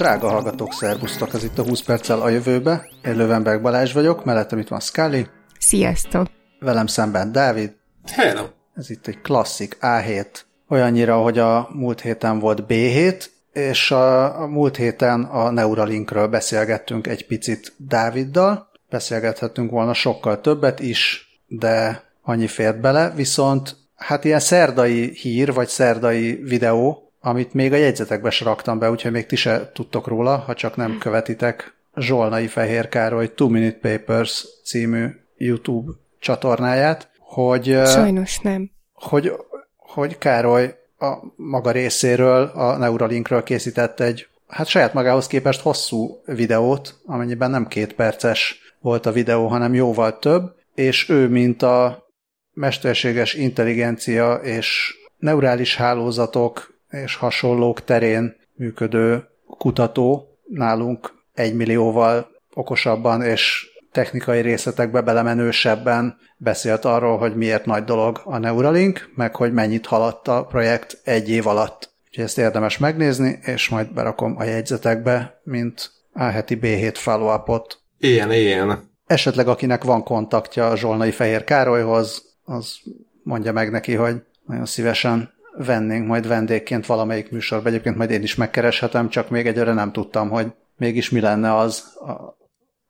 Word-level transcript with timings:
Drága 0.00 0.28
hallgatók, 0.28 0.72
szervusztok! 0.72 1.34
Ez 1.34 1.44
itt 1.44 1.58
a 1.58 1.62
20 1.62 1.82
perccel 1.82 2.20
a 2.20 2.28
jövőbe. 2.28 2.88
Én 3.04 3.16
Lövenberg 3.16 3.62
Balázs 3.62 3.92
vagyok, 3.92 4.24
mellettem 4.24 4.58
itt 4.58 4.68
van 4.68 4.80
Scully. 4.80 5.26
Sziasztok! 5.58 6.26
Velem 6.58 6.86
szemben 6.86 7.32
Dávid. 7.32 7.72
Hello! 8.12 8.44
Ez 8.74 8.90
itt 8.90 9.06
egy 9.06 9.20
klasszik 9.20 9.76
A7. 9.80 10.26
Olyannyira, 10.68 11.16
hogy 11.16 11.38
a 11.38 11.68
múlt 11.72 12.00
héten 12.00 12.38
volt 12.38 12.64
B7, 12.68 13.24
és 13.52 13.90
a, 13.90 14.40
a 14.40 14.46
múlt 14.46 14.76
héten 14.76 15.24
a 15.24 15.50
Neuralinkről 15.50 16.28
beszélgettünk 16.28 17.06
egy 17.06 17.26
picit 17.26 17.72
Dáviddal. 17.76 18.70
Beszélgethetünk 18.88 19.70
volna 19.70 19.94
sokkal 19.94 20.40
többet 20.40 20.80
is, 20.80 21.28
de 21.46 22.02
annyi 22.22 22.46
fért 22.46 22.80
bele, 22.80 23.12
viszont 23.16 23.76
hát 23.94 24.24
ilyen 24.24 24.40
szerdai 24.40 25.10
hír, 25.14 25.52
vagy 25.52 25.68
szerdai 25.68 26.34
videó, 26.34 27.09
amit 27.20 27.54
még 27.54 27.72
a 27.72 27.76
jegyzetekbe 27.76 28.28
is 28.28 28.40
raktam 28.40 28.78
be, 28.78 28.90
úgyhogy 28.90 29.12
még 29.12 29.26
ti 29.26 29.36
se 29.36 29.70
tudtok 29.74 30.06
róla, 30.06 30.36
ha 30.36 30.54
csak 30.54 30.76
nem 30.76 30.98
követitek 30.98 31.74
Zsolnai 31.96 32.46
Fehér 32.46 32.88
Károly 32.88 33.34
Two 33.34 33.48
Minute 33.48 33.78
Papers 33.96 34.46
című 34.64 35.06
YouTube 35.36 35.92
csatornáját, 36.18 37.10
hogy... 37.18 37.64
Sajnos 37.86 38.38
nem. 38.38 38.70
Hogy, 38.92 39.32
hogy 39.76 40.18
Károly 40.18 40.74
a 40.98 41.16
maga 41.36 41.70
részéről 41.70 42.42
a 42.42 42.76
Neuralinkről 42.76 43.42
készített 43.42 44.00
egy, 44.00 44.28
hát 44.48 44.66
saját 44.66 44.94
magához 44.94 45.26
képest 45.26 45.60
hosszú 45.60 46.20
videót, 46.24 47.00
amennyiben 47.06 47.50
nem 47.50 47.66
két 47.66 47.92
perces 47.94 48.60
volt 48.80 49.06
a 49.06 49.12
videó, 49.12 49.46
hanem 49.46 49.74
jóval 49.74 50.18
több, 50.18 50.54
és 50.74 51.08
ő, 51.08 51.28
mint 51.28 51.62
a 51.62 52.06
mesterséges 52.52 53.34
intelligencia 53.34 54.34
és 54.34 54.94
neurális 55.18 55.76
hálózatok 55.76 56.79
és 56.90 57.16
hasonlók 57.16 57.84
terén 57.84 58.36
működő 58.54 59.28
kutató 59.58 60.38
nálunk 60.48 61.12
egy 61.34 61.54
millióval 61.54 62.28
okosabban 62.54 63.22
és 63.22 63.68
technikai 63.92 64.40
részletekbe 64.40 65.00
belemenősebben 65.00 66.18
beszélt 66.36 66.84
arról, 66.84 67.18
hogy 67.18 67.36
miért 67.36 67.64
nagy 67.64 67.84
dolog 67.84 68.20
a 68.24 68.38
Neuralink, 68.38 69.10
meg 69.14 69.36
hogy 69.36 69.52
mennyit 69.52 69.86
haladt 69.86 70.28
a 70.28 70.44
projekt 70.44 71.00
egy 71.04 71.30
év 71.30 71.46
alatt. 71.46 71.90
Úgyhogy 72.06 72.24
ezt 72.24 72.38
érdemes 72.38 72.78
megnézni, 72.78 73.38
és 73.42 73.68
majd 73.68 73.92
berakom 73.92 74.34
a 74.38 74.44
jegyzetekbe, 74.44 75.40
mint 75.44 75.90
a 76.12 76.22
heti 76.22 76.58
B7 76.62 76.94
follow-upot. 76.96 77.78
Ilyen, 77.98 78.32
ilyen. 78.32 78.88
Esetleg 79.06 79.48
akinek 79.48 79.84
van 79.84 80.02
kontaktja 80.02 80.68
a 80.68 80.76
Zsolnai 80.76 81.10
Fehér 81.10 81.44
Károlyhoz, 81.44 82.36
az 82.44 82.76
mondja 83.22 83.52
meg 83.52 83.70
neki, 83.70 83.94
hogy 83.94 84.22
nagyon 84.46 84.66
szívesen 84.66 85.32
vennénk 85.64 86.06
majd 86.06 86.28
vendégként 86.28 86.86
valamelyik 86.86 87.30
műsorba. 87.30 87.68
Egyébként 87.68 87.96
majd 87.96 88.10
én 88.10 88.22
is 88.22 88.34
megkereshetem, 88.34 89.08
csak 89.08 89.30
még 89.30 89.46
egyre 89.46 89.72
nem 89.72 89.92
tudtam, 89.92 90.28
hogy 90.28 90.52
mégis 90.76 91.10
mi 91.10 91.20
lenne 91.20 91.56
az. 91.56 91.98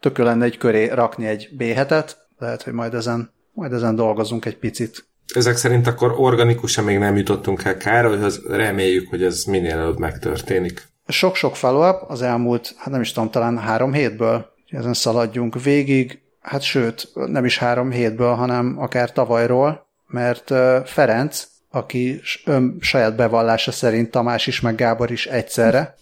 Tökő 0.00 0.22
lenne 0.22 0.44
egy 0.44 0.58
köré 0.58 0.88
rakni 0.88 1.26
egy 1.26 1.48
b 1.56 1.62
lehet, 2.38 2.62
hogy 2.62 2.72
majd 2.72 2.94
ezen, 2.94 3.32
majd 3.52 3.72
ezen 3.72 3.94
dolgozunk 3.94 4.44
egy 4.44 4.56
picit. 4.56 5.08
Ezek 5.34 5.56
szerint 5.56 5.86
akkor 5.86 6.14
organikusan 6.16 6.84
még 6.84 6.98
nem 6.98 7.16
jutottunk 7.16 7.64
el 7.64 7.76
Károlyhoz, 7.76 8.42
reméljük, 8.48 9.08
hogy 9.08 9.22
ez 9.22 9.44
minél 9.44 9.78
előbb 9.78 9.98
megtörténik. 9.98 10.88
Sok-sok 11.06 11.56
follow-up 11.56 12.10
az 12.10 12.22
elmúlt, 12.22 12.74
hát 12.76 12.90
nem 12.90 13.00
is 13.00 13.12
tudom, 13.12 13.30
talán 13.30 13.58
három 13.58 13.92
hétből, 13.92 14.46
ezen 14.66 14.94
szaladjunk 14.94 15.62
végig, 15.62 16.20
hát 16.40 16.62
sőt, 16.62 17.08
nem 17.14 17.44
is 17.44 17.58
három 17.58 17.90
hétből, 17.90 18.34
hanem 18.34 18.76
akár 18.78 19.12
tavalyról, 19.12 19.86
mert 20.06 20.52
Ferenc, 20.88 21.46
aki 21.70 22.20
ön 22.44 22.76
saját 22.80 23.16
bevallása 23.16 23.72
szerint 23.72 24.10
Tamás 24.10 24.46
is, 24.46 24.60
meg 24.60 24.74
Gábor 24.74 25.10
is 25.10 25.26
egyszerre, 25.26 25.94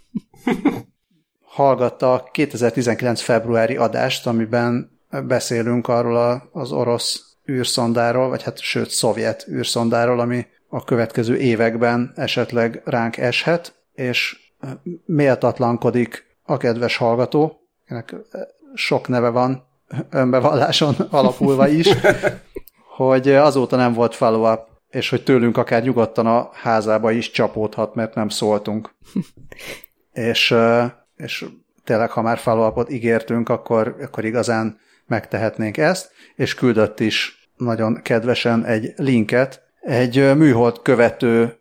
hallgatta 1.43 2.12
a 2.12 2.28
2019 2.32 3.20
februári 3.20 3.76
adást, 3.76 4.26
amiben 4.26 4.98
beszélünk 5.26 5.88
arról 5.88 6.16
a, 6.16 6.48
az 6.53 6.72
orosz 6.72 7.37
űrszondáról, 7.50 8.28
vagy 8.28 8.43
hát 8.43 8.59
sőt, 8.59 8.91
szovjet 8.91 9.47
űrszondáról, 9.48 10.20
ami 10.20 10.47
a 10.69 10.84
következő 10.84 11.37
években 11.37 12.12
esetleg 12.16 12.82
ránk 12.84 13.16
eshet, 13.16 13.75
és 13.94 14.37
méltatlankodik 15.04 16.37
a 16.43 16.56
kedves 16.56 16.97
hallgató, 16.97 17.60
ennek 17.84 18.14
sok 18.75 19.09
neve 19.09 19.28
van 19.28 19.66
önbevalláson 20.10 20.94
alapulva 21.10 21.69
is, 21.69 21.88
hogy 22.97 23.28
azóta 23.28 23.76
nem 23.76 23.93
volt 23.93 24.14
follow-up, 24.14 24.68
és 24.91 25.09
hogy 25.10 25.22
tőlünk 25.22 25.56
akár 25.56 25.82
nyugodtan 25.82 26.26
a 26.26 26.50
házába 26.53 27.10
is 27.10 27.31
csapódhat, 27.31 27.94
mert 27.94 28.15
nem 28.15 28.28
szóltunk. 28.28 28.94
és, 30.12 30.54
és 31.16 31.44
tényleg, 31.84 32.10
ha 32.10 32.22
már 32.22 32.38
follow 32.38 32.82
ígértünk, 32.88 33.49
akkor, 33.49 33.97
akkor 34.00 34.25
igazán 34.25 34.81
megtehetnénk 35.06 35.76
ezt, 35.76 36.10
és 36.34 36.54
küldött 36.54 37.00
is 37.00 37.49
nagyon 37.56 38.03
kedvesen 38.03 38.65
egy 38.65 38.93
linket 38.97 39.66
egy 39.81 40.37
műhold 40.37 40.82
követő 40.82 41.59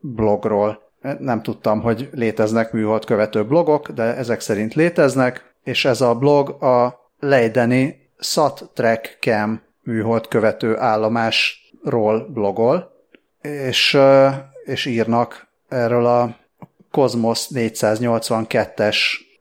blogról. 0.00 0.90
Nem 1.18 1.42
tudtam, 1.42 1.80
hogy 1.80 2.08
léteznek 2.12 2.72
műhold 2.72 3.04
követő 3.04 3.44
blogok, 3.44 3.88
de 3.88 4.02
ezek 4.02 4.40
szerint 4.40 4.74
léteznek, 4.74 5.54
és 5.64 5.84
ez 5.84 6.00
a 6.00 6.14
blog 6.14 6.62
a 6.62 7.00
Leideni 7.18 8.10
Sat 8.18 8.70
Track 8.74 9.16
Cam 9.20 9.62
műhold 9.82 10.28
követő 10.28 10.74
állomásról 11.82 12.28
blogol, 12.32 12.90
és, 13.40 13.98
és 14.64 14.86
írnak 14.86 15.48
erről 15.68 16.06
a 16.06 16.36
Cosmos 16.90 17.46
482-es 17.54 18.96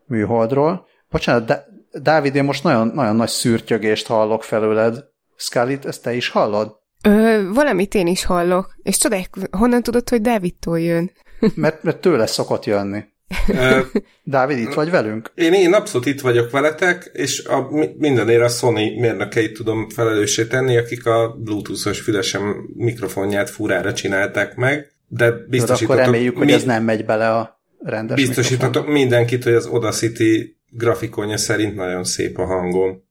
műholdról. 0.05 0.87
Bocsánat, 1.09 1.45
de 1.45 1.65
Dávid, 2.01 2.35
én 2.35 2.43
most 2.43 2.63
nagyon, 2.63 2.87
nagyon 2.87 3.15
nagy 3.15 3.29
szürtyögést 3.29 4.07
hallok 4.07 4.43
felőled. 4.43 5.05
Scully, 5.35 5.77
ezt 5.83 6.03
te 6.03 6.13
is 6.13 6.29
hallod? 6.29 6.79
Ö, 7.03 7.49
valamit 7.53 7.93
én 7.93 8.07
is 8.07 8.25
hallok. 8.25 8.75
És 8.83 8.97
tudod, 8.97 9.27
honnan 9.51 9.83
tudod, 9.83 10.09
hogy 10.09 10.21
Dávidtól 10.21 10.79
jön? 10.79 11.11
mert, 11.55 11.83
mert 11.83 12.01
tőle 12.01 12.25
szokott 12.25 12.65
jönni. 12.65 13.03
Dávid, 14.23 14.57
itt 14.57 14.73
vagy 14.73 14.89
velünk? 14.89 15.31
Én, 15.35 15.53
én 15.53 15.73
abszolút 15.73 16.07
itt 16.07 16.21
vagyok 16.21 16.51
veletek, 16.51 17.09
és 17.13 17.45
a, 17.45 17.69
mindenért 17.97 18.41
a 18.41 18.47
Sony 18.47 18.99
mérnökeit 18.99 19.53
tudom 19.53 19.89
felelőssé 19.89 20.45
tenni, 20.45 20.77
akik 20.77 21.05
a 21.05 21.35
Bluetooth-os 21.37 21.99
fülesem 21.99 22.69
mikrofonját 22.75 23.49
furára 23.49 23.93
csinálták 23.93 24.55
meg, 24.55 24.91
de 25.07 25.31
biztosítatok... 25.31 25.89
akkor 25.89 26.05
reméljük, 26.05 26.37
hogy 26.37 26.45
mi, 26.45 26.53
ez 26.53 26.63
nem 26.63 26.83
megy 26.83 27.05
bele 27.05 27.35
a 27.35 27.61
rendes 27.79 28.25
Biztosítatok 28.25 28.73
mikrofon. 28.73 28.93
mindenkit, 28.93 29.43
hogy 29.43 29.53
az 29.53 29.65
Audacity 29.65 30.57
grafikonja 30.69 31.37
szerint 31.37 31.75
nagyon 31.75 32.03
szép 32.03 32.37
a 32.37 32.45
hangom. 32.45 33.03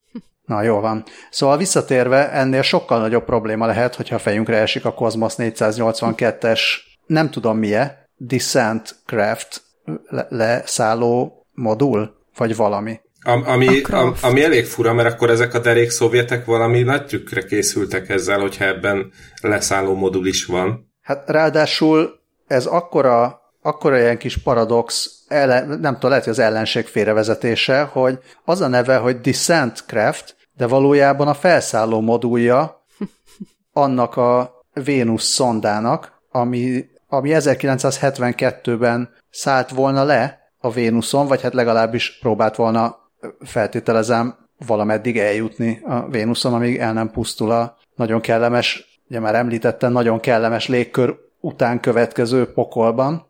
Na, 0.45 0.63
jó 0.63 0.79
van. 0.79 1.03
Szóval 1.29 1.57
visszatérve, 1.57 2.31
ennél 2.31 2.61
sokkal 2.61 2.99
nagyobb 2.99 3.23
probléma 3.23 3.65
lehet, 3.65 3.95
hogyha 3.95 4.15
a 4.15 4.19
fejünkre 4.19 4.57
esik 4.57 4.85
a 4.85 4.93
Cosmos 4.93 5.33
482-es, 5.37 6.59
nem 7.05 7.29
tudom 7.29 7.57
milyen, 7.57 7.91
Descent 8.17 8.95
Craft 9.05 9.61
le- 10.09 10.27
leszálló 10.29 11.45
modul, 11.53 12.15
vagy 12.37 12.55
valami. 12.55 12.99
Am, 13.23 13.43
ami, 13.45 13.81
am, 13.81 14.13
ami 14.21 14.43
elég 14.43 14.65
fura, 14.65 14.93
mert 14.93 15.13
akkor 15.13 15.29
ezek 15.29 15.53
a 15.53 15.59
derék 15.59 15.89
szovjetek 15.89 16.45
valami 16.45 16.81
nagy 16.81 17.05
trükkre 17.05 17.43
készültek 17.43 18.09
ezzel, 18.09 18.39
hogyha 18.39 18.65
ebben 18.65 19.11
leszálló 19.41 19.95
modul 19.95 20.27
is 20.27 20.45
van. 20.45 20.91
Hát 21.01 21.29
ráadásul 21.29 22.19
ez 22.47 22.65
akkora, 22.65 23.41
akkora 23.61 23.99
ilyen 23.99 24.17
kis 24.17 24.37
paradox, 24.37 25.09
ellen, 25.27 25.67
nem 25.67 25.93
tudom, 25.93 26.09
lehet, 26.09 26.23
hogy 26.23 26.33
az 26.33 26.39
ellenség 26.39 26.85
félrevezetése, 26.85 27.81
hogy 27.81 28.19
az 28.45 28.61
a 28.61 28.67
neve, 28.67 28.97
hogy 28.97 29.21
Descent 29.21 29.83
Craft, 29.87 30.35
de 30.53 30.67
valójában 30.67 31.27
a 31.27 31.33
felszálló 31.33 32.01
modulja 32.01 32.85
annak 33.73 34.17
a 34.17 34.59
Vénusz 34.73 35.25
szondának, 35.25 36.21
ami, 36.31 36.85
ami 37.07 37.29
1972-ben 37.33 39.09
szállt 39.31 39.69
volna 39.69 40.03
le 40.03 40.39
a 40.59 40.71
Vénuszon, 40.71 41.27
vagy 41.27 41.41
hát 41.41 41.53
legalábbis 41.53 42.19
próbált 42.19 42.55
volna, 42.55 42.99
feltételezem, 43.39 44.35
valameddig 44.65 45.17
eljutni 45.17 45.81
a 45.83 46.07
Vénuszon, 46.09 46.53
amíg 46.53 46.77
el 46.77 46.93
nem 46.93 47.11
pusztul 47.11 47.51
a 47.51 47.77
nagyon 47.95 48.21
kellemes, 48.21 48.99
ugye 49.09 49.19
már 49.19 49.35
említettem, 49.35 49.91
nagyon 49.91 50.19
kellemes 50.19 50.67
légkör 50.67 51.15
után 51.39 51.79
következő 51.79 52.51
pokolban. 52.53 53.25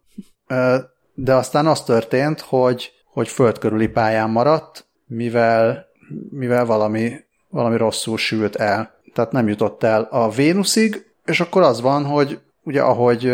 De 1.13 1.35
aztán 1.35 1.67
az 1.67 1.83
történt, 1.83 2.41
hogy, 2.41 2.91
hogy 3.05 3.27
földkörüli 3.27 3.87
pályán 3.87 4.29
maradt, 4.29 4.85
mivel, 5.05 5.85
mivel 6.29 6.65
valami, 6.65 7.13
valami 7.49 7.77
rosszul 7.77 8.17
sült 8.17 8.55
el. 8.55 8.99
Tehát 9.13 9.31
nem 9.31 9.47
jutott 9.47 9.83
el 9.83 10.07
a 10.11 10.29
Vénuszig, 10.29 11.05
és 11.25 11.39
akkor 11.39 11.61
az 11.61 11.81
van, 11.81 12.05
hogy 12.05 12.39
ugye 12.63 12.81
ahogy, 12.81 13.33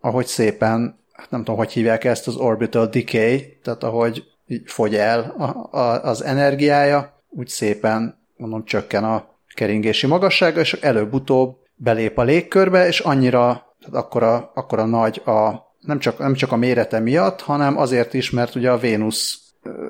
ahogy 0.00 0.26
szépen 0.26 0.97
hát 1.18 1.30
nem 1.30 1.40
tudom, 1.40 1.56
hogy 1.56 1.72
hívják 1.72 2.04
ezt, 2.04 2.26
az 2.26 2.36
orbital 2.36 2.86
decay, 2.86 3.58
tehát 3.62 3.82
ahogy 3.82 4.24
fogy 4.64 4.94
el 4.94 5.34
a, 5.38 5.76
a, 5.78 6.02
az 6.04 6.24
energiája, 6.24 7.22
úgy 7.28 7.48
szépen, 7.48 8.18
mondom, 8.36 8.64
csökken 8.64 9.04
a 9.04 9.28
keringési 9.54 10.06
magassága, 10.06 10.60
és 10.60 10.72
előbb-utóbb 10.72 11.56
belép 11.74 12.18
a 12.18 12.22
légkörbe, 12.22 12.86
és 12.86 13.00
annyira, 13.00 13.74
tehát 13.80 14.04
akkora, 14.04 14.50
akkora 14.54 14.84
nagy 14.84 15.22
a 15.24 15.66
nem 15.80 15.98
csak, 15.98 16.18
nem 16.18 16.34
csak 16.34 16.52
a 16.52 16.56
mérete 16.56 16.98
miatt, 16.98 17.40
hanem 17.40 17.78
azért 17.78 18.14
is, 18.14 18.30
mert 18.30 18.54
ugye 18.54 18.70
a 18.70 18.78
Vénusz 18.78 19.40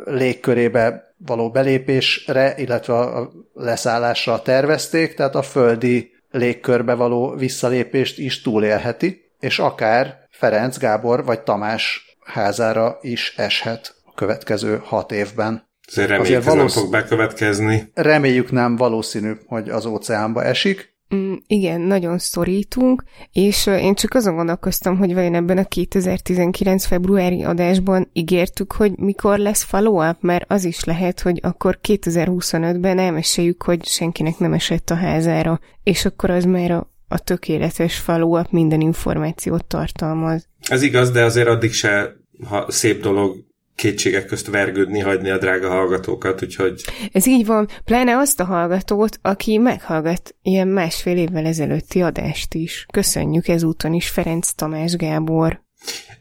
légkörébe 0.05 1.15
való 1.27 1.51
belépésre, 1.51 2.55
illetve 2.57 2.95
a 2.95 3.31
leszállásra 3.55 4.43
tervezték, 4.43 5.15
tehát 5.15 5.35
a 5.35 5.43
földi 5.43 6.11
légkörbe 6.31 6.95
való 6.95 7.35
visszalépést 7.35 8.19
is 8.19 8.43
túlélheti, 8.43 9.31
és 9.41 9.59
akár 9.59 10.28
Ferenc, 10.39 10.79
Gábor 10.79 11.25
vagy 11.25 11.41
Tamás 11.41 12.17
házára 12.25 12.99
is 13.01 13.35
eshet 13.37 13.95
a 14.05 14.15
következő 14.15 14.81
hat 14.85 15.13
évben. 15.13 15.69
Azért 15.89 16.09
reméljük, 16.09 16.39
Azért 16.39 16.55
valósz... 16.55 16.75
nem 16.75 16.83
fog 16.83 16.93
bekövetkezni. 16.93 17.91
Reméljük 17.95 18.51
nem 18.51 18.77
valószínű, 18.77 19.33
hogy 19.47 19.69
az 19.69 19.87
óceánba 19.87 20.45
esik. 20.45 20.97
Mm, 21.15 21.35
igen, 21.47 21.81
nagyon 21.81 22.19
szorítunk, 22.19 23.03
és 23.33 23.67
én 23.67 23.95
csak 23.95 24.15
azon 24.15 24.35
gondolkoztam, 24.35 24.97
hogy 24.99 25.15
vajon 25.15 25.35
ebben 25.35 25.59
a 25.59 25.65
2019. 25.65 26.85
februári 26.87 27.43
adásban 27.45 28.11
ígértük, 28.13 28.73
hogy 28.73 28.99
mikor 28.99 29.39
lesz 29.39 29.63
follow-up, 29.63 30.17
mert 30.21 30.45
az 30.53 30.65
is 30.65 30.85
lehet, 30.85 31.21
hogy 31.21 31.39
akkor 31.43 31.79
2025-ben 31.89 32.99
elmeséljük, 32.99 33.63
hogy 33.63 33.85
senkinek 33.85 34.39
nem 34.39 34.53
esett 34.53 34.91
a 34.91 34.95
házára, 34.95 35.61
és 35.83 36.05
akkor 36.05 36.31
az 36.31 36.45
már 36.45 36.71
a, 36.71 36.91
a 37.09 37.19
tökéletes 37.19 37.97
follow-up 37.97 38.51
minden 38.51 38.81
információt 38.81 39.65
tartalmaz. 39.65 40.49
Ez 40.69 40.83
igaz, 40.83 41.11
de 41.11 41.25
azért 41.25 41.49
addig 41.49 41.73
se 41.73 42.17
ha 42.47 42.67
szép 42.69 43.03
dolog 43.03 43.47
kétségek 43.75 44.27
közt 44.27 44.47
vergődni 44.47 45.01
hagyni 45.01 45.31
a 45.31 45.39
drága 45.39 45.69
hallgatókat, 45.69 46.43
úgyhogy... 46.43 46.85
Ez 47.13 47.27
így 47.27 47.47
van, 47.47 47.69
pláne 47.85 48.17
azt 48.17 48.41
a 48.41 48.45
hallgatót, 48.45 49.19
aki 49.23 49.59
meghallgat 49.59 50.35
ilyen 50.43 50.69
másfél 50.69 51.17
évvel 51.17 51.47
ezelőtti 51.47 52.03
adást 52.03 52.55
is. 52.55 52.87
Köszönjük 52.93 53.49
ezúton 53.49 53.93
is 53.93 54.09
Ferenc 54.09 54.51
Tamás 54.51 54.97
Gábor. 54.97 55.63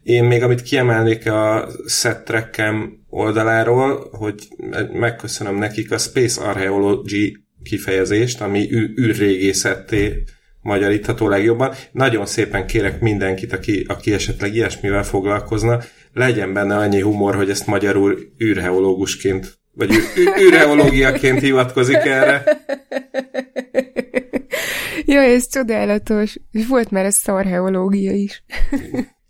Én 0.03 0.23
még 0.23 0.43
amit 0.43 0.61
kiemelnék 0.61 1.29
a 1.31 1.69
Settrackem 1.87 3.05
oldaláról, 3.09 4.09
hogy 4.11 4.47
megköszönöm 4.91 5.55
nekik 5.55 5.91
a 5.91 5.97
Space 5.97 6.41
Archaeology 6.41 7.37
kifejezést, 7.63 8.41
ami 8.41 8.71
űrrégészetté 8.99 10.23
magyarítható 10.67 11.27
legjobban. 11.27 11.73
Nagyon 11.91 12.25
szépen 12.25 12.67
kérek 12.67 12.99
mindenkit, 12.99 13.53
aki, 13.53 13.85
aki 13.87 14.13
esetleg 14.13 14.55
ilyesmivel 14.55 15.03
foglalkozna, 15.03 15.79
legyen 16.13 16.53
benne 16.53 16.75
annyi 16.75 17.01
humor, 17.01 17.35
hogy 17.35 17.49
ezt 17.49 17.67
magyarul 17.67 18.17
űrheológusként, 18.43 19.59
vagy 19.73 19.89
űrheológiaként 20.39 21.39
hivatkozik 21.39 21.95
erre. 21.95 22.43
Jaj, 25.05 25.33
ez 25.33 25.49
csodálatos. 25.49 26.37
És 26.51 26.67
volt 26.67 26.91
már 26.91 27.05
ez 27.05 27.15
szarheológia 27.15 28.11
is. 28.11 28.43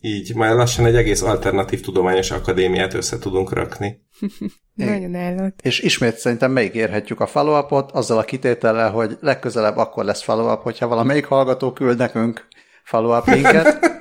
Így, 0.02 0.36
majd 0.36 0.56
lassan 0.56 0.86
egy 0.86 0.96
egész 0.96 1.22
alternatív 1.22 1.82
tudományos 1.82 2.32
akadémiát 2.32 2.94
össze 2.94 3.20
tudunk 3.20 3.54
rakni. 3.54 3.98
Nagyon 4.86 5.16
állat. 5.16 5.54
És 5.62 5.80
ismét 5.80 6.18
szerintem 6.18 6.52
megígérhetjük 6.52 7.20
a 7.20 7.28
follow 7.28 7.86
azzal 7.94 8.18
a 8.18 8.24
kitétellel, 8.24 8.92
hogy 8.92 9.18
legközelebb 9.22 9.78
akkor 9.78 10.04
lesz 10.04 10.24
follow-up, 10.24 10.62
hogyha 10.62 10.88
valamelyik 10.88 11.26
hallgató 11.26 11.74
küld 11.74 11.98
nekünk 11.98 12.48
follow-up 12.84 13.28
linket. 13.28 13.96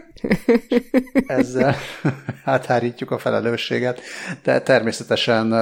Ezzel 1.26 1.76
áthárítjuk 2.44 3.10
a 3.10 3.18
felelősséget, 3.18 4.00
de 4.42 4.60
természetesen 4.60 5.54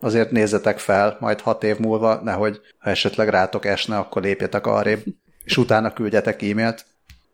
azért 0.00 0.30
nézzetek 0.30 0.78
fel, 0.78 1.16
majd 1.20 1.40
hat 1.40 1.64
év 1.64 1.78
múlva, 1.78 2.20
nehogy 2.22 2.60
ha 2.78 2.90
esetleg 2.90 3.28
rátok 3.28 3.64
esne, 3.64 3.96
akkor 3.96 4.22
lépjetek 4.22 4.66
arrébb, 4.66 5.04
és 5.44 5.56
utána 5.56 5.92
küldjetek 5.92 6.42
e-mailt. 6.42 6.86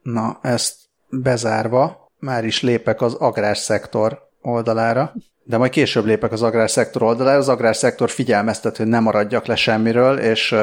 Na, 0.02 0.38
ezt 0.42 0.76
bezárva, 1.08 2.12
már 2.18 2.44
is 2.44 2.62
lépek 2.62 3.00
az 3.00 3.14
agrárszektor 3.14 4.28
oldalára, 4.40 5.12
de 5.44 5.56
majd 5.56 5.70
később 5.70 6.04
lépek 6.04 6.32
az 6.32 6.42
agrárszektor 6.42 7.02
oldalára. 7.02 7.38
Az 7.38 7.48
agrárszektor 7.48 8.10
figyelmeztet, 8.10 8.76
hogy 8.76 8.86
ne 8.86 9.00
maradjak 9.00 9.46
le 9.46 9.56
semmiről, 9.56 10.18
és 10.18 10.54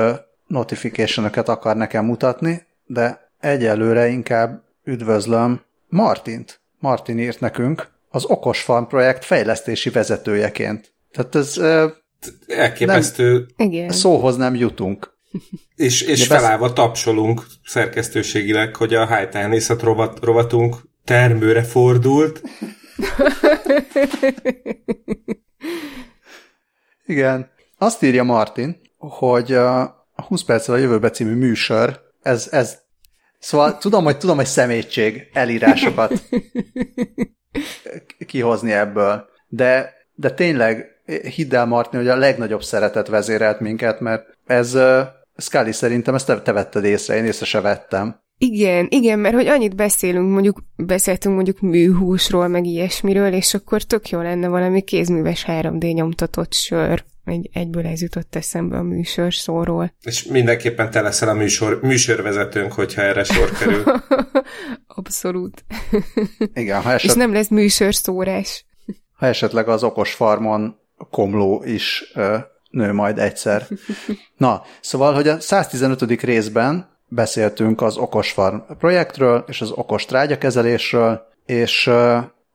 notification 0.47 1.25
akar 1.25 1.75
nekem 1.75 2.05
mutatni, 2.05 2.65
de 2.85 3.31
egyelőre 3.39 4.07
inkább 4.07 4.63
üdvözlöm 4.83 5.61
Martint. 5.87 6.61
Martin 6.79 7.19
írt 7.19 7.39
nekünk 7.39 7.89
az 8.09 8.25
Okos 8.25 8.61
Farm 8.61 8.83
projekt 8.83 9.25
fejlesztési 9.25 9.89
vezetőjeként. 9.89 10.93
Tehát 11.11 11.35
ez 11.35 11.61
elképesztő. 12.47 13.45
Nem. 13.57 13.89
Szóhoz 13.89 14.35
nem 14.35 14.55
jutunk. 14.55 15.17
És, 15.75 16.01
és 16.01 16.27
felállva 16.27 16.73
tapsolunk 16.73 17.45
szerkesztőségileg, 17.65 18.75
hogy 18.75 18.93
a 18.93 19.05
hájtájnészet 19.05 19.81
rovat, 19.81 20.19
rovatunk 20.21 20.75
termőre 21.03 21.63
fordult. 21.63 22.41
Igen. 27.05 27.51
Azt 27.77 28.03
írja 28.03 28.23
Martin, 28.23 28.81
hogy 28.97 29.53
a 29.53 30.05
20 30.27 30.43
perccel 30.43 30.75
a 30.75 30.77
jövőbe 30.77 31.09
című 31.09 31.35
műsor, 31.35 32.01
ez, 32.21 32.47
ez 32.51 32.77
Szóval 33.39 33.77
tudom, 33.77 34.03
hogy 34.03 34.17
tudom, 34.17 34.35
hogy 34.35 34.45
szemétség 34.45 35.29
elírásokat 35.33 36.13
kihozni 38.27 38.71
ebből, 38.71 39.29
de, 39.47 39.93
de 40.13 40.31
tényleg 40.31 41.01
hidd 41.35 41.55
el, 41.55 41.65
Martin, 41.65 41.99
hogy 41.99 42.09
a 42.09 42.15
legnagyobb 42.15 42.63
szeretet 42.63 43.07
vezérelt 43.07 43.59
minket, 43.59 43.99
mert 43.99 44.37
ez 44.45 44.77
Scully 45.37 45.71
szerintem 45.71 46.15
ezt 46.15 46.25
te, 46.25 46.41
te 46.41 46.51
vetted 46.51 46.83
észre, 46.83 47.15
én 47.15 47.25
észre 47.25 47.45
se 47.45 47.61
vettem. 47.61 48.21
Igen, 48.41 48.87
igen, 48.89 49.19
mert 49.19 49.35
hogy 49.35 49.47
annyit 49.47 49.75
beszélünk, 49.75 50.31
mondjuk 50.31 50.63
beszéltünk 50.75 51.35
mondjuk 51.35 51.59
műhúsról, 51.59 52.47
meg 52.47 52.65
ilyesmiről, 52.65 53.33
és 53.33 53.53
akkor 53.53 53.81
tök 53.81 54.09
jó 54.09 54.21
lenne 54.21 54.47
valami 54.47 54.81
kézműves 54.81 55.45
3D 55.47 55.93
nyomtatott 55.93 56.53
sör. 56.53 57.03
Egy, 57.25 57.49
egyből 57.53 57.85
ez 57.85 58.01
jutott 58.01 58.35
eszembe 58.35 58.77
a 58.77 58.83
műsor 58.83 59.33
szóról. 59.33 59.93
És 60.01 60.23
mindenképpen 60.23 60.91
te 60.91 61.01
leszel 61.01 61.29
a 61.29 61.33
műsor, 61.33 61.79
műsorvezetőnk, 61.81 62.71
hogyha 62.71 63.01
erre 63.01 63.23
sor 63.23 63.51
kerül. 63.51 63.83
Abszolút. 64.97 65.65
Igen, 66.53 66.81
ha 66.81 66.91
eset... 66.91 67.09
És 67.09 67.15
nem 67.15 67.33
lesz 67.33 67.49
műsor 67.49 67.95
szórás. 67.95 68.65
Ha 69.13 69.25
esetleg 69.25 69.67
az 69.67 69.83
okos 69.83 70.13
farmon 70.13 70.75
komló 71.09 71.63
is 71.65 72.11
ö, 72.15 72.37
nő 72.69 72.93
majd 72.93 73.17
egyszer. 73.17 73.67
Na, 74.37 74.61
szóval, 74.81 75.13
hogy 75.13 75.27
a 75.27 75.39
115. 75.39 76.21
részben 76.21 76.98
beszéltünk 77.09 77.81
az 77.81 77.97
okos 77.97 78.31
farm 78.31 78.57
projektről, 78.79 79.43
és 79.47 79.61
az 79.61 79.71
okos 79.71 80.05
trágyakezelésről, 80.05 81.27
és, 81.45 81.89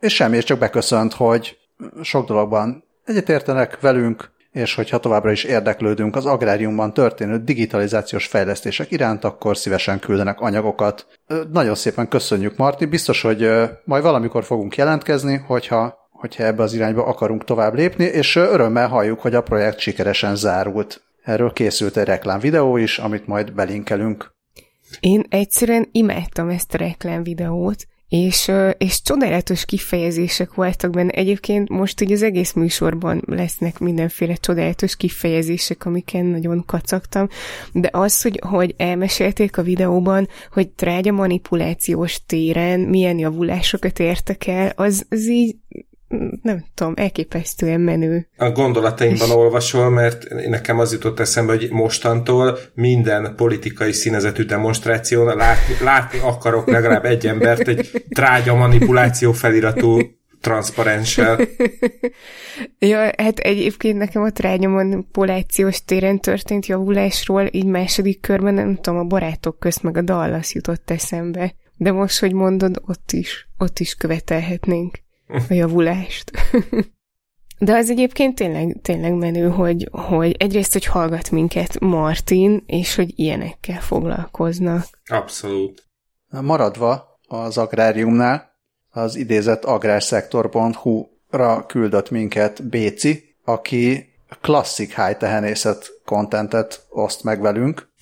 és 0.00 0.14
semmi, 0.14 0.38
csak 0.38 0.58
beköszönt, 0.58 1.12
hogy 1.12 1.58
sok 2.02 2.26
dologban 2.26 2.84
egyetértenek 3.04 3.80
velünk, 3.80 4.32
és 4.54 4.74
hogyha 4.74 4.98
továbbra 4.98 5.30
is 5.30 5.44
érdeklődünk 5.44 6.16
az 6.16 6.26
agráriumban 6.26 6.92
történő 6.92 7.38
digitalizációs 7.38 8.26
fejlesztések 8.26 8.90
iránt, 8.90 9.24
akkor 9.24 9.56
szívesen 9.56 9.98
küldenek 9.98 10.40
anyagokat. 10.40 11.06
Nagyon 11.52 11.74
szépen 11.74 12.08
köszönjük, 12.08 12.56
Marti. 12.56 12.84
Biztos, 12.84 13.22
hogy 13.22 13.50
majd 13.84 14.02
valamikor 14.02 14.44
fogunk 14.44 14.76
jelentkezni, 14.76 15.36
hogyha, 15.46 16.08
hogyha 16.10 16.44
ebbe 16.44 16.62
az 16.62 16.74
irányba 16.74 17.04
akarunk 17.06 17.44
tovább 17.44 17.74
lépni, 17.74 18.04
és 18.04 18.36
örömmel 18.36 18.88
halljuk, 18.88 19.20
hogy 19.20 19.34
a 19.34 19.42
projekt 19.42 19.78
sikeresen 19.78 20.36
zárult. 20.36 21.02
Erről 21.22 21.52
készült 21.52 21.96
egy 21.96 22.06
reklám 22.06 22.38
videó 22.38 22.76
is, 22.76 22.98
amit 22.98 23.26
majd 23.26 23.52
belinkelünk. 23.52 24.33
Én 25.00 25.24
egyszerűen 25.28 25.88
imádtam 25.92 26.48
ezt 26.48 26.74
a 26.74 26.78
reklám 26.78 27.22
videót, 27.22 27.86
és, 28.08 28.50
és 28.78 29.02
csodálatos 29.02 29.64
kifejezések 29.64 30.54
voltak 30.54 30.90
benne. 30.90 31.10
Egyébként 31.10 31.68
most 31.68 32.00
ugye 32.00 32.14
az 32.14 32.22
egész 32.22 32.52
műsorban 32.52 33.22
lesznek 33.26 33.78
mindenféle 33.78 34.34
csodálatos 34.34 34.96
kifejezések, 34.96 35.86
amiken 35.86 36.24
nagyon 36.24 36.64
kacagtam, 36.66 37.28
de 37.72 37.88
az, 37.92 38.22
hogy, 38.22 38.40
hogy 38.46 38.74
elmesélték 38.76 39.56
a 39.56 39.62
videóban, 39.62 40.28
hogy 40.52 40.68
trágya 40.68 41.12
manipulációs 41.12 42.20
téren 42.26 42.80
milyen 42.80 43.18
javulásokat 43.18 43.98
értek 43.98 44.46
el, 44.46 44.72
az, 44.76 45.06
az 45.08 45.28
így 45.28 45.56
nem 46.42 46.64
tudom, 46.74 46.92
elképesztően 46.96 47.80
menő. 47.80 48.28
A 48.36 48.50
gondolataimban 48.50 49.28
és... 49.28 49.34
olvasol, 49.34 49.90
mert 49.90 50.28
nekem 50.48 50.78
az 50.78 50.92
jutott 50.92 51.20
eszembe, 51.20 51.52
hogy 51.52 51.68
mostantól 51.70 52.58
minden 52.74 53.34
politikai 53.36 53.92
színezetű 53.92 54.44
demonstráción 54.44 55.36
látni, 55.36 55.74
látni 55.84 56.18
akarok 56.18 56.70
legalább 56.70 57.04
egy 57.04 57.26
embert 57.26 57.68
egy 57.68 58.04
trágya 58.08 58.54
manipuláció 58.54 59.32
feliratú 59.32 60.00
transzparenssel. 60.40 61.38
ja, 62.78 62.98
hát 62.98 63.38
egyébként 63.38 63.98
nekem 63.98 64.22
a 64.22 64.30
trágya 64.30 64.68
manipulációs 64.68 65.84
téren 65.84 66.20
történt 66.20 66.66
javulásról 66.66 67.48
így 67.50 67.66
második 67.66 68.20
körben, 68.20 68.54
nem 68.54 68.74
tudom, 68.74 68.98
a 68.98 69.04
barátok 69.04 69.58
közt 69.58 69.82
meg 69.82 69.96
a 69.96 70.02
Dallas 70.02 70.54
jutott 70.54 70.90
eszembe. 70.90 71.54
De 71.76 71.92
most, 71.92 72.18
hogy 72.18 72.32
mondod, 72.32 72.82
ott 72.86 73.12
is, 73.12 73.48
ott 73.58 73.78
is 73.78 73.94
követelhetnénk 73.94 75.03
a 75.28 75.40
javulást. 75.48 76.30
De 77.58 77.76
az 77.76 77.90
egyébként 77.90 78.34
tényleg, 78.34 78.76
tényleg 78.82 79.14
menő, 79.14 79.48
hogy, 79.48 79.88
hogy 79.92 80.36
egyrészt, 80.38 80.72
hogy 80.72 80.84
hallgat 80.84 81.30
minket 81.30 81.80
Martin, 81.80 82.62
és 82.66 82.94
hogy 82.94 83.18
ilyenekkel 83.18 83.80
foglalkoznak. 83.80 84.84
Abszolút. 85.04 85.86
Maradva 86.40 87.20
az 87.28 87.58
agráriumnál, 87.58 88.52
az 88.90 89.16
idézett 89.16 89.64
agrárszektor.hu-ra 89.64 91.66
küldött 91.66 92.10
minket 92.10 92.68
Béci, 92.68 93.36
aki 93.44 94.12
klasszik 94.40 95.00
high 95.00 95.16
tehenészet 95.16 95.90
kontentet 96.04 96.86
oszt 96.88 97.22
meg 97.22 97.40
velünk. 97.40 97.92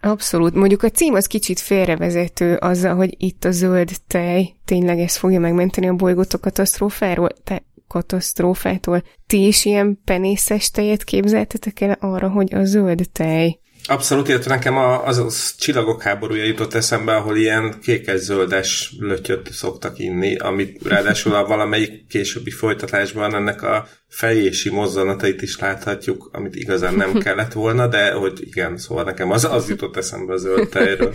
Abszolút. 0.00 0.54
Mondjuk 0.54 0.82
a 0.82 0.88
cím 0.88 1.14
az 1.14 1.26
kicsit 1.26 1.60
félrevezető 1.60 2.56
azzal, 2.56 2.94
hogy 2.94 3.14
itt 3.18 3.44
a 3.44 3.50
zöld 3.50 3.90
tej 4.06 4.54
tényleg 4.64 4.98
ez 4.98 5.16
fogja 5.16 5.40
megmenteni 5.40 5.88
a 5.88 5.94
bolygót 5.94 6.32
a 6.32 6.38
katasztrófáról, 6.38 7.28
te, 7.44 7.62
katasztrófától. 7.88 9.02
Ti 9.26 9.46
is 9.46 9.64
ilyen 9.64 10.00
penészes 10.04 10.70
tejet 10.70 11.04
képzeltetek 11.04 11.80
el 11.80 11.96
arra, 12.00 12.28
hogy 12.28 12.54
a 12.54 12.64
zöld 12.64 13.08
tej 13.12 13.58
Abszolút, 13.84 14.28
illetve 14.28 14.54
nekem 14.54 14.76
a, 14.76 15.06
az, 15.06 15.18
az 15.18 15.54
csillagok 15.58 16.02
háborúja 16.02 16.44
jutott 16.44 16.74
eszembe, 16.74 17.16
ahol 17.16 17.36
ilyen 17.36 17.78
kékes-zöldes 17.82 18.94
lötyöt 18.98 19.52
szoktak 19.52 19.98
inni, 19.98 20.36
amit 20.36 20.88
ráadásul 20.88 21.34
a 21.34 21.46
valamelyik 21.46 22.06
későbbi 22.06 22.50
folytatásban 22.50 23.34
ennek 23.34 23.62
a 23.62 23.86
fejési 24.08 24.70
mozzanatait 24.70 25.42
is 25.42 25.58
láthatjuk, 25.58 26.28
amit 26.32 26.54
igazán 26.54 26.94
nem 26.94 27.18
kellett 27.24 27.52
volna, 27.52 27.86
de 27.86 28.12
hogy 28.12 28.46
igen, 28.46 28.78
szóval 28.78 29.04
nekem 29.04 29.30
az, 29.30 29.44
az 29.44 29.68
jutott 29.68 29.96
eszembe 29.96 30.32
a 30.32 30.36
zöld 30.36 30.68
tejről. 30.68 31.14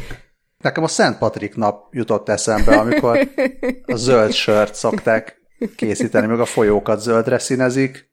Nekem 0.57 0.83
a 0.83 0.87
Szent 0.87 1.17
Patrik 1.17 1.55
nap 1.55 1.93
jutott 1.93 2.29
eszembe, 2.29 2.75
amikor 2.75 3.29
a 3.85 3.95
zöld 3.95 4.31
sört 4.31 4.75
szokták 4.75 5.41
készíteni, 5.75 6.27
meg 6.27 6.39
a 6.39 6.45
folyókat 6.45 7.01
zöldre 7.01 7.39
színezik, 7.39 8.09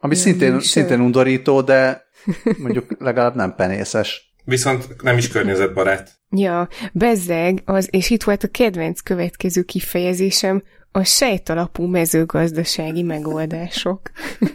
ami 0.00 0.14
szintén, 0.14 0.60
szintén 0.60 1.00
undorító, 1.00 1.60
de 1.60 2.08
mondjuk 2.62 2.96
legalább 2.98 3.34
nem 3.34 3.54
penészes. 3.54 4.34
Viszont 4.44 5.02
nem 5.02 5.16
is 5.16 5.28
környezetbarát. 5.28 6.10
Ja, 6.30 6.68
bezzeg, 6.92 7.62
az, 7.64 7.88
és 7.90 8.10
itt 8.10 8.22
volt 8.22 8.44
a 8.44 8.48
kedvenc 8.48 9.00
következő 9.00 9.62
kifejezésem, 9.62 10.62
a 10.92 11.04
sejtalapú 11.04 11.84
mezőgazdasági 11.84 13.02
megoldások. 13.02 14.10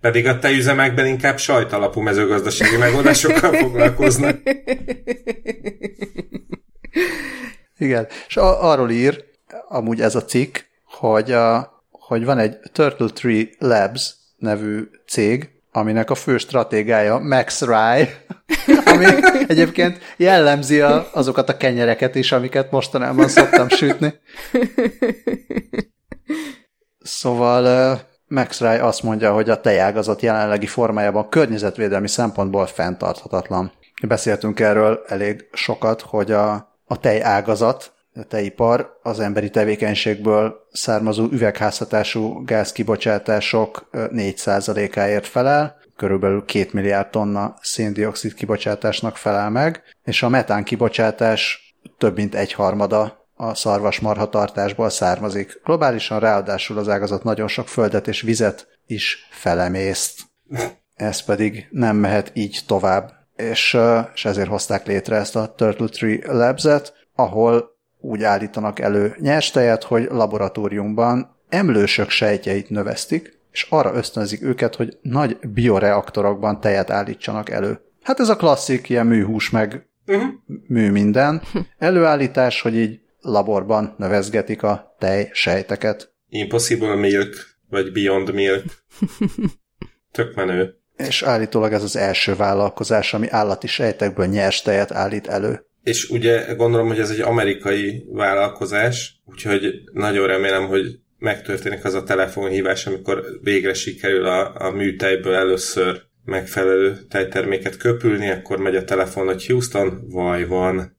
Pedig 0.00 0.26
a 0.26 0.38
tejüzemekben 0.38 1.06
inkább 1.06 1.38
sajtalapú 1.38 2.00
mezőgazdasági 2.00 2.76
megoldásokkal 2.76 3.52
foglalkoznak. 3.52 4.38
Igen, 7.78 8.06
és 8.28 8.36
a- 8.36 8.70
arról 8.70 8.90
ír, 8.90 9.24
amúgy 9.68 10.00
ez 10.00 10.14
a 10.14 10.24
cikk, 10.24 10.58
hogy, 10.84 11.32
a, 11.32 11.72
hogy 11.90 12.24
van 12.24 12.38
egy 12.38 12.56
Turtle 12.72 13.08
Tree 13.08 13.44
Labs 13.58 14.14
nevű 14.36 14.88
cég, 15.06 15.50
aminek 15.72 16.10
a 16.10 16.14
fő 16.14 16.38
stratégája 16.38 17.18
Max 17.18 17.62
Rye, 17.62 18.24
ami 18.92 19.06
egyébként 19.46 19.98
jellemzi 20.16 20.80
a, 20.80 21.08
azokat 21.12 21.48
a 21.48 21.56
kenyereket 21.56 22.14
is, 22.14 22.32
amiket 22.32 22.70
mostanában 22.70 23.28
szoktam 23.28 23.68
sütni. 23.68 24.14
Szóval 27.02 28.00
Max 28.26 28.60
Rye 28.60 28.84
azt 28.84 29.02
mondja, 29.02 29.32
hogy 29.32 29.50
a 29.50 29.60
tejágazat 29.60 30.22
jelenlegi 30.22 30.66
formájában 30.66 31.28
környezetvédelmi 31.28 32.08
szempontból 32.08 32.66
fenntarthatatlan. 32.66 33.72
Beszéltünk 34.06 34.60
erről 34.60 35.04
elég 35.08 35.48
sokat, 35.52 36.00
hogy 36.00 36.30
a, 36.30 36.52
a 36.84 37.00
tejágazat, 37.00 37.92
a 38.14 38.24
tejipar 38.24 38.98
az 39.02 39.20
emberi 39.20 39.50
tevékenységből 39.50 40.66
származó 40.72 41.28
üvegházhatású 41.30 42.44
gázkibocsátások 42.44 43.88
4%-áért 43.92 45.26
felel, 45.26 45.78
körülbelül 45.96 46.44
2 46.44 46.68
milliárd 46.72 47.10
tonna 47.10 47.54
széndiokszid 47.60 48.34
kibocsátásnak 48.34 49.16
felel 49.16 49.50
meg, 49.50 49.82
és 50.04 50.22
a 50.22 50.28
metán 50.28 50.64
kibocsátás 50.64 51.74
több 51.98 52.16
mint 52.16 52.34
egy 52.34 52.52
harmada 52.52 53.28
a 53.34 53.54
szarvasmarha 53.54 54.28
tartásból 54.28 54.90
származik. 54.90 55.60
Globálisan 55.64 56.20
ráadásul 56.20 56.78
az 56.78 56.88
ágazat 56.88 57.24
nagyon 57.24 57.48
sok 57.48 57.68
földet 57.68 58.08
és 58.08 58.20
vizet 58.20 58.66
is 58.86 59.28
felemészt. 59.30 60.20
Ez 60.94 61.22
pedig 61.22 61.68
nem 61.70 61.96
mehet 61.96 62.30
így 62.34 62.60
tovább. 62.66 63.12
És, 63.36 63.78
és 64.14 64.24
ezért 64.24 64.48
hozták 64.48 64.86
létre 64.86 65.16
ezt 65.16 65.36
a 65.36 65.54
Turtle 65.54 65.88
Tree 65.88 66.32
Labs-et, 66.32 66.92
ahol 67.14 67.78
úgy 68.00 68.22
állítanak 68.22 68.78
elő 68.78 69.14
nyerstejet, 69.18 69.84
hogy 69.84 70.08
laboratóriumban 70.10 71.36
emlősök 71.48 72.10
sejtjeit 72.10 72.70
növesztik, 72.70 73.38
és 73.52 73.66
arra 73.68 73.94
ösztönzik 73.94 74.42
őket, 74.42 74.74
hogy 74.74 74.98
nagy 75.02 75.38
bioreaktorokban 75.52 76.60
tejet 76.60 76.90
állítsanak 76.90 77.50
elő. 77.50 77.80
Hát 78.02 78.20
ez 78.20 78.28
a 78.28 78.36
klasszik 78.36 78.88
ilyen 78.88 79.06
műhús 79.06 79.50
meg 79.50 79.88
uh-huh. 80.06 80.30
mű 80.66 80.90
minden. 80.90 81.42
Előállítás, 81.78 82.60
hogy 82.60 82.76
így 82.76 83.00
laborban 83.20 83.94
növezgetik 83.98 84.62
a 84.62 84.94
tej 84.98 85.30
sejteket. 85.32 86.14
Impossible 86.28 86.94
Milk, 86.94 87.34
vagy 87.68 87.92
Beyond 87.92 88.34
Milk. 88.34 88.64
Tök 90.12 90.34
menő. 90.34 90.74
És 90.96 91.22
állítólag 91.22 91.72
ez 91.72 91.82
az 91.82 91.96
első 91.96 92.36
vállalkozás, 92.36 93.14
ami 93.14 93.28
állati 93.28 93.66
sejtekből 93.66 94.26
nyers 94.26 94.62
tejet 94.62 94.92
állít 94.92 95.26
elő. 95.26 95.64
És 95.82 96.10
ugye 96.10 96.54
gondolom, 96.54 96.86
hogy 96.86 96.98
ez 96.98 97.10
egy 97.10 97.20
amerikai 97.20 98.04
vállalkozás, 98.12 99.20
úgyhogy 99.24 99.82
nagyon 99.92 100.26
remélem, 100.26 100.66
hogy 100.66 100.98
megtörténik 101.18 101.84
az 101.84 101.94
a 101.94 102.02
telefonhívás, 102.02 102.86
amikor 102.86 103.24
végre 103.42 103.74
sikerül 103.74 104.26
a, 104.26 104.54
a 104.66 104.70
műtejből 104.70 105.34
először 105.34 106.02
megfelelő 106.24 106.98
tejterméket 107.08 107.76
köpülni, 107.76 108.30
akkor 108.30 108.58
megy 108.58 108.76
a 108.76 108.84
telefon, 108.84 109.26
hogy 109.26 109.46
Houston, 109.46 110.04
vaj 110.08 110.46
van. 110.46 110.96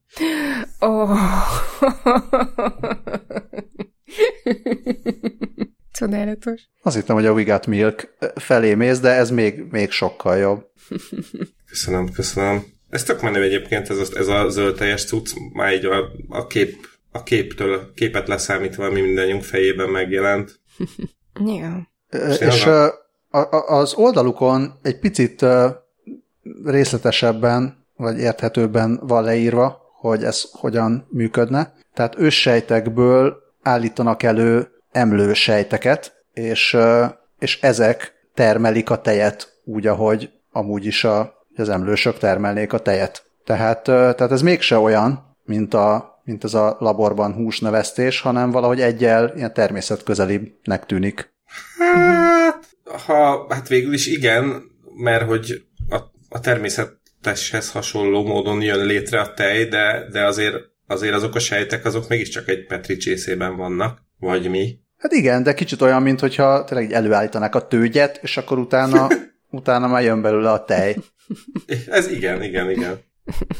Oh. 0.79 1.17
Csodálatos. 5.91 6.61
Azt 6.81 6.95
hittem, 6.95 7.15
hogy 7.15 7.25
a 7.25 7.31
We 7.31 7.43
Got 7.43 7.67
Milk 7.67 8.15
felé 8.35 8.73
mész, 8.73 8.99
de 8.99 9.09
ez 9.09 9.29
még, 9.29 9.63
még 9.71 9.91
sokkal 9.91 10.37
jobb. 10.37 10.65
Köszönöm, 11.69 12.11
köszönöm. 12.11 12.63
Ez 12.91 13.03
tök 13.03 13.21
menő 13.21 13.41
egyébként, 13.41 13.89
ez 13.89 13.97
a, 13.97 14.17
ez 14.17 14.27
a 14.27 14.49
zöld 14.49 14.75
teljes 14.75 15.05
cucc, 15.05 15.33
már 15.53 15.73
így 15.73 15.85
a, 15.85 16.11
a, 16.29 16.47
kép, 16.47 16.87
a 17.11 17.23
képtől, 17.23 17.93
képet 17.95 18.27
leszámítva, 18.27 18.85
ami 18.85 19.01
mindannyiunk 19.01 19.43
fejében 19.43 19.89
megjelent. 19.89 20.59
Ja. 21.45 21.91
És, 22.29 22.39
és 22.39 22.65
a, 22.65 22.85
a, 23.29 23.75
az 23.77 23.93
oldalukon 23.93 24.79
egy 24.81 24.99
picit 24.99 25.45
részletesebben, 26.65 27.85
vagy 27.95 28.19
érthetőbben 28.19 28.99
van 29.03 29.23
leírva, 29.23 29.81
hogy 29.99 30.23
ez 30.23 30.43
hogyan 30.51 31.07
működne. 31.09 31.73
Tehát 31.93 32.19
őssejtekből 32.19 33.37
állítanak 33.61 34.23
elő 34.23 34.67
emlősejteket, 34.91 36.23
és, 36.33 36.77
és 37.39 37.61
ezek 37.61 38.13
termelik 38.33 38.89
a 38.89 39.01
tejet 39.01 39.61
úgy, 39.63 39.87
ahogy 39.87 40.29
amúgy 40.51 40.85
is 40.85 41.03
a, 41.03 41.40
az 41.55 41.69
emlősök 41.69 42.17
termelnék 42.17 42.73
a 42.73 42.79
tejet. 42.79 43.25
Tehát, 43.45 43.83
tehát 43.83 44.31
ez 44.31 44.41
mégse 44.41 44.77
olyan, 44.77 45.37
mint, 45.43 45.73
a, 45.73 46.21
mint 46.23 46.43
ez 46.43 46.53
a 46.53 46.75
laborban 46.79 47.33
húsnövesztés, 47.33 48.21
hanem 48.21 48.51
valahogy 48.51 48.81
egyel 48.81 49.33
ilyen 49.35 49.53
természetközelibbnek 49.53 50.85
tűnik. 50.85 51.33
Hát, 51.77 52.67
ha, 53.05 53.45
hát 53.49 53.67
végül 53.67 53.93
is 53.93 54.07
igen, 54.07 54.63
mert 54.95 55.25
hogy 55.25 55.63
a, 55.89 55.97
a 56.29 56.39
természeteshez 56.39 57.71
hasonló 57.71 58.25
módon 58.25 58.61
jön 58.61 58.85
létre 58.85 59.19
a 59.19 59.33
tej, 59.33 59.65
de, 59.65 60.07
de 60.11 60.25
azért, 60.25 60.55
azért 60.87 61.13
azok 61.13 61.35
a 61.35 61.39
sejtek, 61.39 61.85
azok 61.85 62.07
mégiscsak 62.07 62.47
egy 62.47 62.65
petri 62.65 62.97
csészében 62.97 63.55
vannak, 63.55 64.01
vagy 64.19 64.49
mi. 64.49 64.79
Hát 64.97 65.11
igen, 65.11 65.43
de 65.43 65.53
kicsit 65.53 65.81
olyan, 65.81 66.01
mint 66.01 66.19
hogyha 66.19 66.63
tényleg 66.63 66.91
előállítanák 66.91 67.55
a 67.55 67.67
tőgyet, 67.67 68.19
és 68.21 68.37
akkor 68.37 68.57
utána, 68.57 69.07
utána 69.49 69.87
már 69.87 70.03
jön 70.03 70.21
belőle 70.21 70.51
a 70.51 70.65
tej. 70.65 70.95
Ez 71.87 72.07
igen, 72.07 72.43
igen, 72.43 72.69
igen. 72.69 72.99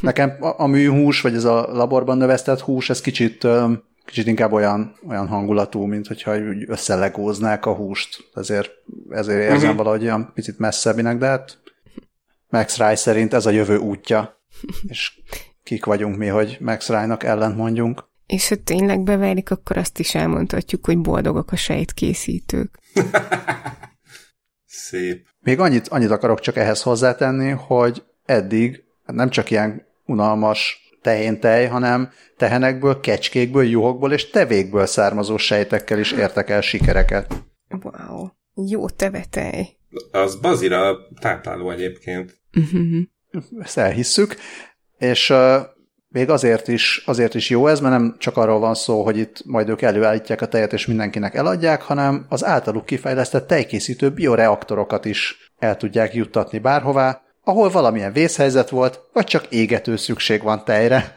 Nekem 0.01 0.38
a, 0.40 0.62
a 0.62 0.68
műhús, 0.68 1.22
vagy 1.22 1.36
ez 1.36 1.44
a 1.44 1.68
laborban 1.74 2.18
növesztett 2.18 2.60
hús, 2.60 2.90
ez 2.90 3.01
kicsit, 3.01 3.48
kicsit 4.06 4.28
inkább 4.28 4.51
olyan, 4.51 4.96
olyan 5.08 5.28
hangulatú, 5.28 5.86
mint 5.86 6.08
hogyha 6.08 6.36
összelegóznák 6.66 7.66
a 7.66 7.74
húst. 7.74 8.30
Ezért, 8.34 8.72
ezért 9.10 9.42
érzem 9.42 9.58
uh-huh. 9.58 9.75
valahogy 9.75 10.04
olyan 10.04 10.32
picit 10.34 10.60
messzebbinek, 10.60 11.18
de 11.18 11.25
hát 11.25 11.60
Max 12.50 12.78
Rye 12.78 12.96
szerint 12.96 13.34
ez 13.34 13.46
a 13.46 13.50
jövő 13.50 13.78
útja. 13.78 14.42
És 14.88 15.20
kik 15.63 15.86
vagyunk 15.86 16.18
mi, 16.18 16.28
hogy 16.28 16.58
Max 16.60 16.90
Rye-nak 16.90 17.24
ellent 17.24 17.56
mondjunk. 17.56 18.10
És 18.25 18.48
ha 18.48 18.56
tényleg 18.63 19.01
beválik, 19.01 19.51
akkor 19.51 19.78
azt 19.78 20.00
is 20.00 20.16
elmondhatjuk, 20.16 20.86
hogy 20.86 20.98
boldogok 20.98 21.51
a 21.51 21.56
sejtkészítők. 21.56 22.80
Szép. 24.66 25.31
Még 25.44 25.60
annyit, 25.60 25.88
annyit 25.88 26.12
akarok 26.12 26.40
csak 26.40 26.56
ehhez 26.56 26.82
hozzátenni, 26.82 27.50
hogy 27.50 28.04
eddig 28.26 28.84
nem 29.06 29.30
csak 29.30 29.50
ilyen 29.50 29.86
unalmas 30.06 30.80
tehéntej, 31.02 31.68
hanem 31.68 32.12
tehenekből, 32.38 33.00
kecskékből, 33.00 33.64
juhokból 33.64 34.14
és 34.14 34.30
tevékből 34.30 34.86
származó 34.86 35.38
sejtekkel 35.38 36.00
is 36.00 36.12
értek 36.12 36.50
el 36.50 36.62
sikereket. 36.62 37.34
Wow, 37.82 38.28
jó 38.70 38.90
tevetej. 38.90 39.78
Az 40.12 40.36
bazira 40.36 40.98
tápláló 41.20 41.72
egyébként. 41.72 42.42
Uh-huh. 42.54 43.02
Ezt 43.60 43.78
elhisszük, 43.78 44.36
és 44.98 45.30
uh, 45.30 45.38
még 46.12 46.30
azért 46.30 46.68
is, 46.68 47.03
azért 47.06 47.36
is 47.36 47.50
jó 47.50 47.68
ez, 47.68 47.80
mert 47.80 47.94
nem 47.94 48.15
csak 48.18 48.38
arról 48.38 48.60
van 48.60 48.74
szó, 48.74 49.03
hogy 49.03 49.18
itt 49.18 49.46
majd 49.46 49.70
ők 49.70 49.82
előállítják 49.82 50.41
a 50.41 50.48
tejet 50.48 50.74
és 50.74 50.86
mindenkinek 50.86 51.36
eladják, 51.36 51.82
hanem 51.82 52.25
az 52.30 52.46
általuk 52.46 52.86
kifejlesztett 52.86 53.48
tejkészítő 53.48 54.10
bioreaktorokat 54.10 55.06
is 55.06 55.51
el 55.58 55.77
tudják 55.77 56.13
juttatni 56.13 56.60
bárhová, 56.60 57.22
ahol 57.44 57.70
valamilyen 57.70 58.13
vészhelyzet 58.13 58.70
volt, 58.70 59.00
vagy 59.13 59.25
csak 59.25 59.46
égető 59.50 59.96
szükség 59.96 60.41
van 60.41 60.65
tejre. 60.65 61.15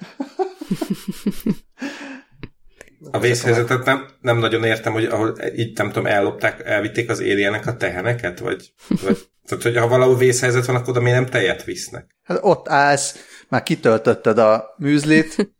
A 3.10 3.18
vészhelyzetet 3.18 3.84
nem, 3.84 4.06
nem 4.20 4.38
nagyon 4.38 4.64
értem, 4.64 4.92
hogy 4.92 5.04
ahol 5.04 5.34
így 5.56 5.78
nem 5.78 5.86
tudom, 5.86 6.06
ellopták, 6.06 6.60
elvitték 6.64 7.10
az 7.10 7.20
éljenek 7.20 7.66
a 7.66 7.76
teheneket, 7.76 8.38
vagy, 8.38 8.72
vagy 9.02 9.18
tehát, 9.46 9.62
hogy 9.64 9.76
ha 9.76 9.88
valahol 9.88 10.16
vészhelyzet 10.16 10.66
van, 10.66 10.76
akkor 10.76 10.88
oda 10.88 11.00
miért 11.00 11.18
nem 11.18 11.30
tejet 11.30 11.64
visznek? 11.64 12.16
Hát 12.22 12.38
ott 12.40 12.68
állsz, 12.68 13.16
már 13.54 13.62
kitöltötted 13.62 14.38
a 14.38 14.74
műzlit, 14.78 15.36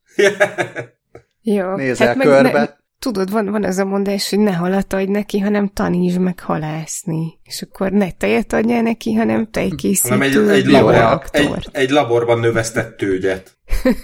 Jó. 1.43 1.75
nézel 1.75 2.07
hát 2.07 2.19
körbe. 2.19 2.53
Ne, 2.53 2.69
tudod, 2.99 3.31
van, 3.31 3.51
van 3.51 3.65
az 3.65 3.79
a 3.79 3.85
mondás, 3.85 4.31
hogy 4.31 4.39
ne 4.39 4.53
halat 4.53 4.93
adj 4.93 5.11
neki, 5.11 5.39
hanem 5.39 5.69
tanítsd 5.69 6.19
meg 6.19 6.41
halászni. 6.41 7.39
És 7.43 7.63
akkor 7.63 7.93
ne 7.93 8.11
tejet 8.11 8.53
adjál 8.53 8.83
neki, 8.83 9.13
hanem 9.13 9.51
tejkészítő 9.51 10.09
hanem 10.09 10.29
egy, 10.29 10.37
egy, 10.49 10.67
labor, 10.67 11.23
egy, 11.33 11.69
egy 11.73 11.91
laborban 11.91 12.39
növesztett 12.39 12.97
tőgyet. 12.97 13.57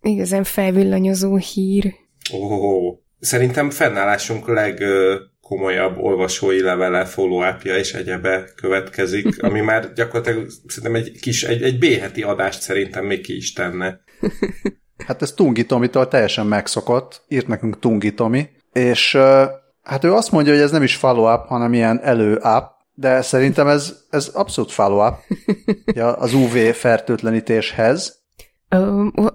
Igazán 0.00 0.44
felvillanyozó 0.44 1.36
hír. 1.36 1.94
Ó, 2.32 2.38
szerintem 3.20 3.70
fennállásunk 3.70 4.48
legkomolyabb 5.48 5.98
olvasói 5.98 6.60
levele, 6.60 7.04
follow 7.04 7.42
és 7.62 7.94
egyebe 7.94 8.44
következik, 8.56 9.42
ami 9.42 9.60
már 9.60 9.92
gyakorlatilag 9.92 10.48
szerintem 10.66 10.94
egy 10.94 11.20
kis, 11.20 11.42
egy, 11.42 11.62
egy 11.62 11.78
B-heti 11.78 12.22
adást 12.22 12.60
szerintem 12.60 13.04
még 13.04 13.20
ki 13.20 13.36
is 13.36 13.52
tenne. 13.52 14.00
Hát 15.06 15.22
ez 15.22 15.32
Tungi 15.32 15.66
Tomitól 15.66 16.08
teljesen 16.08 16.46
megszokott, 16.46 17.24
írt 17.28 17.46
nekünk 17.46 17.78
Tungi 17.78 18.14
Tomi, 18.14 18.48
és 18.72 19.18
hát 19.82 20.04
ő 20.04 20.12
azt 20.12 20.32
mondja, 20.32 20.52
hogy 20.52 20.62
ez 20.62 20.70
nem 20.70 20.82
is 20.82 20.96
follow-up, 20.96 21.46
hanem 21.46 21.72
ilyen 21.72 22.00
elő-up, 22.02 22.64
de 22.94 23.22
szerintem 23.22 23.68
ez, 23.68 23.96
ez 24.10 24.26
abszolút 24.26 24.72
follow-up 24.72 25.14
ja, 25.98 26.12
az 26.12 26.34
UV 26.34 26.56
fertőtlenítéshez. 26.72 28.23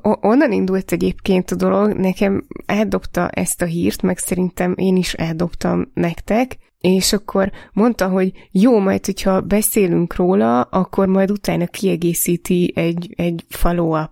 Onnan 0.01 0.51
indult 0.51 0.91
egyébként 0.91 1.51
a 1.51 1.55
dolog, 1.55 1.93
nekem 1.93 2.47
eldobta 2.65 3.27
ezt 3.29 3.61
a 3.61 3.65
hírt, 3.65 4.01
meg 4.01 4.17
szerintem 4.17 4.73
én 4.77 4.95
is 4.95 5.13
eldobtam 5.13 5.91
nektek, 5.93 6.57
és 6.79 7.13
akkor 7.13 7.51
mondta, 7.73 8.07
hogy 8.07 8.31
jó, 8.51 8.79
majd, 8.79 9.05
hogyha 9.05 9.41
beszélünk 9.41 10.15
róla, 10.15 10.61
akkor 10.61 11.07
majd 11.07 11.31
utána 11.31 11.67
kiegészíti 11.67 12.73
egy, 12.75 13.13
egy 13.15 13.45
follow 13.49 14.03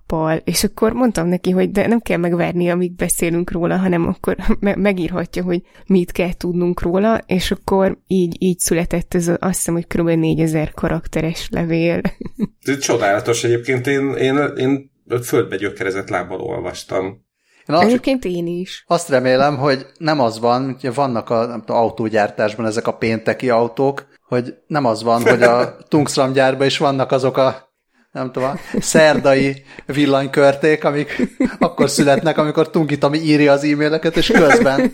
és 0.43 0.63
akkor 0.63 0.93
mondtam 0.93 1.27
neki, 1.27 1.51
hogy 1.51 1.71
de 1.71 1.87
nem 1.87 1.99
kell 1.99 2.17
megvárni, 2.17 2.69
amíg 2.69 2.95
beszélünk 2.95 3.51
róla, 3.51 3.77
hanem 3.77 4.07
akkor 4.07 4.35
me- 4.59 4.75
megírhatja, 4.75 5.43
hogy 5.43 5.61
mit 5.85 6.11
kell 6.11 6.33
tudnunk 6.33 6.81
róla, 6.81 7.21
és 7.27 7.51
akkor 7.51 7.97
így, 8.07 8.35
így 8.39 8.59
született 8.59 9.13
ez, 9.13 9.27
a, 9.27 9.37
azt 9.39 9.55
hiszem, 9.55 9.73
hogy 9.73 9.87
kb. 9.87 10.09
4000 10.09 10.73
karakteres 10.73 11.47
levél. 11.51 12.01
Ez 12.65 12.77
csodálatos 12.77 13.43
egyébként, 13.43 13.87
én, 13.87 14.13
én, 14.13 14.37
én 14.57 14.95
földbe 15.23 15.55
gyökerezett 15.55 16.09
lábbal 16.09 16.41
olvastam. 16.41 17.25
Én 17.67 17.75
azt, 17.75 17.83
Egyébként 17.83 18.25
én 18.25 18.47
is. 18.47 18.83
azt 18.87 19.09
remélem, 19.09 19.57
hogy 19.57 19.85
nem 19.97 20.19
az 20.19 20.39
van, 20.39 20.77
hogy 20.81 20.93
vannak 20.93 21.29
a 21.29 21.45
nem 21.45 21.59
tudom, 21.59 21.81
autógyártásban 21.81 22.65
ezek 22.65 22.87
a 22.87 22.97
pénteki 22.97 23.49
autók, 23.49 24.07
hogy 24.27 24.53
nem 24.67 24.85
az 24.85 25.03
van, 25.03 25.21
hogy 25.21 25.41
a 25.41 25.75
Tungsram 25.89 26.33
gyárban 26.33 26.67
is 26.67 26.77
vannak 26.77 27.11
azok 27.11 27.37
a 27.37 27.65
nem 28.11 28.31
tudom, 28.31 28.49
a 28.49 28.57
szerdai 28.79 29.63
villanykörték, 29.85 30.83
amik 30.83 31.37
akkor 31.59 31.89
születnek, 31.89 32.37
amikor 32.37 32.69
Tungi 32.69 32.97
Tomi 32.97 33.17
írja 33.17 33.51
az 33.51 33.63
e-maileket, 33.63 34.17
és 34.17 34.27
közben 34.27 34.91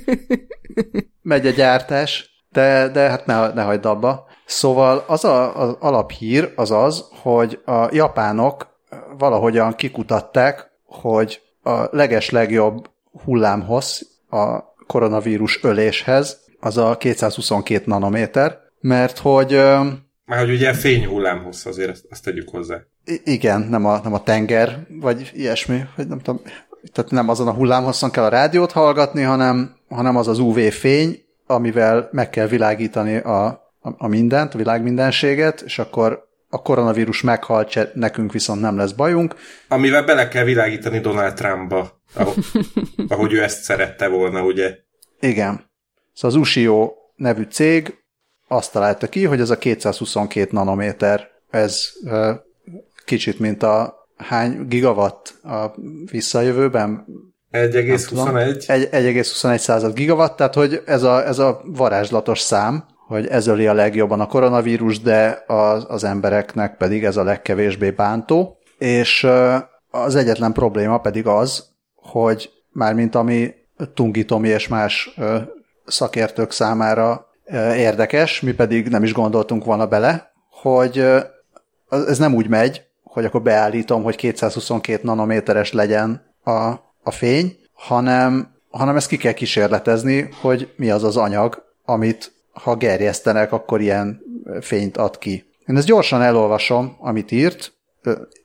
megy 1.22 1.48
a 1.48 1.52
gyártás, 1.52 2.44
de, 2.50 2.90
de 2.90 3.10
hát 3.10 3.26
ne, 3.26 3.54
ne 3.54 3.62
hagyd 3.62 3.86
abba. 3.86 4.26
Szóval 4.46 5.04
az 5.08 5.24
a, 5.24 5.62
az 5.62 5.76
alaphír 5.80 6.54
az 6.56 6.72
az, 6.72 7.06
hogy 7.22 7.60
a 7.66 7.88
japánok 7.92 8.73
valahogyan 9.18 9.76
kikutatták, 9.76 10.72
hogy 10.86 11.42
a 11.64 11.88
leges 11.92 12.30
legjobb 12.30 12.90
hullámhossz 13.24 14.02
a 14.30 14.60
koronavírus 14.88 15.60
öléshez 15.64 16.40
az 16.60 16.78
a 16.78 16.98
222 16.98 17.84
nanométer, 17.86 18.60
mert 18.80 19.18
hogy 19.18 19.52
Már 20.26 20.40
hogy 20.40 20.52
ugye 20.52 20.74
fényhullám 20.74 21.44
hossz, 21.44 21.66
azért 21.66 21.90
ezt, 21.90 22.06
azt 22.10 22.24
tegyük 22.24 22.50
hozzá. 22.50 22.78
Igen, 23.24 23.62
nem 23.62 23.86
a, 23.86 24.00
nem 24.04 24.14
a 24.14 24.24
tenger, 24.24 24.88
vagy 24.90 25.32
ilyesmi, 25.34 25.82
vagy 25.96 26.08
nem 26.08 26.20
tudom, 26.20 26.42
tehát 26.92 27.12
nem 27.12 27.30
azon 27.30 27.48
a 27.48 27.54
hullámhosszon 27.54 28.12
kell 28.12 28.24
a 28.24 28.30
rádiót 28.30 28.72
hallgatni, 28.72 29.22
hanem, 29.22 29.76
hanem 29.90 30.16
az 30.16 30.28
az 30.28 30.40
UV 30.40 30.60
fény, 30.60 31.24
amivel 31.48 32.10
meg 32.12 32.30
kell 32.30 32.48
világítani 32.48 33.18
a, 33.18 33.46
a, 33.82 33.94
a 33.98 34.08
mindent, 34.08 34.54
a 34.54 34.58
világ 34.58 34.84
mindenséget, 34.84 35.62
és 35.62 35.80
akkor 35.80 36.28
a 36.54 36.62
koronavírus 36.62 37.22
meghalt, 37.22 37.70
se, 37.70 37.92
nekünk 37.94 38.32
viszont 38.32 38.62
nem 38.62 38.78
lesz 38.78 38.92
bajunk. 38.92 39.36
Amivel 39.68 40.04
bele 40.04 40.28
kell 40.28 40.44
világítani 40.44 41.00
Donald 41.00 41.34
Trumpba, 41.34 42.02
ahogy, 42.14 42.46
ahogy 43.08 43.34
ő 43.34 43.44
ezt 43.44 43.62
szerette 43.64 44.08
volna, 44.08 44.44
ugye? 44.44 44.78
Igen. 45.20 45.72
Szóval 46.14 46.38
az 46.38 46.44
Ushio 46.44 46.92
nevű 47.16 47.44
cég 47.44 47.94
azt 48.48 48.72
találta 48.72 49.08
ki, 49.08 49.24
hogy 49.24 49.40
ez 49.40 49.50
a 49.50 49.58
222 49.58 50.48
nanométer, 50.52 51.28
ez 51.50 51.90
kicsit, 53.06 53.40
mint 53.40 53.64
a 53.64 54.08
hány 54.18 54.68
gigawatt 54.68 55.34
a 55.44 55.72
visszajövőben? 56.12 57.06
1,21. 57.52 58.70
Egy- 58.70 58.90
1,21 58.92 59.58
század 59.58 59.94
gigawatt, 59.94 60.36
tehát 60.38 60.54
hogy 60.54 60.82
ez 60.86 61.04
a, 61.04 61.26
ez 61.28 61.40
a 61.40 61.62
varázslatos 61.66 62.40
szám, 62.40 62.86
hogy 63.14 63.28
ez 63.28 63.48
öli 63.48 63.68
a 63.68 63.74
legjobban 63.74 64.20
a 64.20 64.28
koronavírus, 64.28 65.00
de 65.00 65.44
az, 65.48 65.86
az 65.88 66.04
embereknek 66.04 66.78
pedig 66.78 67.04
ez 67.04 67.18
a 67.18 67.24
legkevésbé 67.24 67.92
bántó. 67.92 68.58
És 68.78 69.28
az 69.90 70.16
egyetlen 70.16 70.54
probléma 70.54 70.98
pedig 70.98 71.28
az, 71.28 71.66
hogy 71.96 72.50
mármint 72.72 73.16
ami 73.16 73.54
Tungi 73.94 74.26
Tomi 74.26 74.48
és 74.48 74.68
más 74.68 75.16
szakértők 75.86 76.52
számára 76.52 77.28
érdekes, 77.76 78.42
mi 78.42 78.52
pedig 78.52 78.88
nem 78.88 79.04
is 79.04 79.14
gondoltunk 79.14 79.66
volna 79.66 79.88
bele, 79.88 80.32
hogy 80.50 80.98
ez 81.90 82.18
nem 82.18 82.34
úgy 82.36 82.48
megy, 82.48 82.82
hogy 83.04 83.26
akkor 83.26 83.42
beállítom, 83.42 84.04
hogy 84.04 84.16
222 84.16 85.00
nanométeres 85.04 85.72
legyen 85.72 86.34
a, 86.44 86.52
a 87.04 87.12
fény, 87.12 87.58
hanem, 87.74 88.56
hanem 88.70 88.96
ezt 88.96 89.08
ki 89.08 89.18
kell 89.18 89.34
kísérletezni, 89.34 90.30
hogy 90.42 90.74
mi 90.76 90.90
az 90.90 91.04
az 91.04 91.18
anyag, 91.18 91.64
amit 91.86 92.34
ha 92.54 92.76
gerjesztenek, 92.76 93.52
akkor 93.52 93.82
ilyen 93.82 94.22
fényt 94.62 94.98
ad 94.98 95.18
ki. 95.18 95.46
Én 95.66 95.78
ezt 95.78 95.88
gyorsan 95.88 96.22
elolvasom, 96.22 96.96
amit 97.00 97.32
írt, 97.32 97.74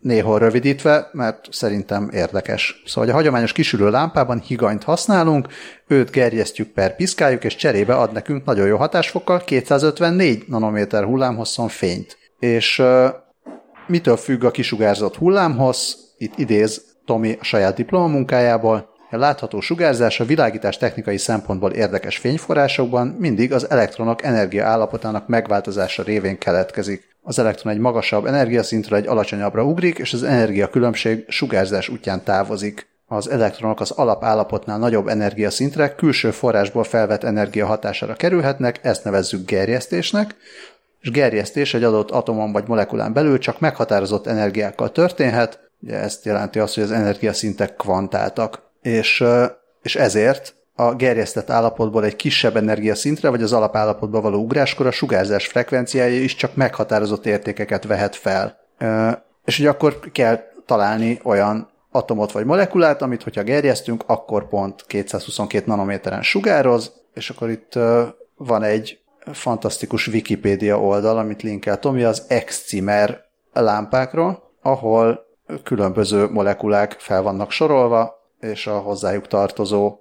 néhol 0.00 0.38
rövidítve, 0.38 1.08
mert 1.12 1.46
szerintem 1.50 2.10
érdekes. 2.12 2.82
Szóval, 2.86 3.10
a 3.10 3.12
hagyományos 3.12 3.52
kisülő 3.52 3.90
lámpában 3.90 4.40
higanyt 4.40 4.84
használunk, 4.84 5.48
őt 5.86 6.10
gerjesztjük 6.10 6.68
per 6.68 6.96
piszkáljuk, 6.96 7.44
és 7.44 7.56
cserébe 7.56 7.94
ad 7.94 8.12
nekünk 8.12 8.44
nagyon 8.44 8.66
jó 8.66 8.76
hatásfokkal 8.76 9.44
254 9.44 10.44
nanométer 10.46 11.04
hullámhosszon 11.04 11.68
fényt. 11.68 12.16
És 12.38 12.78
ö, 12.78 13.08
mitől 13.86 14.16
függ 14.16 14.44
a 14.44 14.50
kisugárzott 14.50 15.16
hullámhossz? 15.16 15.94
Itt 16.16 16.38
idéz 16.38 16.96
Tomi 17.04 17.36
a 17.40 17.44
saját 17.44 17.74
diplomamunkájából. 17.74 18.88
Látható 19.16 19.60
sugárzás 19.60 20.20
a 20.20 20.24
világítás 20.24 20.76
technikai 20.76 21.16
szempontból 21.16 21.72
érdekes 21.72 22.16
fényforrásokban 22.16 23.06
mindig 23.06 23.52
az 23.52 23.70
elektronok 23.70 24.24
energia 24.24 24.66
állapotának 24.66 25.28
megváltozása 25.28 26.02
révén 26.02 26.38
keletkezik. 26.38 27.16
Az 27.22 27.38
elektron 27.38 27.72
egy 27.72 27.78
magasabb 27.78 28.26
energiaszintről 28.26 28.98
egy 28.98 29.06
alacsonyabbra 29.06 29.64
ugrik, 29.64 29.98
és 29.98 30.12
az 30.12 30.22
energiakülönbség 30.22 31.24
sugárzás 31.28 31.88
útján 31.88 32.24
távozik. 32.24 32.86
Az 33.06 33.30
elektronok 33.30 33.80
az 33.80 33.90
alapállapotnál 33.90 34.78
nagyobb 34.78 35.08
energiaszintre 35.08 35.94
külső 35.94 36.30
forrásból 36.30 36.84
felvett 36.84 37.24
energia 37.24 37.66
hatására 37.66 38.14
kerülhetnek, 38.14 38.80
ezt 38.82 39.04
nevezzük 39.04 39.46
gerjesztésnek, 39.46 40.34
és 41.00 41.10
gerjesztés 41.10 41.74
egy 41.74 41.84
adott 41.84 42.10
atomon 42.10 42.52
vagy 42.52 42.64
molekulán 42.66 43.12
belül 43.12 43.38
csak 43.38 43.60
meghatározott 43.60 44.26
energiákkal 44.26 44.92
történhet, 44.92 45.60
ugye 45.80 45.96
ezt 45.96 46.24
jelenti 46.24 46.58
azt, 46.58 46.74
hogy 46.74 46.82
az 46.82 46.92
energiaszintek 46.92 47.76
kvantáltak, 47.76 48.67
és, 48.82 49.24
és 49.82 49.96
ezért 49.96 50.54
a 50.74 50.94
gerjesztett 50.94 51.50
állapotból 51.50 52.04
egy 52.04 52.16
kisebb 52.16 52.56
energiaszintre, 52.56 53.28
vagy 53.28 53.42
az 53.42 53.52
alapállapotba 53.52 54.20
való 54.20 54.42
ugráskor 54.42 54.86
a 54.86 54.90
sugárzás 54.90 55.46
frekvenciája 55.46 56.22
is 56.22 56.34
csak 56.34 56.54
meghatározott 56.54 57.26
értékeket 57.26 57.84
vehet 57.84 58.16
fel. 58.16 58.58
És 59.44 59.58
ugye 59.58 59.68
akkor 59.68 59.98
kell 60.12 60.40
találni 60.66 61.20
olyan 61.22 61.70
atomot 61.90 62.32
vagy 62.32 62.44
molekulát, 62.44 63.02
amit 63.02 63.22
hogyha 63.22 63.42
gerjesztünk, 63.42 64.02
akkor 64.06 64.48
pont 64.48 64.84
222 64.86 65.66
nanométeren 65.66 66.22
sugároz, 66.22 66.92
és 67.14 67.30
akkor 67.30 67.50
itt 67.50 67.78
van 68.36 68.62
egy 68.62 69.00
fantasztikus 69.32 70.06
Wikipédia 70.06 70.80
oldal, 70.80 71.18
amit 71.18 71.42
linkel 71.42 71.78
Tomi, 71.78 72.02
az 72.02 72.24
Excimer 72.28 73.20
lámpákról, 73.52 74.52
ahol 74.62 75.26
különböző 75.62 76.28
molekulák 76.30 76.96
fel 76.98 77.22
vannak 77.22 77.50
sorolva, 77.50 78.17
és 78.40 78.66
a 78.66 78.79
hozzájuk 78.79 79.27
tartozó 79.27 79.98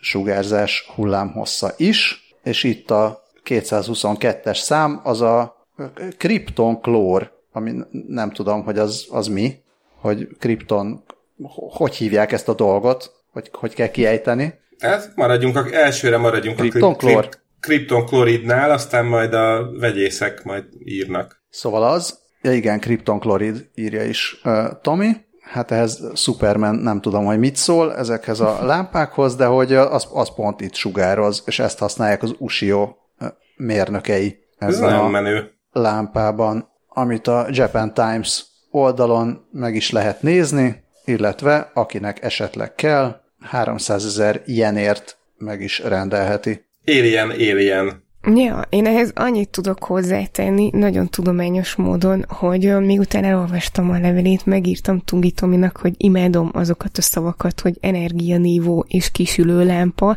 sugárzás 0.00 0.90
hullámhossza 0.94 1.72
is, 1.76 2.32
és 2.42 2.64
itt 2.64 2.90
a 2.90 3.22
222-es 3.44 4.58
szám 4.62 5.00
az 5.04 5.20
a 5.20 5.66
kriptonklór, 6.18 7.32
ami 7.52 7.72
nem 8.08 8.30
tudom, 8.30 8.64
hogy 8.64 8.78
az, 8.78 9.06
az 9.10 9.26
mi, 9.26 9.62
hogy 10.00 10.28
kripton, 10.38 11.04
hogy 11.70 11.94
hívják 11.94 12.32
ezt 12.32 12.48
a 12.48 12.54
dolgot, 12.54 13.12
hogy, 13.32 13.50
hogy 13.52 13.74
kell 13.74 13.88
kiejteni. 13.88 14.54
Hát 14.78 15.12
maradjunk, 15.14 15.56
a, 15.56 15.66
elsőre 15.72 16.16
maradjunk 16.16 16.56
kriptonklór. 16.56 17.16
a 17.16 17.20
krip, 17.20 17.40
kriptonkloridnál, 17.60 18.70
aztán 18.70 19.06
majd 19.06 19.34
a 19.34 19.70
vegyészek 19.78 20.42
majd 20.42 20.64
írnak. 20.84 21.42
Szóval 21.50 21.82
az, 21.82 22.18
ja 22.42 22.52
igen, 22.52 22.80
kriptonklorid 22.80 23.68
írja 23.74 24.04
is 24.04 24.40
uh, 24.44 24.80
Tomi, 24.82 25.10
hát 25.44 25.70
ehhez 25.70 26.02
Superman 26.14 26.74
nem 26.74 27.00
tudom, 27.00 27.24
hogy 27.24 27.38
mit 27.38 27.56
szól 27.56 27.96
ezekhez 27.96 28.40
a 28.40 28.58
lámpákhoz, 28.66 29.36
de 29.36 29.46
hogy 29.46 29.72
az, 29.74 30.08
az 30.12 30.34
pont 30.34 30.60
itt 30.60 30.74
sugároz, 30.74 31.42
és 31.46 31.58
ezt 31.58 31.78
használják 31.78 32.22
az 32.22 32.34
Ushio 32.38 32.94
mérnökei 33.56 34.38
ezen 34.58 34.88
Ez 34.92 34.98
a 34.98 35.08
menő. 35.08 35.50
lámpában, 35.72 36.68
amit 36.88 37.26
a 37.26 37.46
Japan 37.50 37.94
Times 37.94 38.44
oldalon 38.70 39.48
meg 39.52 39.74
is 39.74 39.90
lehet 39.90 40.22
nézni, 40.22 40.84
illetve 41.04 41.70
akinek 41.74 42.22
esetleg 42.22 42.74
kell, 42.74 43.20
300 43.40 44.04
ezer 44.04 44.42
ilyenért 44.44 45.18
meg 45.36 45.60
is 45.60 45.78
rendelheti. 45.78 46.64
Alien, 46.86 47.30
Alien. 47.30 48.03
Ja, 48.26 48.66
én 48.68 48.86
ehhez 48.86 49.10
annyit 49.14 49.48
tudok 49.48 49.84
hozzátenni, 49.84 50.70
nagyon 50.72 51.08
tudományos 51.08 51.74
módon, 51.74 52.24
hogy 52.28 52.78
miután 52.78 53.24
elolvastam 53.24 53.90
a 53.90 53.98
levelét, 53.98 54.46
megírtam 54.46 55.00
Tungi 55.00 55.30
Tominak, 55.30 55.76
hogy 55.76 55.94
imádom 55.96 56.50
azokat 56.52 56.98
a 56.98 57.02
szavakat, 57.02 57.60
hogy 57.60 57.76
energianívó 57.80 58.84
és 58.88 59.10
kisülő 59.10 59.64
lámpa, 59.64 60.16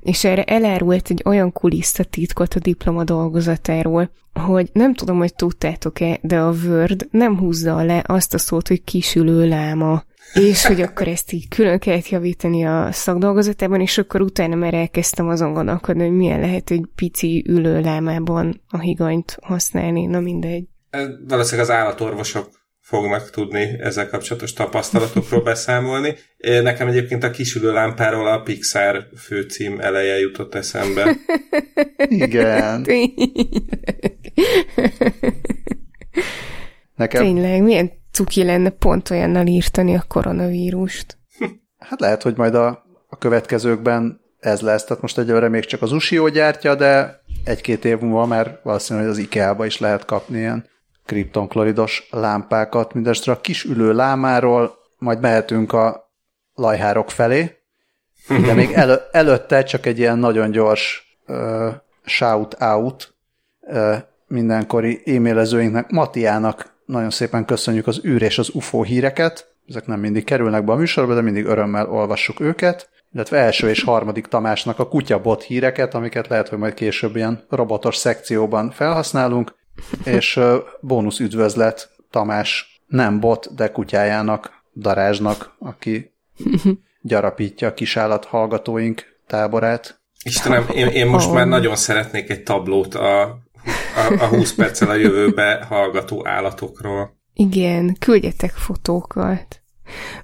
és 0.00 0.24
erre 0.24 0.42
elárult 0.42 1.10
egy 1.10 1.22
olyan 1.24 1.52
kulisszatitkot 1.52 2.54
a 2.54 2.58
diploma 2.58 3.04
dolgozatáról, 3.04 4.10
hogy 4.34 4.70
nem 4.72 4.94
tudom, 4.94 5.18
hogy 5.18 5.34
tudtátok-e, 5.34 6.18
de 6.22 6.38
a 6.38 6.52
Word 6.66 7.08
nem 7.10 7.38
húzza 7.38 7.82
le 7.82 8.02
azt 8.06 8.34
a 8.34 8.38
szót, 8.38 8.68
hogy 8.68 8.84
kisülő 8.84 9.48
láma 9.48 10.04
és 10.32 10.66
hogy 10.66 10.80
akkor 10.80 11.08
ezt 11.08 11.32
így 11.32 11.48
külön 11.48 11.78
kellett 11.78 12.08
javítani 12.08 12.64
a 12.64 12.88
szakdolgozatában, 12.92 13.80
és 13.80 13.98
akkor 13.98 14.20
utána 14.20 14.54
már 14.54 14.74
elkezdtem 14.74 15.28
azon 15.28 15.52
gondolkodni, 15.52 16.02
hogy 16.02 16.16
milyen 16.16 16.40
lehet 16.40 16.70
egy 16.70 16.88
pici 16.94 17.44
ülőlámában 17.48 18.62
a 18.68 18.78
higanyt 18.78 19.38
használni, 19.42 20.06
na 20.06 20.20
mindegy. 20.20 20.64
Valószínűleg 21.28 21.70
az 21.70 21.74
állatorvosok 21.74 22.50
fognak 22.80 23.30
tudni 23.30 23.76
ezzel 23.80 24.08
kapcsolatos 24.08 24.52
tapasztalatokról 24.52 25.42
beszámolni. 25.50 26.14
Nekem 26.62 26.88
egyébként 26.88 27.24
a 27.24 27.30
kisülő 27.30 27.72
lámpáról 27.72 28.26
a 28.26 28.40
Pixar 28.40 29.06
főcím 29.16 29.80
eleje 29.80 30.18
jutott 30.18 30.54
eszembe. 30.54 31.16
Igen. 32.08 32.86
Nekem... 36.94 37.22
Tényleg, 37.22 37.62
milyen 37.62 38.01
cuki 38.12 38.44
lenne 38.44 38.70
pont 38.70 39.10
olyannal 39.10 39.46
írtani 39.46 39.94
a 39.94 40.04
koronavírust. 40.08 41.18
Hát 41.78 42.00
lehet, 42.00 42.22
hogy 42.22 42.36
majd 42.36 42.54
a, 42.54 42.84
a 43.08 43.18
következőkben 43.18 44.20
ez 44.38 44.60
lesz. 44.60 44.84
Tehát 44.84 45.02
most 45.02 45.18
egyelőre 45.18 45.48
még 45.48 45.64
csak 45.64 45.82
az 45.82 45.92
Ushio 45.92 46.28
gyártja, 46.28 46.74
de 46.74 47.22
egy-két 47.44 47.84
év 47.84 47.98
múlva 47.98 48.26
már 48.26 48.60
valószínűleg 48.62 49.08
az 49.08 49.18
IKEA-ba 49.18 49.66
is 49.66 49.78
lehet 49.78 50.04
kapni 50.04 50.38
ilyen 50.38 50.66
kriptonkloridos 51.04 52.08
lámpákat. 52.10 52.94
Mindestre 52.94 53.32
a 53.32 53.40
kis 53.40 53.64
ülő 53.64 53.92
lámáról 53.92 54.74
majd 54.98 55.20
mehetünk 55.20 55.72
a 55.72 56.12
lajhárok 56.54 57.10
felé, 57.10 57.56
de 58.28 58.54
még 58.54 58.72
elő, 58.72 58.96
előtte 59.12 59.62
csak 59.62 59.86
egy 59.86 59.98
ilyen 59.98 60.18
nagyon 60.18 60.50
gyors 60.50 61.16
uh, 61.26 61.68
shout-out 62.04 63.14
uh, 63.60 63.96
mindenkori 64.26 65.02
e-mailezőinknek, 65.04 65.90
Matiának 65.90 66.71
nagyon 66.92 67.10
szépen 67.10 67.44
köszönjük 67.44 67.86
az 67.86 68.00
űr 68.04 68.22
és 68.22 68.38
az 68.38 68.50
UFO 68.54 68.82
híreket. 68.82 69.54
Ezek 69.68 69.86
nem 69.86 70.00
mindig 70.00 70.24
kerülnek 70.24 70.64
be 70.64 70.72
a 70.72 70.76
műsorba, 70.76 71.14
de 71.14 71.20
mindig 71.20 71.44
örömmel 71.44 71.90
olvassuk 71.90 72.40
őket. 72.40 72.90
Illetve 73.12 73.38
első 73.38 73.68
és 73.68 73.82
harmadik 73.82 74.26
Tamásnak 74.26 74.78
a 74.78 74.88
kutyabot 74.88 75.42
híreket, 75.42 75.94
amiket 75.94 76.28
lehet, 76.28 76.48
hogy 76.48 76.58
majd 76.58 76.74
később 76.74 77.16
ilyen 77.16 77.44
robotos 77.48 77.96
szekcióban 77.96 78.70
felhasználunk. 78.70 79.54
És 80.04 80.40
bónusz 80.80 81.18
üdvözlet 81.18 81.90
Tamás 82.10 82.82
nem 82.86 83.20
bot, 83.20 83.54
de 83.54 83.70
kutyájának, 83.70 84.62
Darázsnak, 84.76 85.54
aki 85.58 86.12
gyarapítja 87.00 87.68
a 87.68 87.74
kisállat 87.74 88.24
hallgatóink 88.24 89.16
táborát. 89.26 90.00
Istenem, 90.24 90.66
én, 90.74 90.86
én 90.86 91.06
most 91.06 91.32
már 91.32 91.46
nagyon 91.46 91.76
szeretnék 91.76 92.30
egy 92.30 92.42
tablót 92.42 92.94
a 92.94 93.41
a, 93.96 94.22
a 94.22 94.26
20 94.26 94.54
perccel 94.54 94.88
a 94.88 94.94
jövőbe 94.94 95.66
hallgató 95.68 96.26
állatokról. 96.26 97.20
Igen, 97.34 97.96
küldjetek 97.98 98.50
fotókat. 98.50 99.62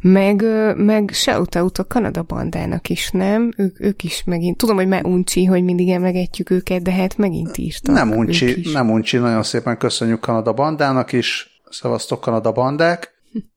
Meg, 0.00 0.44
meg 0.76 1.10
shoutout 1.12 1.78
a 1.78 1.86
Kanada 1.86 2.22
bandának 2.22 2.88
is, 2.88 3.10
nem? 3.10 3.52
Ők, 3.56 3.80
ők 3.80 4.04
is 4.04 4.24
megint, 4.24 4.56
tudom, 4.56 4.76
hogy 4.76 4.88
már 4.88 5.04
uncsi, 5.04 5.44
hogy 5.44 5.64
mindig 5.64 5.90
emlegetjük 5.90 6.50
őket, 6.50 6.82
de 6.82 6.92
hát 6.92 7.16
megint 7.16 7.56
írtak. 7.56 7.94
Nem 7.94 8.10
uncsi, 8.10 8.60
nem 8.72 8.90
uncsi, 8.90 9.16
nagyon 9.16 9.42
szépen 9.42 9.78
köszönjük 9.78 10.20
Kanada 10.20 10.52
bandának 10.52 11.12
is, 11.12 11.60
szavaztok 11.70 12.20
Kanada 12.20 12.52
bandák. 12.52 13.10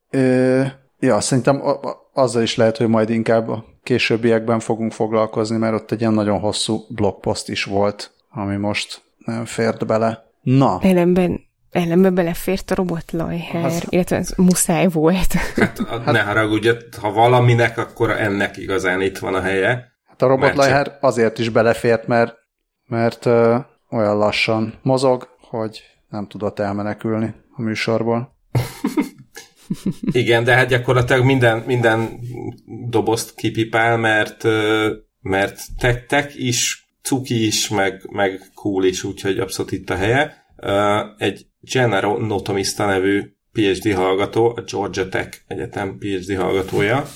Ö, 0.09 0.61
ja, 0.99 1.19
szerintem 1.19 1.61
azzal 2.13 2.41
is 2.41 2.55
lehet, 2.55 2.77
hogy 2.77 2.87
majd 2.87 3.09
inkább 3.09 3.49
a 3.49 3.65
későbbiekben 3.83 4.59
fogunk 4.59 4.91
foglalkozni, 4.91 5.57
mert 5.57 5.73
ott 5.73 5.91
egy 5.91 5.99
ilyen 5.99 6.13
nagyon 6.13 6.39
hosszú 6.39 6.85
blogpost 6.89 7.49
is 7.49 7.63
volt, 7.63 8.11
ami 8.29 8.55
most 8.55 9.01
nem 9.25 9.45
fért 9.45 9.85
bele. 9.85 10.23
Na. 10.41 10.79
Ellenben, 10.81 11.39
ellenben 11.71 12.15
belefért 12.15 12.71
a 12.71 12.75
robotlajher, 12.75 13.65
az... 13.65 13.85
illetve 13.89 14.15
ez 14.15 14.33
muszáj 14.37 14.87
volt. 14.87 15.33
Hát, 15.33 15.79
hát 15.87 16.05
ne 16.05 16.21
haragudj, 16.21 16.69
ha 17.01 17.11
valaminek, 17.11 17.77
akkor 17.77 18.11
ennek 18.11 18.57
igazán 18.57 19.01
itt 19.01 19.17
van 19.17 19.33
a 19.33 19.41
helye. 19.41 19.91
Hát 20.07 20.21
a 20.21 20.27
robotlajher 20.27 20.85
csak... 20.85 20.97
azért 21.01 21.39
is 21.39 21.49
belefért, 21.49 22.07
mert, 22.07 22.35
mert 22.85 23.25
ö, 23.25 23.57
olyan 23.89 24.17
lassan 24.17 24.79
mozog, 24.81 25.27
hogy 25.49 25.83
nem 26.09 26.27
tudott 26.27 26.59
elmenekülni 26.59 27.33
a 27.55 27.61
műsorból. 27.61 28.39
Igen, 30.11 30.43
de 30.43 30.55
hát 30.55 30.67
gyakorlatilag 30.67 31.25
minden, 31.25 31.63
minden 31.65 32.19
dobozt 32.89 33.35
kipipál, 33.35 33.97
mert, 33.97 34.43
mert 35.21 35.59
tek 36.07 36.35
is 36.35 36.90
cuki 37.01 37.45
is, 37.45 37.69
meg, 37.69 38.01
meg 38.11 38.41
cool 38.55 38.85
is, 38.85 39.03
úgyhogy 39.03 39.39
abszolút 39.39 39.71
itt 39.71 39.89
a 39.89 39.95
helye. 39.95 40.45
Egy 41.17 41.45
Gennaro 41.59 42.17
Notomista 42.17 42.85
nevű 42.85 43.21
PhD 43.51 43.93
hallgató, 43.93 44.53
a 44.55 44.61
Georgia 44.71 45.09
Tech 45.09 45.37
Egyetem 45.47 45.97
PhD 45.97 46.35
hallgatója, 46.37 47.07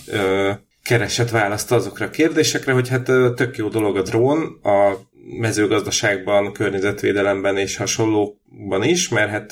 keresett 0.84 1.30
választ 1.30 1.72
azokra 1.72 2.06
a 2.06 2.10
kérdésekre, 2.10 2.74
hogy 2.74 2.90
hát 2.90 3.04
tök 3.36 3.58
jó 3.58 3.68
dolog 3.68 3.98
a 3.98 4.02
drón, 4.02 4.60
a 4.64 4.94
mezőgazdaságban, 5.40 6.54
környezetvédelemben 6.54 7.58
és 7.58 7.78
hasonlóban 7.78 8.84
is, 8.84 9.10
mert 9.10 9.30
hát 9.30 9.52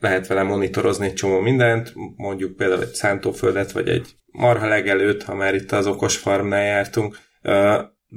lehet 0.00 0.26
vele 0.26 0.42
monitorozni 0.42 1.06
egy 1.06 1.14
csomó 1.14 1.40
mindent, 1.40 1.92
mondjuk 2.16 2.56
például 2.56 2.82
egy 2.82 2.94
szántóföldet, 2.94 3.72
vagy 3.72 3.88
egy 3.88 4.14
marha 4.26 4.66
legelőtt, 4.66 5.22
ha 5.22 5.34
már 5.34 5.54
itt 5.54 5.72
az 5.72 5.86
okos 5.86 6.16
farmnál 6.16 6.64
jártunk, 6.64 7.18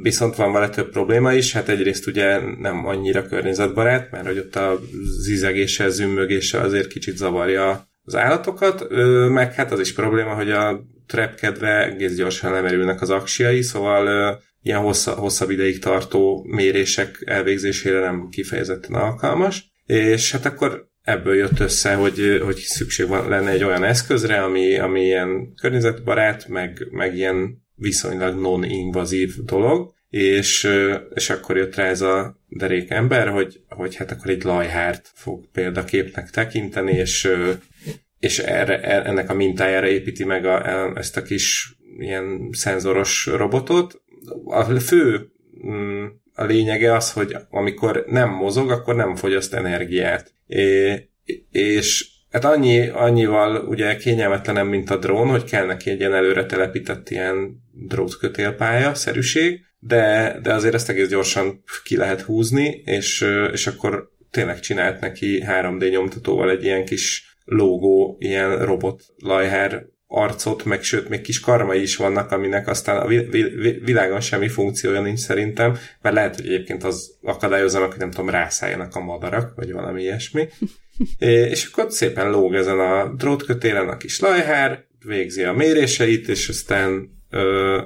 Viszont 0.02 0.36
van 0.36 0.52
vele 0.52 0.70
több 0.70 0.90
probléma 0.90 1.34
is, 1.34 1.54
hát 1.54 1.70
egyrészt 1.70 2.08
ugye 2.08 2.40
nem 2.60 2.86
annyira 2.86 3.28
környezetbarát, 3.28 4.12
mert 4.12 4.26
hogy 4.26 4.38
ott 4.38 4.56
a 4.56 4.80
zizegéssel, 5.22 5.90
zümmögéssel 5.90 6.64
azért 6.64 6.88
kicsit 6.88 7.18
zavarja 7.18 7.88
az 8.04 8.16
állatokat, 8.16 8.88
meg 9.30 9.54
hát 9.54 9.72
az 9.72 9.80
is 9.80 9.94
probléma, 9.94 10.34
hogy 10.34 10.52
a 10.52 10.86
trepkedve 11.08 11.86
egész 11.86 12.16
gyorsan 12.16 12.52
lemerülnek 12.52 13.02
az 13.02 13.10
aksiai, 13.10 13.62
szóval 13.62 14.40
ilyen 14.62 14.80
hossza, 14.80 15.12
hosszabb 15.12 15.50
ideig 15.50 15.80
tartó 15.80 16.46
mérések 16.48 17.24
elvégzésére 17.26 18.00
nem 18.00 18.28
kifejezetten 18.30 18.96
alkalmas, 18.96 19.72
és 19.86 20.32
hát 20.32 20.46
akkor 20.46 20.88
ebből 21.02 21.36
jött 21.36 21.60
össze, 21.60 21.94
hogy, 21.94 22.42
hogy 22.44 22.56
szükség 22.56 23.08
van, 23.08 23.30
lenne 23.30 23.50
egy 23.50 23.64
olyan 23.64 23.84
eszközre, 23.84 24.44
ami, 24.44 24.78
ami 24.80 25.02
ilyen 25.02 25.54
környezetbarát, 25.62 26.48
meg, 26.48 26.88
meg 26.92 27.16
ilyen 27.16 27.65
viszonylag 27.76 28.40
non-invazív 28.40 29.36
dolog, 29.46 29.94
és, 30.10 30.70
és 31.14 31.30
akkor 31.30 31.58
jött 31.58 31.76
rá 31.76 31.86
ez 31.86 32.02
a 32.02 32.40
derék 32.48 32.90
ember, 32.90 33.28
hogy, 33.28 33.62
hogy 33.70 33.96
hát 33.96 34.12
akkor 34.12 34.30
egy 34.30 34.44
lajhárt 34.44 35.12
fog 35.14 35.46
példaképnek 35.52 36.30
tekinteni, 36.30 36.92
és, 36.92 37.30
és 38.20 38.40
erre, 38.40 38.82
e, 38.82 39.10
ennek 39.10 39.30
a 39.30 39.34
mintájára 39.34 39.88
építi 39.88 40.24
meg 40.24 40.46
a, 40.46 40.98
ezt 40.98 41.18
a 41.18 41.22
kis 41.22 41.76
ilyen 42.00 42.50
szenzoros 42.52 43.26
robotot. 43.26 44.02
A 44.46 44.64
fő 44.64 45.30
mm, 45.68 46.06
a 46.34 46.44
lényege 46.44 46.94
az, 46.96 47.12
hogy 47.12 47.36
amikor 47.50 48.04
nem 48.08 48.30
mozog, 48.30 48.72
akkor 48.72 48.96
nem 48.96 49.16
fogyaszt 49.16 49.54
energiát. 49.54 50.34
É, 50.48 51.10
és 51.52 52.15
Hát 52.36 52.46
annyi, 52.46 52.88
annyival 52.88 53.56
ugye 53.56 53.96
kényelmetlenem, 53.96 54.68
mint 54.68 54.90
a 54.90 54.98
drón, 54.98 55.28
hogy 55.28 55.44
kell 55.44 55.66
neki 55.66 55.90
egy 55.90 56.00
ilyen 56.00 56.14
előre 56.14 56.46
telepített 56.46 57.10
ilyen 57.10 57.64
drótkötélpálya 57.72 58.94
szerűség, 58.94 59.66
de, 59.80 60.38
de 60.42 60.54
azért 60.54 60.74
ezt 60.74 60.90
egész 60.90 61.08
gyorsan 61.08 61.64
ki 61.84 61.98
lehet 61.98 62.22
húzni, 62.22 62.82
és, 62.86 63.26
és 63.52 63.68
akkor 63.68 64.12
tényleg 64.32 64.60
csinált 64.60 65.00
neki 65.00 65.44
3D 65.48 65.90
nyomtatóval 65.92 66.50
egy 66.50 66.64
ilyen 66.64 66.86
kis 66.86 67.38
logó, 67.46 68.16
ilyen 68.20 68.66
robot 68.66 69.04
lajhár 69.18 69.86
arcot, 70.08 70.66
meg 70.66 70.84
sőt, 70.84 71.10
még 71.10 71.22
kis 71.22 71.40
karmai 71.40 71.82
is 71.82 71.96
vannak, 71.96 72.32
aminek 72.32 72.68
aztán 72.68 72.98
a 72.98 73.08
világon 73.84 74.20
semmi 74.20 74.48
funkciója 74.48 75.02
nincs 75.02 75.20
szerintem, 75.20 75.78
mert 76.02 76.16
lehet, 76.16 76.36
hogy 76.36 76.46
egyébként 76.46 76.84
az 76.84 77.18
akadályozzanak, 77.22 77.90
hogy 77.90 78.00
nem 78.00 78.12
tudom, 78.12 78.30
rászálljanak 78.30 78.96
a 78.96 79.00
madarak, 79.00 79.56
vagy 79.56 79.72
valami 79.72 80.02
ilyesmi. 80.02 80.48
És 81.18 81.66
akkor 81.66 81.92
szépen 81.92 82.30
lóg 82.30 82.54
ezen 82.54 82.80
a 82.80 83.14
drótkötélen 83.14 83.88
a 83.88 83.98
kis 83.98 84.20
lajhár, 84.20 84.86
végzi 85.06 85.44
a 85.44 85.54
méréseit, 85.54 86.28
és 86.28 86.50
aztán 86.50 87.10
ö, 87.30 87.82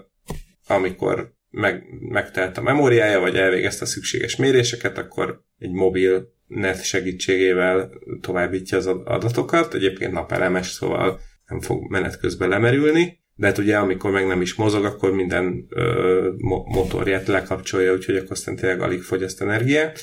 amikor 0.67 1.33
meg, 1.49 1.83
megtelt 1.99 2.57
a 2.57 2.61
memóriája, 2.61 3.19
vagy 3.19 3.35
elvégezte 3.35 3.83
a 3.83 3.87
szükséges 3.87 4.35
méréseket, 4.35 4.97
akkor 4.97 5.41
egy 5.57 5.71
mobil 5.71 6.33
net 6.47 6.83
segítségével 6.83 7.91
továbbítja 8.21 8.77
az 8.77 8.87
adatokat, 8.87 9.73
egyébként 9.73 10.11
napelemes, 10.11 10.67
szóval 10.67 11.19
nem 11.45 11.59
fog 11.59 11.89
menet 11.91 12.19
közben 12.19 12.49
lemerülni, 12.49 13.19
de 13.35 13.47
hát 13.47 13.57
ugye 13.57 13.77
amikor 13.77 14.11
meg 14.11 14.27
nem 14.27 14.41
is 14.41 14.55
mozog, 14.55 14.85
akkor 14.85 15.11
minden 15.11 15.65
ö, 15.69 16.29
motorját 16.65 17.27
lekapcsolja, 17.27 17.93
úgyhogy 17.93 18.15
akkor 18.15 18.31
aztán 18.31 18.55
tényleg 18.55 18.81
alig 18.81 19.01
fogyaszt 19.01 19.41
energiát. 19.41 19.99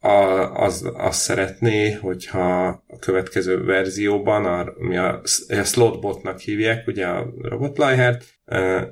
A, 0.00 0.54
az, 0.54 0.90
azt 0.94 1.20
szeretné, 1.20 1.90
hogyha 1.90 2.66
a 2.66 2.98
következő 2.98 3.64
verzióban, 3.64 4.44
a, 4.44 4.74
ami 4.80 4.96
a, 4.96 5.20
a 5.48 5.64
slotbotnak 5.64 6.38
hívják, 6.38 6.86
ugye 6.86 7.06
a 7.06 7.32
robotlajhert, 7.42 8.24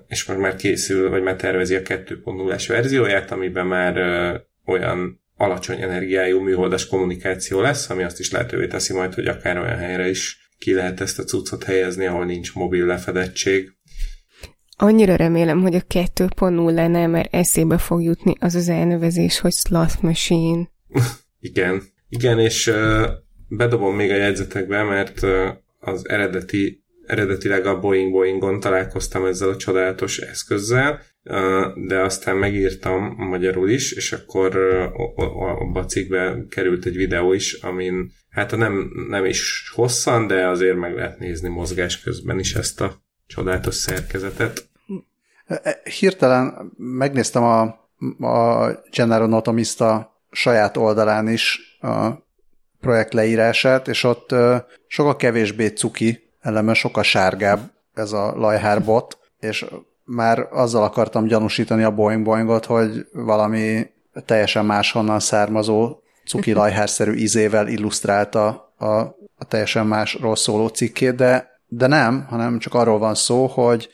és 0.09 0.25
most 0.25 0.41
már 0.41 0.57
készül, 0.57 1.11
vagy 1.11 1.23
már 1.23 1.37
tervezi 1.37 1.75
a 1.75 1.81
2.0-es 1.81 2.65
verzióját, 2.69 3.31
amiben 3.31 3.67
már 3.67 3.97
olyan 4.65 5.21
alacsony 5.37 5.81
energiájú 5.81 6.41
műholdas 6.41 6.87
kommunikáció 6.87 7.61
lesz, 7.61 7.91
ami 7.91 8.03
azt 8.03 8.19
is 8.19 8.31
lehetővé 8.31 8.67
teszi 8.67 8.93
majd, 8.93 9.15
hogy 9.15 9.27
akár 9.27 9.59
olyan 9.59 9.77
helyre 9.77 10.09
is 10.09 10.51
ki 10.59 10.75
lehet 10.75 11.01
ezt 11.01 11.19
a 11.19 11.25
cuccot 11.25 11.65
helyezni, 11.65 12.07
ahol 12.07 12.25
nincs 12.25 12.55
mobil 12.55 12.87
lefedettség. 12.87 13.73
Annyira 14.77 15.17
remélem, 15.17 15.61
hogy 15.61 15.75
a 15.75 15.81
2.0-nál 15.81 17.11
mert 17.11 17.35
eszébe 17.35 17.79
fog 17.79 18.03
jutni 18.03 18.35
az 18.41 18.55
az 18.55 18.69
elnevezés, 18.69 19.41
hogy 19.41 19.53
slot 19.53 20.03
machine. 20.03 20.69
Igen. 21.41 21.83
Igen, 22.09 22.39
és 22.39 22.73
bedobom 23.49 23.97
még 23.97 24.11
a 24.11 24.17
jegyzetekbe, 24.17 24.83
mert 24.83 25.27
az 25.79 26.09
eredeti, 26.09 26.85
eredetileg 27.07 27.67
a 27.67 27.81
Boeing 27.81 28.13
Boeingon 28.13 28.61
találkoztam 28.61 29.25
ezzel 29.25 29.49
a 29.49 29.57
csodálatos 29.57 30.19
eszközzel, 30.19 31.01
de 31.75 31.99
aztán 31.99 32.37
megírtam 32.37 33.15
magyarul 33.17 33.71
is, 33.71 33.93
és 33.93 34.13
akkor 34.13 34.57
uh, 35.17 35.77
a 35.77 35.85
cikkbe 35.85 36.45
került 36.49 36.85
egy 36.85 36.97
videó 36.97 37.33
is, 37.33 37.53
amin 37.53 38.11
hát 38.31 38.57
nem, 38.57 38.91
nem 39.09 39.25
is 39.25 39.71
hosszan, 39.75 40.27
de 40.27 40.47
azért 40.47 40.77
meg 40.77 40.95
lehet 40.95 41.19
nézni 41.19 41.49
mozgás 41.49 42.01
közben 42.01 42.39
is 42.39 42.55
ezt 42.55 42.81
a 42.81 42.97
csodálatos 43.27 43.75
szerkezetet. 43.75 44.69
Hirtelen 45.99 46.73
megnéztem 46.77 47.43
a, 47.43 47.61
a 48.27 48.71
General 48.91 49.23
Anatomista 49.23 50.18
saját 50.31 50.77
oldalán 50.77 51.29
is 51.29 51.61
a 51.81 52.09
projekt 52.81 53.13
leírását, 53.13 53.89
és 53.89 54.05
ott 54.05 54.35
sokkal 54.87 55.17
kevésbé 55.17 55.67
cuki, 55.67 56.31
eleme 56.41 56.75
sokkal 56.75 57.03
sárgább 57.03 57.71
ez 57.95 58.13
a 58.13 58.35
lajhárbot, 58.37 59.19
és 59.41 59.67
már 60.05 60.49
azzal 60.51 60.83
akartam 60.83 61.27
gyanúsítani 61.27 61.83
a 61.83 61.91
Boeing 61.91 62.25
Boeingot, 62.25 62.65
hogy 62.65 63.07
valami 63.13 63.87
teljesen 64.25 64.65
máshonnan 64.65 65.21
származó 65.21 65.97
cuki 66.27 66.53
lajhárszerű 66.61 67.13
ízével 67.13 67.69
illusztrálta 67.69 68.73
a, 68.77 68.87
a 69.37 69.45
teljesen 69.49 69.87
másról 69.87 70.37
szóló 70.37 70.67
cikkét, 70.67 71.15
de, 71.15 71.61
de 71.67 71.87
nem, 71.87 72.27
hanem 72.29 72.59
csak 72.59 72.75
arról 72.75 72.99
van 72.99 73.15
szó, 73.15 73.47
hogy 73.47 73.89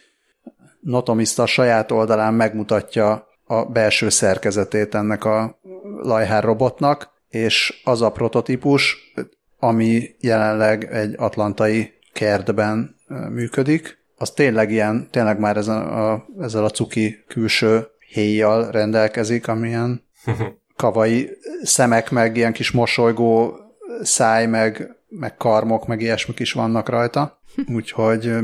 Notomista 0.81 1.43
a 1.43 1.47
saját 1.47 1.91
oldalán 1.91 2.35
megmutatja 2.35 3.29
a 3.45 3.65
belső 3.65 4.09
szerkezetét 4.09 4.95
ennek 4.95 5.25
a 5.25 5.59
Lajhár 6.03 6.45
robotnak, 6.45 7.13
és 7.29 7.81
az 7.85 8.03
a 8.03 8.11
prototípus, 8.11 9.13
ami 9.59 10.17
jelenleg 10.21 10.85
egy 10.93 11.15
atlantai 11.17 11.93
kertben 12.13 12.97
működik, 13.31 13.99
az 14.17 14.31
tényleg 14.31 14.71
ilyen, 14.71 15.09
tényleg 15.11 15.39
már 15.39 15.57
ezen 15.57 15.77
a, 15.77 16.25
ezzel 16.41 16.65
a 16.65 16.71
cuki 16.71 17.25
külső 17.29 17.87
héjjal 18.09 18.71
rendelkezik, 18.71 19.49
amilyen 19.49 20.05
kavai 20.77 21.31
szemek, 21.63 22.11
meg 22.11 22.37
ilyen 22.37 22.53
kis 22.53 22.71
mosolygó 22.71 23.57
száj, 24.03 24.47
meg, 24.47 24.97
meg 25.09 25.37
karmok, 25.37 25.87
meg 25.87 26.01
ilyesmik 26.01 26.41
is 26.41 26.53
vannak 26.53 26.89
rajta, 26.89 27.41
úgyhogy 27.77 28.35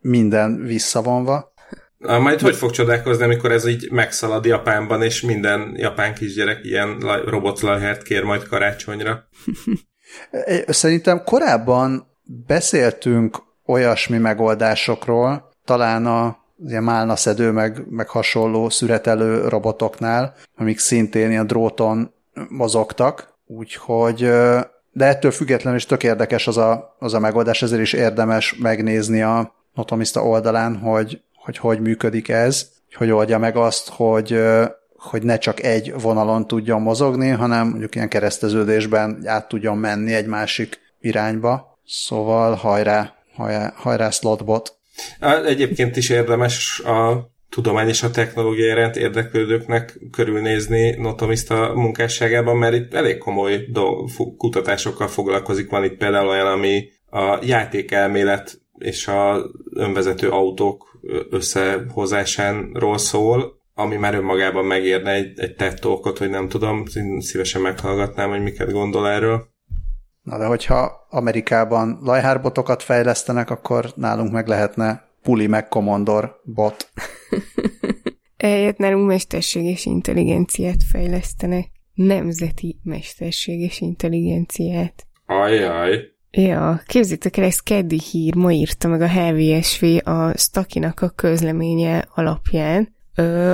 minden 0.00 0.62
visszavonva. 0.62 1.49
Majd 2.00 2.40
hogy 2.40 2.56
fog 2.56 2.70
csodálkozni, 2.70 3.24
amikor 3.24 3.52
ez 3.52 3.66
így 3.66 3.90
megszalad 3.90 4.44
Japánban, 4.44 5.02
és 5.02 5.20
minden 5.20 5.74
japán 5.76 6.14
kisgyerek 6.14 6.64
ilyen 6.64 6.98
robotlajhert 7.24 8.02
kér 8.02 8.22
majd 8.22 8.48
karácsonyra? 8.48 9.28
Szerintem 10.66 11.24
korábban 11.24 12.06
beszéltünk 12.46 13.42
olyasmi 13.66 14.18
megoldásokról, 14.18 15.50
talán 15.64 16.06
a 16.06 16.38
ilyen 16.66 16.82
málnaszedő, 16.82 17.50
meg, 17.50 17.84
meg 17.90 18.08
hasonló 18.08 18.68
szüretelő 18.68 19.48
robotoknál, 19.48 20.34
amik 20.56 20.78
szintén 20.78 21.30
ilyen 21.30 21.46
dróton 21.46 22.14
mozogtak, 22.48 23.38
úgyhogy 23.46 24.18
de 24.92 25.04
ettől 25.04 25.30
függetlenül 25.30 25.78
is 25.78 25.86
tök 25.86 26.02
érdekes 26.02 26.46
az 26.46 26.56
a, 26.56 26.96
az 26.98 27.14
a 27.14 27.18
megoldás, 27.18 27.62
ezért 27.62 27.82
is 27.82 27.92
érdemes 27.92 28.54
megnézni 28.58 29.22
a 29.22 29.54
Notomista 29.74 30.22
oldalán, 30.22 30.76
hogy 30.76 31.22
hogy 31.50 31.58
hogy 31.58 31.80
működik 31.80 32.28
ez, 32.28 32.68
hogy 32.94 33.10
oldja 33.10 33.38
meg 33.38 33.56
azt, 33.56 33.88
hogy, 33.88 34.40
hogy 34.96 35.22
ne 35.22 35.38
csak 35.38 35.62
egy 35.62 35.92
vonalon 36.00 36.46
tudjon 36.46 36.82
mozogni, 36.82 37.28
hanem 37.28 37.68
mondjuk 37.68 37.94
ilyen 37.94 38.08
kereszteződésben 38.08 39.22
át 39.24 39.48
tudjon 39.48 39.78
menni 39.78 40.14
egy 40.14 40.26
másik 40.26 40.78
irányba. 41.00 41.78
Szóval 41.86 42.54
hajrá, 42.54 43.14
hajrá, 43.34 43.72
hajrá 43.76 44.10
slotbot. 44.10 44.76
Egyébként 45.46 45.96
is 45.96 46.08
érdemes 46.08 46.80
a 46.80 47.30
tudomány 47.48 47.88
és 47.88 48.02
a 48.02 48.10
technológia 48.10 48.72
iránt 48.72 48.96
érdeklődőknek 48.96 49.98
körülnézni 50.10 50.90
Notomista 50.90 51.72
munkásságában, 51.74 52.56
mert 52.56 52.74
itt 52.74 52.94
elég 52.94 53.18
komoly 53.18 53.66
dolg, 53.68 54.10
kutatásokkal 54.36 55.08
foglalkozik. 55.08 55.70
Van 55.70 55.84
itt 55.84 55.96
például 55.96 56.28
olyan, 56.28 56.46
ami 56.46 56.88
a 57.10 57.38
játékelmélet 57.42 58.60
és 58.78 59.08
a 59.08 59.50
önvezető 59.74 60.28
autók 60.28 60.89
összehozásánról 61.30 62.98
szól, 62.98 63.58
ami 63.74 63.96
már 63.96 64.14
önmagában 64.14 64.64
megérne 64.64 65.10
egy, 65.10 65.40
egy 65.40 65.54
tettolkot, 65.54 66.18
hogy 66.18 66.30
nem 66.30 66.48
tudom, 66.48 66.84
szívesen 67.18 67.60
meghallgatnám, 67.60 68.30
hogy 68.30 68.42
miket 68.42 68.72
gondol 68.72 69.08
erről. 69.08 69.48
Na 70.22 70.38
de 70.38 70.44
hogyha 70.44 71.06
Amerikában 71.10 71.98
lajhárbotokat 72.02 72.82
fejlesztenek, 72.82 73.50
akkor 73.50 73.92
nálunk 73.94 74.32
meg 74.32 74.46
lehetne 74.46 75.08
Puli 75.22 75.46
meg 75.46 75.68
Commodore 75.68 76.30
bot. 76.44 76.90
Eljött 78.36 78.76
nálunk 78.76 79.06
mesterséges 79.06 79.84
intelligenciát 79.84 80.82
fejlesztenek. 80.90 81.66
Nemzeti 81.94 82.80
mesterséges 82.82 83.80
intelligenciát. 83.80 85.06
Ajaj. 85.26 86.18
Ja, 86.32 86.82
képzétek 86.86 87.36
el, 87.36 87.44
ez 87.44 87.58
keddi 87.58 88.00
hír, 88.10 88.34
ma 88.34 88.52
írta 88.52 88.88
meg 88.88 89.00
a 89.00 89.08
HVSV 89.08 89.84
a 90.08 90.36
Stakinak 90.36 91.00
a 91.00 91.08
közleménye 91.08 92.08
alapján, 92.14 92.94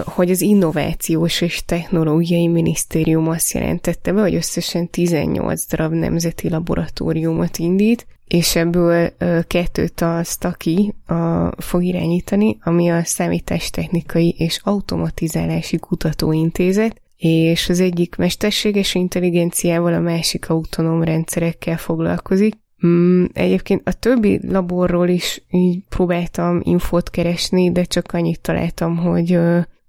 hogy 0.04 0.30
az 0.30 0.40
Innovációs 0.40 1.40
és 1.40 1.64
Technológiai 1.64 2.46
Minisztérium 2.46 3.28
azt 3.28 3.52
jelentette 3.52 4.12
be, 4.12 4.20
hogy 4.20 4.34
összesen 4.34 4.90
18 4.90 5.66
darab 5.66 5.92
nemzeti 5.92 6.48
laboratóriumot 6.48 7.58
indít, 7.58 8.06
és 8.24 8.56
ebből 8.56 9.12
kettőt 9.46 10.00
a 10.00 10.22
Staki 10.24 10.94
a, 11.06 11.50
fog 11.62 11.82
irányítani, 11.84 12.58
ami 12.62 12.90
a 12.90 13.04
Számítástechnikai 13.04 14.34
és 14.38 14.60
Automatizálási 14.62 15.78
Kutatóintézet, 15.78 17.00
és 17.16 17.68
az 17.68 17.80
egyik 17.80 18.16
mesterséges 18.16 18.94
intelligenciával, 18.94 19.94
a 19.94 20.00
másik 20.00 20.50
autonóm 20.50 21.02
rendszerekkel 21.02 21.76
foglalkozik, 21.76 22.54
Mm, 22.86 23.24
egyébként 23.32 23.88
a 23.88 23.92
többi 23.92 24.40
laborról 24.48 25.08
is 25.08 25.42
így 25.50 25.82
próbáltam 25.88 26.60
infót 26.62 27.10
keresni, 27.10 27.72
de 27.72 27.84
csak 27.84 28.12
annyit 28.12 28.40
találtam, 28.40 28.96
hogy 28.96 29.38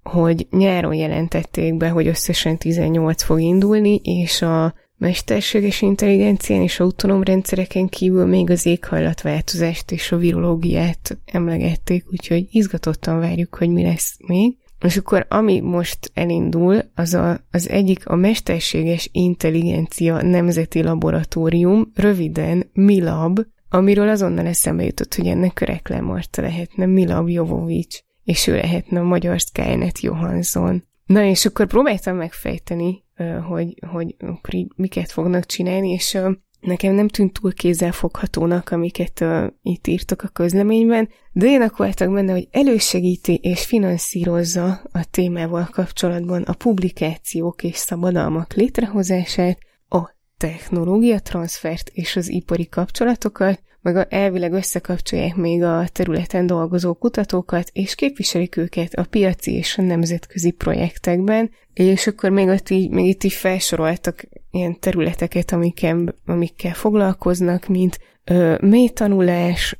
hogy 0.02 0.46
nyáron 0.50 0.94
jelentették 0.94 1.76
be, 1.76 1.88
hogy 1.88 2.06
összesen 2.06 2.58
18 2.58 3.22
fog 3.22 3.40
indulni, 3.40 3.94
és 3.94 4.42
a 4.42 4.74
mesterséges 4.96 5.82
intelligencián 5.82 6.62
és 6.62 6.80
autonóm 6.80 7.22
rendszereken 7.22 7.88
kívül 7.88 8.26
még 8.26 8.50
az 8.50 8.66
éghajlatváltozást 8.66 9.90
és 9.90 10.12
a 10.12 10.16
virológiát 10.16 11.18
emlegették, 11.24 12.04
úgyhogy 12.10 12.46
izgatottan 12.50 13.18
várjuk, 13.18 13.54
hogy 13.54 13.68
mi 13.68 13.82
lesz 13.82 14.16
még. 14.26 14.56
És 14.80 14.96
akkor 14.96 15.26
ami 15.28 15.60
most 15.60 16.10
elindul, 16.14 16.82
az 16.94 17.14
a, 17.14 17.40
az 17.50 17.68
egyik 17.68 18.06
a 18.06 18.16
Mesterséges 18.16 19.08
Intelligencia 19.12 20.22
Nemzeti 20.22 20.82
Laboratórium, 20.82 21.90
röviden 21.94 22.70
MILAB, 22.72 23.40
amiről 23.68 24.08
azonnal 24.08 24.46
eszembe 24.46 24.84
jutott, 24.84 25.14
hogy 25.14 25.26
ennek 25.26 25.60
reklámarca 25.60 26.42
lehetne 26.42 26.86
Milab 26.86 27.28
Jovovics, 27.28 27.98
és 28.24 28.46
ő 28.46 28.54
lehetne 28.54 29.00
a 29.00 29.04
magyar 29.04 29.40
Skynet 29.40 30.00
Johansson. 30.00 30.84
Na 31.06 31.24
és 31.24 31.46
akkor 31.46 31.66
próbáltam 31.66 32.16
megfejteni, 32.16 33.04
hogy, 33.48 33.74
hogy 33.86 34.16
így 34.50 34.72
miket 34.76 35.10
fognak 35.10 35.46
csinálni, 35.46 35.90
és 35.90 36.18
nekem 36.60 36.94
nem 36.94 37.08
tűnt 37.08 37.32
túl 37.32 37.52
kézzelfoghatónak, 37.52 38.70
amiket 38.70 39.20
uh, 39.20 39.46
itt 39.62 39.86
írtak 39.86 40.22
a 40.22 40.28
közleményben, 40.28 41.08
de 41.32 41.46
én 41.46 41.70
voltak 41.76 42.12
benne, 42.12 42.32
hogy 42.32 42.48
elősegíti 42.50 43.34
és 43.34 43.64
finanszírozza 43.64 44.80
a 44.92 45.04
témával 45.10 45.68
kapcsolatban 45.72 46.42
a 46.42 46.52
publikációk 46.52 47.62
és 47.62 47.76
szabadalmak 47.76 48.52
létrehozását, 48.52 49.58
a 49.88 50.16
technológia 50.36 51.20
transfert 51.20 51.90
és 51.92 52.16
az 52.16 52.28
ipari 52.28 52.68
kapcsolatokat, 52.68 53.62
meg 53.80 54.06
elvileg 54.10 54.52
összekapcsolják 54.52 55.36
még 55.36 55.62
a 55.62 55.88
területen 55.92 56.46
dolgozó 56.46 56.94
kutatókat, 56.94 57.70
és 57.72 57.94
képviselik 57.94 58.56
őket 58.56 58.94
a 58.94 59.04
piaci 59.04 59.52
és 59.52 59.78
a 59.78 59.82
nemzetközi 59.82 60.50
projektekben, 60.50 61.50
és 61.74 62.06
akkor 62.06 62.30
még, 62.30 62.48
ott 62.48 62.70
így, 62.70 62.90
még 62.90 63.06
itt 63.06 63.24
így 63.24 63.32
felsoroltak 63.32 64.24
ilyen 64.50 64.80
területeket, 64.80 65.52
amikkel, 65.52 66.14
amikkel 66.26 66.74
foglalkoznak, 66.74 67.66
mint 67.66 67.98
ö, 68.24 68.54
mélytanulás, 68.60 69.76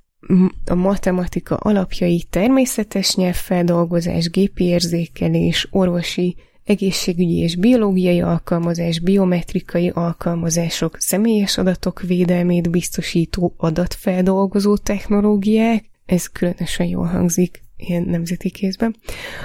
a 0.67 0.75
matematika 0.75 1.57
alapjai, 1.57 2.25
természetes 2.31 3.15
nyelvfeldolgozás, 3.15 4.31
gépi 4.31 4.65
érzékelés, 4.65 5.69
orvosi 5.71 6.37
egészségügyi 6.69 7.37
és 7.37 7.57
biológiai 7.57 8.21
alkalmazás, 8.21 9.01
biometrikai 9.01 9.89
alkalmazások, 9.89 10.97
személyes 10.99 11.59
adatok 11.59 12.01
védelmét 12.01 12.71
biztosító 12.71 13.55
adatfeldolgozó 13.57 14.77
technológiák, 14.77 15.85
ez 16.07 16.27
különösen 16.27 16.87
jól 16.87 17.07
hangzik 17.07 17.63
ilyen 17.77 18.03
nemzeti 18.03 18.51
kézben, 18.51 18.97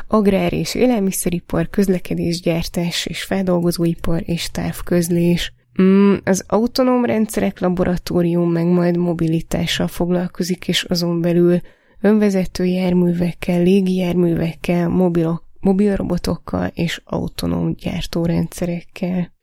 agrár 0.07 0.53
és 0.53 0.75
élelmiszeripar, 0.75 1.69
közlekedésgyártás 1.69 3.05
és 3.05 3.23
feldolgozóipar 3.23 4.21
és 4.25 4.51
távközlés. 4.51 5.53
Mm, 5.81 6.13
az 6.23 6.43
autonóm 6.47 7.05
rendszerek 7.05 7.59
laboratórium 7.59 8.51
meg 8.51 8.65
majd 8.65 8.97
mobilitással 8.97 9.87
foglalkozik, 9.87 10.67
és 10.67 10.83
azon 10.83 11.21
belül 11.21 11.59
önvezető 12.01 12.65
járművekkel, 12.65 13.63
légijárművekkel, 13.63 14.89
mobilok 14.89 15.51
mobil 15.63 15.95
robotokkal 15.95 16.71
és 16.73 17.01
autonóm 17.03 17.75
gyártórendszerekkel. 17.75 19.33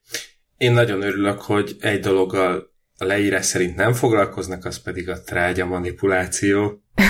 Én 0.57 0.73
nagyon 0.73 1.03
örülök, 1.03 1.41
hogy 1.41 1.77
egy 1.81 2.01
dologgal 2.01 2.69
a 2.99 3.05
leírás 3.05 3.47
szerint 3.47 3.77
nem 3.77 3.93
foglalkoznak, 3.93 4.65
az 4.65 4.83
pedig 4.83 5.09
a 5.09 5.23
trágya 5.23 5.67
manipuláció. 5.67 6.83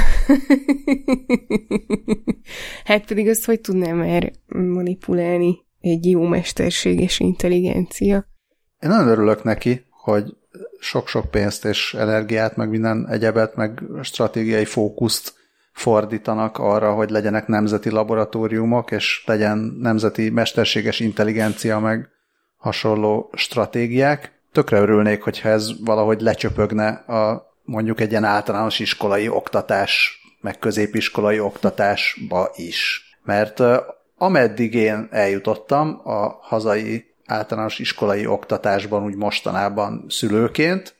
hát 2.85 3.07
pedig 3.07 3.29
azt 3.29 3.45
hogy 3.45 3.61
tudnám 3.61 3.97
már 3.97 4.33
manipulálni 4.47 5.59
egy 5.81 6.07
jó 6.07 6.23
mesterséges 6.23 7.21
intelligencia? 7.21 8.27
Én 8.81 8.91
nagyon 8.91 9.09
örülök 9.09 9.43
neki, 9.43 9.85
hogy 9.91 10.37
sok-sok 10.81 11.31
pénzt 11.31 11.65
és 11.65 11.95
energiát, 11.95 12.57
meg 12.57 12.69
minden 12.69 13.09
egyebet, 13.09 13.57
meg 13.57 13.83
stratégiai 14.03 14.65
fókuszt 14.65 15.40
fordítanak 15.73 16.59
arra, 16.59 16.93
hogy 16.93 17.11
legyenek 17.11 17.47
nemzeti 17.47 17.91
laboratóriumok, 17.91 18.91
és 18.91 19.23
legyen 19.27 19.59
nemzeti 19.81 20.31
mesterséges 20.31 21.01
intelligencia, 21.01 21.79
meg 21.79 22.09
hasonló 22.57 23.31
stratégiák. 23.35 24.41
Tökre 24.53 24.79
örülnék, 24.79 25.23
hogyha 25.23 25.49
ez 25.49 25.85
valahogy 25.85 26.21
lecsöpögne 26.21 26.89
a 26.89 27.49
mondjuk 27.65 28.01
egy 28.01 28.11
ilyen 28.11 28.25
általános 28.25 28.79
iskolai 28.79 29.29
oktatás, 29.29 30.21
meg 30.41 30.59
középiskolai 30.59 31.41
oktatásba 31.41 32.51
is. 32.55 33.05
Mert 33.25 33.63
ameddig 34.17 34.75
én 34.75 35.09
eljutottam 35.11 36.01
a 36.05 36.39
hazai 36.41 37.05
általános 37.27 37.79
iskolai 37.79 38.27
oktatásban 38.27 39.05
úgy 39.05 39.17
mostanában 39.17 40.05
szülőként, 40.09 40.95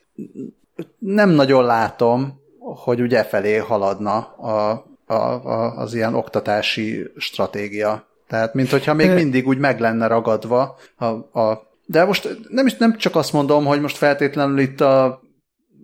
nem 0.99 1.31
nagyon 1.31 1.65
látom 1.65 2.40
hogy 2.61 3.01
ugye 3.01 3.25
felé 3.25 3.57
haladna 3.57 4.17
a, 4.19 4.85
a, 5.07 5.15
a, 5.15 5.77
az 5.77 5.95
ilyen 5.95 6.15
oktatási 6.15 7.11
stratégia. 7.17 8.09
Tehát, 8.29 8.55
mint 8.55 8.71
hogyha 8.71 8.95
még 8.95 9.11
mindig 9.11 9.47
úgy 9.47 9.59
meg 9.59 9.81
lenne 9.81 10.07
ragadva 10.07 10.77
a, 10.97 11.05
a 11.41 11.69
de 11.91 12.05
most 12.05 12.39
nem, 12.49 12.67
is, 12.67 12.77
nem 12.77 12.97
csak 12.97 13.17
azt 13.17 13.33
mondom, 13.33 13.65
hogy 13.65 13.81
most 13.81 13.97
feltétlenül 13.97 14.59
itt 14.59 14.81
a 14.81 15.23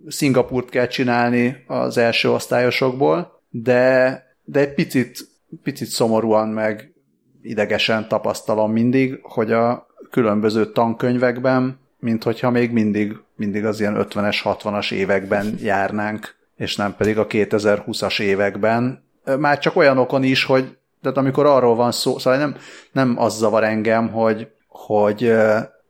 Szingapurt 0.07 0.69
kell 0.69 0.87
csinálni 0.87 1.63
az 1.67 1.97
első 1.97 2.31
osztályosokból, 2.31 3.41
de, 3.49 4.23
de 4.43 4.59
egy 4.59 4.73
picit, 4.73 5.27
picit 5.63 5.87
szomorúan 5.87 6.47
meg 6.47 6.93
idegesen 7.41 8.07
tapasztalom 8.07 8.71
mindig, 8.71 9.19
hogy 9.21 9.51
a 9.51 9.87
különböző 10.11 10.71
tankönyvekben, 10.71 11.79
mint 11.99 12.23
hogyha 12.23 12.49
még 12.49 12.71
mindig, 12.71 13.15
mindig 13.35 13.65
az 13.65 13.79
ilyen 13.79 13.95
50-es, 14.09 14.37
60-as 14.43 14.91
években 14.91 15.57
járnánk 15.61 16.35
és 16.57 16.75
nem 16.75 16.95
pedig 16.95 17.17
a 17.17 17.27
2020-as 17.27 18.21
években. 18.21 19.03
Már 19.37 19.59
csak 19.59 19.75
olyanokon 19.75 20.23
is, 20.23 20.43
hogy 20.43 20.77
tehát 21.01 21.17
amikor 21.17 21.45
arról 21.45 21.75
van 21.75 21.91
szó, 21.91 22.17
szóval 22.17 22.39
nem, 22.39 22.55
nem 22.91 23.15
az 23.17 23.37
zavar 23.37 23.63
engem, 23.63 24.09
hogy, 24.11 24.47
hogy, 24.67 25.33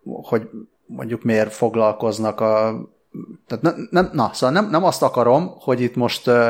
hogy 0.03 0.49
mondjuk 0.85 1.23
miért 1.23 1.53
foglalkoznak 1.53 2.41
a 2.41 2.81
tehát 3.47 3.63
nem, 3.63 3.87
nem, 3.91 4.09
na, 4.13 4.29
szóval 4.33 4.61
nem, 4.61 4.69
nem 4.69 4.83
azt 4.83 5.03
akarom, 5.03 5.51
hogy 5.59 5.81
itt 5.81 5.95
most 5.95 6.27
uh, 6.27 6.49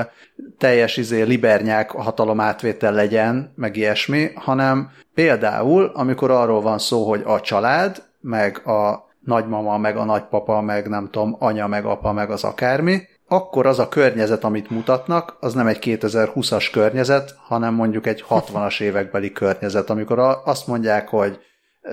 teljes 0.58 0.97
izé 0.97 1.21
libernyák 1.21 1.91
hatalomátvétel 1.91 2.93
legyen, 2.93 3.53
meg 3.56 3.75
ilyesmi, 3.75 4.32
hanem 4.36 4.91
például, 5.13 5.91
amikor 5.93 6.32
arról 6.32 6.62
van 6.62 6.77
szó, 6.77 7.08
hogy 7.08 7.21
a 7.25 7.41
család, 7.41 8.03
meg 8.21 8.67
a 8.67 9.08
nagymama, 9.19 9.77
meg 9.77 9.97
a 9.97 10.03
nagypapa, 10.03 10.62
meg 10.62 10.88
nem 10.88 11.10
tudom, 11.12 11.36
anya, 11.39 11.67
meg 11.67 11.86
apa, 11.86 12.12
meg 12.12 12.30
az 12.30 12.43
akármi, 12.43 13.01
akkor 13.28 13.66
az 13.66 13.80
a 13.80 13.90
környezet, 13.90 14.44
amit 14.44 14.70
mutatnak, 14.70 15.38
az 15.40 15.54
nem 15.54 15.68
egy 15.68 15.78
2020-as 15.82 16.68
környezet, 16.72 17.36
hanem 17.38 17.74
mondjuk 17.74 18.08
egy 18.08 18.26
60-as 18.30 18.82
évekbeli 18.82 19.32
környezet, 19.32 19.90
amikor 19.90 20.20
azt 20.46 20.68
mondják, 20.68 21.08
hogy 21.08 21.40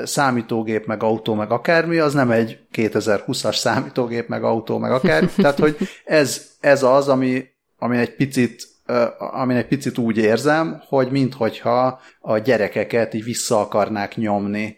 számítógép, 0.05 0.87
meg 0.87 1.03
autó, 1.03 1.35
meg 1.35 1.51
akármi, 1.51 1.99
az 1.99 2.15
nem 2.15 2.31
egy 2.31 2.59
2020-as 2.73 3.57
számítógép, 3.57 4.29
meg 4.29 4.45
autó, 4.45 4.79
meg 4.79 4.93
akármi. 4.93 5.29
Tehát, 5.37 5.59
hogy 5.59 5.77
ez, 6.05 6.47
ez 6.61 6.83
az, 6.83 7.09
ami, 7.09 7.45
ami 7.79 7.99
egy 7.99 8.15
picit 8.15 8.73
amin 9.19 9.57
egy 9.57 9.67
picit 9.67 9.99
úgy 9.99 10.17
érzem, 10.17 10.83
hogy 10.89 11.11
minthogyha 11.11 12.01
a 12.21 12.39
gyerekeket 12.39 13.15
így 13.15 13.25
vissza 13.25 13.61
akarnák 13.61 14.17
nyomni 14.17 14.77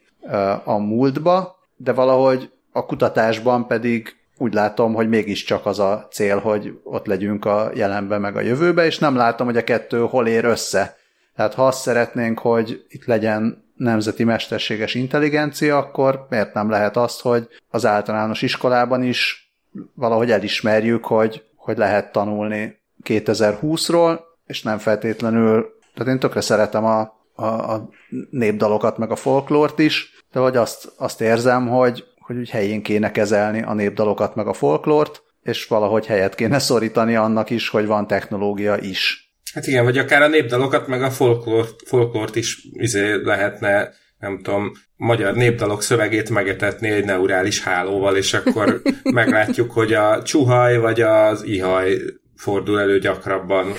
a 0.65 0.77
múltba, 0.77 1.57
de 1.77 1.93
valahogy 1.93 2.51
a 2.73 2.87
kutatásban 2.87 3.67
pedig 3.67 4.17
úgy 4.39 4.55
látom, 4.55 4.95
hogy 4.95 5.09
mégiscsak 5.09 5.67
az 5.67 5.79
a 5.79 6.07
cél, 6.11 6.39
hogy 6.39 6.81
ott 6.83 7.07
legyünk 7.07 7.45
a 7.45 7.71
jelenben 7.75 8.21
meg 8.21 8.37
a 8.37 8.41
jövőbe, 8.41 8.85
és 8.85 8.99
nem 8.99 9.17
látom, 9.17 9.47
hogy 9.47 9.57
a 9.57 9.65
kettő 9.65 9.99
hol 9.99 10.27
ér 10.27 10.45
össze. 10.45 10.97
Tehát 11.37 11.55
ha 11.55 11.67
azt 11.67 11.81
szeretnénk, 11.81 12.39
hogy 12.39 12.85
itt 12.89 13.05
legyen 13.05 13.65
nemzeti 13.77 14.25
mesterséges 14.25 14.95
intelligencia, 14.95 15.77
akkor 15.77 16.27
miért 16.31 16.55
nem 16.55 16.71
lehet 16.71 16.97
azt, 16.97 17.21
hogy 17.21 17.49
az 17.71 17.87
általános 17.87 18.43
iskolában 18.43 19.03
is 19.03 19.51
valahogy 19.95 20.31
elismerjük, 20.31 21.05
hogy, 21.05 21.45
hogy 21.57 21.77
lehet 21.77 22.13
tanulni 22.13 22.81
2020-ról, 23.05 24.21
és 24.47 24.63
nem 24.63 24.79
feltétlenül, 24.79 25.79
tehát 25.95 26.13
én 26.13 26.19
tökre 26.19 26.41
szeretem 26.41 26.85
a, 26.85 27.01
a, 27.35 27.45
a 27.45 27.89
népdalokat, 28.31 28.99
meg 28.99 29.11
a 29.11 29.17
folklórt 29.17 29.79
is, 29.79 30.25
de 30.33 30.41
hogy 30.41 30.57
azt, 30.57 30.93
azt 30.97 31.21
érzem, 31.21 31.69
hogy, 31.69 32.05
hogy 32.27 32.37
úgy 32.37 32.51
helyén 32.51 32.83
kéne 32.83 33.11
kezelni 33.11 33.63
a 33.63 33.75
népdalokat 33.75 34.35
meg 34.35 34.47
a 34.47 34.53
folklort, 34.53 35.23
és 35.43 35.67
valahogy 35.67 36.07
helyet 36.07 36.35
kéne 36.35 36.59
szorítani 36.59 37.17
annak 37.17 37.51
is, 37.51 37.69
hogy 37.69 37.87
van 37.87 38.07
technológia 38.07 38.77
is. 38.77 39.33
Hát 39.53 39.67
igen, 39.67 39.85
vagy 39.85 39.99
akár 39.99 40.23
a 40.23 40.29
népdalokat 40.29 40.87
meg 40.87 41.03
a 41.03 41.11
folklort, 41.11 41.89
folklort 41.89 42.37
is 42.37 42.69
izé 42.73 43.15
lehetne 43.23 43.91
nem 44.19 44.41
tudom, 44.43 44.73
magyar 44.97 45.35
népdalok 45.35 45.83
szövegét 45.83 46.31
megetetni 46.31 46.89
egy 46.89 47.05
neurális 47.05 47.63
hálóval, 47.63 48.17
és 48.17 48.35
akkor 48.35 48.83
meglátjuk, 49.03 49.71
hogy 49.71 49.93
a 49.93 50.23
csuhaj 50.23 50.79
vagy 50.79 51.01
az 51.01 51.43
ihaj 51.43 51.99
fordul 52.37 52.81
elő 52.81 52.99
gyakrabban. 52.99 53.73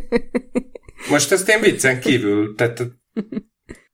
Most 1.10 1.32
ezt 1.32 1.48
én 1.48 1.60
viccen 1.60 2.00
kívül, 2.00 2.54
tehát... 2.54 2.82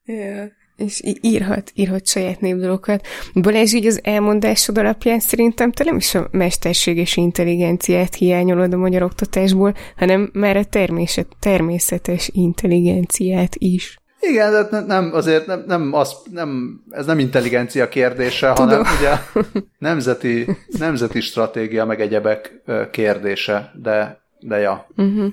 Yeah. 0.05 0.49
És 0.81 1.01
írhat, 1.21 1.73
írhat 1.75 2.07
saját 2.07 2.41
névdalokat. 2.41 3.07
Balázs, 3.35 3.73
így 3.73 3.87
az 3.87 4.01
elmondásod 4.03 4.79
alapján 4.79 5.21
szerintem 5.21 5.73
te 5.73 5.85
nem 5.85 5.97
is 5.97 6.15
a 6.15 6.29
mesterséges 6.31 7.17
intelligenciát 7.17 8.15
hiányolod 8.15 8.73
a 8.73 8.77
magyar 8.77 9.03
oktatásból, 9.03 9.75
hanem 9.97 10.31
már 10.33 10.57
a 10.57 10.65
természet, 10.65 11.27
természetes 11.39 12.31
intelligenciát 12.33 13.55
is. 13.59 13.99
Igen, 14.21 14.69
de 14.71 14.81
nem, 14.81 15.11
azért 15.13 15.47
nem, 15.47 15.65
nem, 15.67 15.93
az, 15.93 16.15
nem, 16.31 16.81
ez 16.91 17.07
nem 17.07 17.19
intelligencia 17.19 17.89
kérdése, 17.89 18.53
Tudom. 18.53 18.69
hanem 18.69 18.87
ugye 18.99 19.43
nemzeti, 19.79 20.57
nemzeti 20.79 21.21
stratégia 21.21 21.85
meg 21.85 22.01
egyebek 22.01 22.63
kérdése, 22.91 23.73
de, 23.83 24.21
de 24.41 24.59
ja. 24.59 24.87
Uh-huh. 24.97 25.33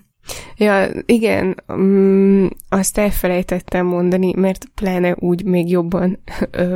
Ja, 0.58 0.88
igen, 1.06 1.64
um, 1.68 2.50
azt 2.70 2.98
elfelejtettem 2.98 3.86
mondani, 3.86 4.34
mert 4.36 4.66
pláne 4.76 5.16
úgy 5.20 5.44
még 5.44 5.70
jobban, 5.70 6.20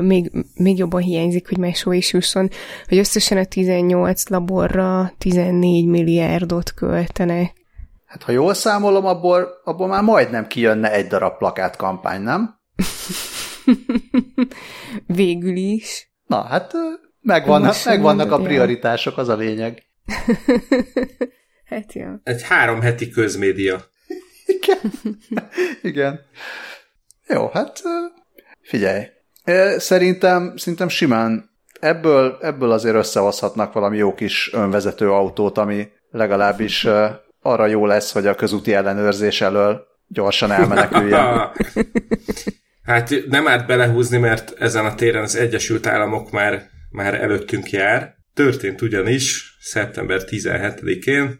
még, 0.02 0.32
még 0.56 0.78
jobban 0.78 1.02
hiányzik, 1.02 1.47
hogy 1.47 1.58
máshol 1.58 1.93
is 1.93 2.14
jusson, 2.14 2.49
hogy 2.88 2.97
összesen 2.97 3.38
a 3.38 3.45
18 3.45 4.30
laborra 4.30 5.14
14 5.18 5.86
milliárdot 5.86 6.74
költenek. 6.74 7.54
Hát 8.06 8.24
ha 8.24 8.32
jól 8.32 8.54
számolom, 8.54 9.06
abból, 9.06 9.47
abból 9.64 9.88
már 9.88 10.04
majdnem 10.04 10.47
kijönne 10.47 10.91
egy 10.91 11.08
darab 11.08 11.38
plakátkampány, 11.38 12.22
nem? 12.22 12.60
Végül 15.06 15.56
is. 15.56 16.14
Na, 16.28 16.41
hát 16.41 16.72
megvannak, 17.22 17.76
megvannak 17.86 18.32
a 18.32 18.41
prioritások, 18.41 19.18
az 19.18 19.30
a 19.30 19.36
lényeg. 19.36 19.84
Hát. 21.72 22.19
Egy 22.24 22.41
három 22.41 22.82
heti 22.82 23.09
közmédia. 23.09 23.84
Igen. 24.45 24.91
Igen. 25.82 26.19
Jó, 27.28 27.47
hát 27.47 27.82
figyelj. 28.61 29.03
Szerintem, 29.78 30.53
szerintem 30.57 30.88
simán 30.89 31.49
ebből, 31.80 32.38
ebből 32.41 32.72
azért 32.72 32.95
összehozhatnak 32.95 33.74
valami 33.74 33.97
jó 33.97 34.13
kis 34.13 34.53
önvezető 34.53 35.11
autót, 35.11 35.57
ami 35.57 35.88
legalábbis 36.09 36.88
arra 37.41 37.65
jó 37.65 37.86
lesz, 37.86 38.11
hogy 38.11 38.28
a 38.28 38.36
közúti 38.36 38.74
ellenőrzés 38.74 39.41
elől 39.41 39.88
gyorsan 40.07 40.51
elmeneküljen. 40.51 41.51
hát 42.84 43.13
nem 43.28 43.47
árt 43.47 43.67
belehúzni, 43.67 44.17
mert 44.17 44.53
ezen 44.59 44.86
a 44.86 44.95
téren 44.95 45.24
az 45.24 45.36
Egyesült 45.36 45.88
Államok 45.88 46.32
már, 46.32 46.69
már 46.89 47.13
előttünk 47.13 47.69
jár. 47.69 48.15
Történt 48.34 48.82
ugyanis 48.82 49.57
szeptember 49.59 50.22
17-én 50.30 51.39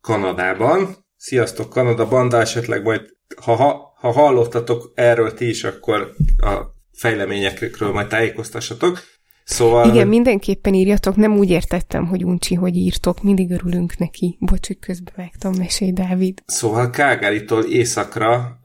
Kanadában. 0.00 1.04
Sziasztok 1.16 1.70
Kanada 1.70 2.08
banda, 2.08 2.40
esetleg 2.40 2.82
majd 2.82 3.14
ha, 3.42 3.54
ha, 3.54 3.94
ha 3.96 4.10
hallottatok 4.10 4.92
erről 4.94 5.34
ti 5.34 5.48
is, 5.48 5.64
akkor 5.64 6.14
a 6.36 6.60
fejleményekről 6.92 7.92
majd 7.92 8.06
tájékoztassatok. 8.06 9.02
Szóval... 9.44 9.88
Igen, 9.88 10.08
mindenképpen 10.08 10.74
írjatok, 10.74 11.16
nem 11.16 11.36
úgy 11.36 11.50
értettem, 11.50 12.06
hogy 12.06 12.24
uncsi, 12.24 12.54
hogy 12.54 12.76
írtok, 12.76 13.22
mindig 13.22 13.50
örülünk 13.50 13.98
neki. 13.98 14.36
Bocs, 14.40 14.66
hogy 14.66 14.78
közbevágtam, 14.78 15.54
mesélj, 15.54 15.92
Dávid. 15.92 16.42
Szóval 16.46 16.90
Kágáritól 16.90 17.64
északra 17.64 18.60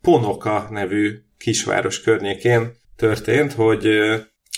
Ponoka 0.00 0.66
nevű 0.70 1.18
kisváros 1.38 2.00
környékén 2.00 2.72
történt, 2.96 3.52
hogy 3.52 3.86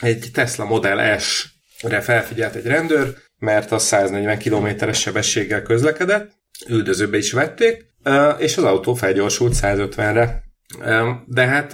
egy 0.01 0.31
Tesla 0.33 0.65
Model 0.65 1.19
S-re 1.19 2.01
felfigyelt 2.01 2.55
egy 2.55 2.67
rendőr, 2.67 3.17
mert 3.45 3.73
az 3.73 3.83
140 3.83 4.39
kilométeres 4.39 5.01
sebességgel 5.01 5.63
közlekedett, 5.63 6.31
üldözőbe 6.69 7.17
is 7.17 7.33
vették, 7.33 7.87
és 8.39 8.57
az 8.57 8.65
autó 8.65 8.95
felgyorsult 8.95 9.55
150-re. 9.61 10.43
De 11.27 11.47
hát 11.47 11.73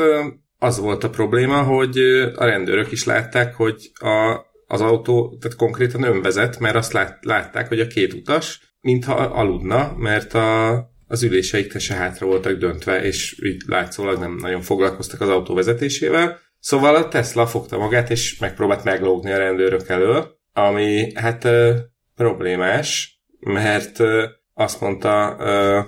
az 0.59 0.79
volt 0.79 1.05
a 1.05 1.11
probléma, 1.11 1.63
hogy 1.63 1.99
a 2.35 2.45
rendőrök 2.45 2.93
is 2.93 3.05
látták, 3.05 3.55
hogy 3.55 3.91
a, 3.95 4.41
az 4.67 4.81
autó 4.81 5.37
tehát 5.41 5.57
konkrétan 5.57 6.03
önvezet, 6.03 6.59
mert 6.59 6.75
azt 6.75 6.93
lát, 6.93 7.25
látták, 7.25 7.69
hogy 7.69 7.81
a 7.81 7.87
két 7.87 8.13
utas 8.13 8.75
mintha 8.81 9.15
aludna, 9.15 9.95
mert 9.97 10.35
a, 10.35 10.71
az 11.07 11.23
üléseik 11.23 11.79
se 11.79 11.95
hátra 11.95 12.27
voltak 12.27 12.53
döntve, 12.53 13.03
és 13.03 13.41
így 13.43 13.63
látszólag 13.67 14.19
nem 14.19 14.37
nagyon 14.41 14.61
foglalkoztak 14.61 15.21
az 15.21 15.29
autó 15.29 15.55
vezetésével. 15.55 16.39
Szóval 16.59 16.95
a 16.95 17.09
Tesla 17.09 17.47
fogta 17.47 17.79
magát, 17.79 18.11
és 18.11 18.39
megpróbált 18.39 18.85
meglógni 18.85 19.33
a 19.33 19.39
rendőrök 19.39 19.89
elől, 19.89 20.39
ami 20.53 21.13
hát 21.15 21.45
ö, 21.45 21.77
problémás, 22.17 23.21
mert 23.41 23.99
ö, 23.99 24.25
azt 24.55 24.81
mondta 24.81 25.37
ö, 25.39 25.81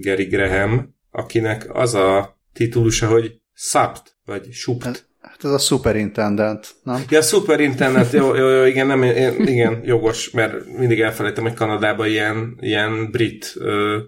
Gary 0.00 0.24
Graham, 0.24 0.94
akinek 1.10 1.74
az 1.74 1.94
a 1.94 2.38
titulusa, 2.52 3.06
hogy 3.06 3.40
SAPT, 3.52 4.16
vagy 4.24 4.52
SUPT. 4.52 5.08
Hát, 5.20 5.44
ez 5.44 5.50
a 5.50 5.58
superintendent, 5.58 6.74
nem? 6.82 7.04
Ja, 7.08 7.22
superintendent, 7.22 8.12
jó, 8.12 8.34
jó, 8.34 8.48
jó, 8.48 8.64
igen, 8.64 8.86
nem, 8.86 9.02
igen, 9.46 9.80
jogos, 9.84 10.30
mert 10.30 10.66
mindig 10.66 11.00
elfelejtem, 11.00 11.44
hogy 11.44 11.54
Kanadában 11.54 12.06
ilyen, 12.06 12.56
ilyen 12.60 13.10
brit 13.10 13.52
ö, 13.56 13.98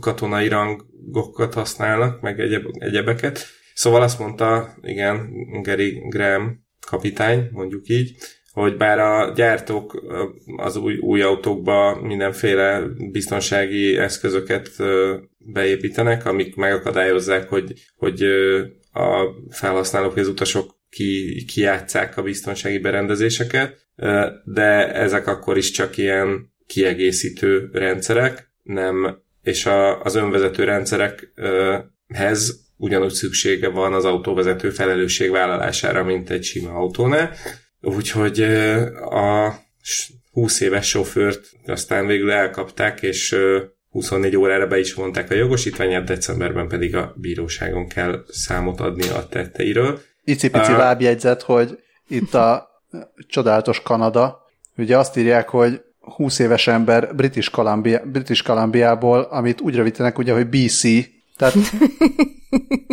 katonai 0.00 0.48
rangokat 0.48 1.54
használnak, 1.54 2.20
meg 2.20 2.40
egyeb, 2.40 2.64
egyebeket. 2.78 3.46
Szóval 3.74 4.02
azt 4.02 4.18
mondta, 4.18 4.74
igen, 4.82 5.30
Gary 5.62 6.02
Graham 6.08 6.66
kapitány, 6.86 7.48
mondjuk 7.52 7.88
így, 7.88 8.16
hogy 8.52 8.76
bár 8.76 8.98
a 8.98 9.32
gyártók 9.34 10.04
az 10.56 10.76
új, 10.76 10.96
új 10.96 11.22
autókba 11.22 12.00
mindenféle 12.02 12.82
biztonsági 13.10 13.96
eszközöket 13.96 14.70
beépítenek, 15.38 16.26
amik 16.26 16.54
megakadályozzák, 16.54 17.48
hogy, 17.48 17.72
hogy 17.96 18.22
a 18.92 19.26
felhasználók, 19.50 20.16
az 20.16 20.28
utasok 20.28 20.78
ki, 20.90 21.44
kijátszák 21.44 22.16
a 22.16 22.22
biztonsági 22.22 22.78
berendezéseket, 22.78 23.86
de 24.44 24.92
ezek 24.92 25.26
akkor 25.26 25.56
is 25.56 25.70
csak 25.70 25.96
ilyen 25.96 26.52
kiegészítő 26.66 27.68
rendszerek, 27.72 28.52
nem, 28.62 29.18
és 29.42 29.66
a, 29.66 30.02
az 30.02 30.14
önvezető 30.14 30.64
rendszerekhez 30.64 32.68
ugyanúgy 32.76 33.12
szüksége 33.12 33.68
van 33.68 33.92
az 33.92 34.04
autóvezető 34.04 34.70
felelősségvállalására, 34.70 36.04
mint 36.04 36.30
egy 36.30 36.44
sima 36.44 36.70
autónál. 36.70 37.34
Úgyhogy 37.80 38.40
a 39.10 39.54
20 40.32 40.60
éves 40.60 40.88
sofőrt 40.88 41.50
aztán 41.66 42.06
végül 42.06 42.30
elkapták, 42.30 43.02
és 43.02 43.36
24 43.90 44.36
órára 44.36 44.66
be 44.66 44.78
is 44.78 44.94
vonták 44.94 45.30
a 45.30 45.34
jogosítványát, 45.34 46.04
decemberben 46.04 46.68
pedig 46.68 46.96
a 46.96 47.14
bíróságon 47.16 47.88
kell 47.88 48.24
számot 48.28 48.80
adni 48.80 49.08
a 49.08 49.28
tetteiről. 49.28 50.00
Icipici 50.24 50.72
uh, 50.72 50.78
lábjegyzet, 50.78 51.42
hogy 51.42 51.78
itt 52.08 52.34
a 52.34 52.68
csodálatos 53.28 53.82
Kanada, 53.82 54.40
ugye 54.76 54.98
azt 54.98 55.16
írják, 55.16 55.48
hogy 55.48 55.80
20 56.00 56.38
éves 56.38 56.66
ember 56.66 57.14
British, 57.14 57.50
Columbia, 57.50 58.02
British 58.04 58.44
Columbiából, 58.44 59.20
amit 59.20 59.60
úgy 59.60 59.74
rövidítenek 59.74 60.18
ugye, 60.18 60.32
hogy 60.32 60.46
BC, 60.46 60.82
tehát 61.36 61.54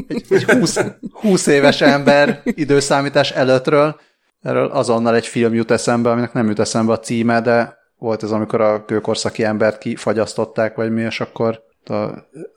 egy, 0.07 0.25
egy 0.29 0.43
20, 0.43 0.79
20 1.11 1.47
éves 1.47 1.81
ember 1.81 2.41
időszámítás 2.43 3.31
előttről, 3.31 3.99
erről 4.47 4.65
azonnal 4.65 5.15
egy 5.15 5.27
film 5.27 5.53
jut 5.53 5.71
eszembe, 5.71 6.09
aminek 6.09 6.33
nem 6.33 6.47
jut 6.47 6.59
eszembe 6.59 6.91
a 6.91 6.99
címe, 6.99 7.41
de 7.41 7.77
volt 7.97 8.23
ez, 8.23 8.31
amikor 8.31 8.61
a 8.61 8.85
kőkorszaki 8.85 9.43
embert 9.43 9.77
kifagyasztották, 9.77 10.75
vagy 10.75 10.91
mi, 10.91 11.01
és 11.01 11.19
akkor 11.19 11.63
a 11.85 12.07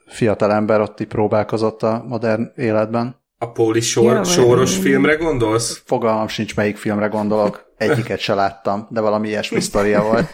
fiatal 0.06 0.52
ember 0.52 0.80
ott 0.80 1.04
próbálkozott 1.04 1.82
a 1.82 2.04
modern 2.08 2.52
életben. 2.56 3.18
A 3.38 3.50
Póli 3.50 3.80
sor, 3.80 4.14
ja, 4.14 4.24
soros 4.24 4.76
vagy... 4.76 4.84
filmre 4.84 5.14
gondolsz? 5.14 5.82
Fogalmam 5.84 6.28
sincs, 6.28 6.56
melyik 6.56 6.76
filmre 6.76 7.06
gondolok. 7.06 7.72
Egyiket 7.76 8.18
se 8.18 8.34
láttam, 8.34 8.86
de 8.90 9.00
valami 9.00 9.28
ilyesmi 9.28 9.60
sztoria 9.60 10.02
volt. 10.02 10.32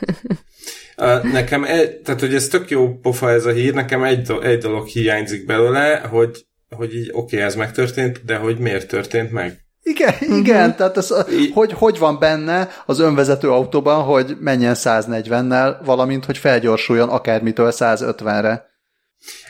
nekem, 1.33 1.65
egy, 1.65 2.01
tehát 2.01 2.21
hogy 2.21 2.35
ez 2.35 2.49
tök 2.49 2.71
jó 2.71 2.99
pofa 2.99 3.31
ez 3.31 3.45
a 3.45 3.51
hír, 3.51 3.75
nekem 3.75 4.05
egy, 4.05 4.33
egy 4.43 4.59
dolog 4.59 4.87
hiányzik 4.87 5.47
belőle, 5.47 5.99
hogy, 5.99 6.47
hogy 6.77 6.95
így 6.95 7.09
oké, 7.13 7.37
okay, 7.37 7.47
ez 7.47 7.55
megtörtént, 7.55 8.25
de 8.25 8.37
hogy 8.37 8.59
miért 8.59 8.89
történt 8.89 9.33
meg? 9.33 9.66
Igen, 9.91 10.15
uh-huh. 10.21 10.37
igen, 10.37 10.77
tehát 10.77 10.97
ez, 10.97 11.09
hogy, 11.53 11.73
hogy 11.73 11.99
van 11.99 12.19
benne 12.19 12.69
az 12.87 13.01
önvezető 13.01 13.51
autóban, 13.51 14.03
hogy 14.03 14.37
menjen 14.41 14.75
140-nel, 14.77 15.77
valamint, 15.85 16.25
hogy 16.25 16.39
felgyorsuljon 16.39 17.09
akármitől 17.09 17.73
150-re. 17.73 18.67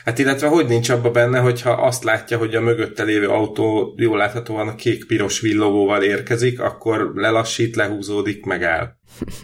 Hát 0.05 0.19
illetve 0.19 0.47
hogy 0.47 0.67
nincs 0.67 0.89
abba 0.89 1.11
benne, 1.11 1.39
hogyha 1.39 1.71
azt 1.71 2.03
látja, 2.03 2.37
hogy 2.37 2.55
a 2.55 2.61
mögötte 2.61 3.03
lévő 3.03 3.27
autó 3.27 3.93
jól 3.97 4.17
láthatóan 4.17 4.67
a 4.67 4.75
kék-piros 4.75 5.39
villogóval 5.39 6.03
érkezik, 6.03 6.59
akkor 6.59 7.11
lelassít, 7.15 7.75
lehúzódik, 7.75 8.45
megáll. 8.45 8.89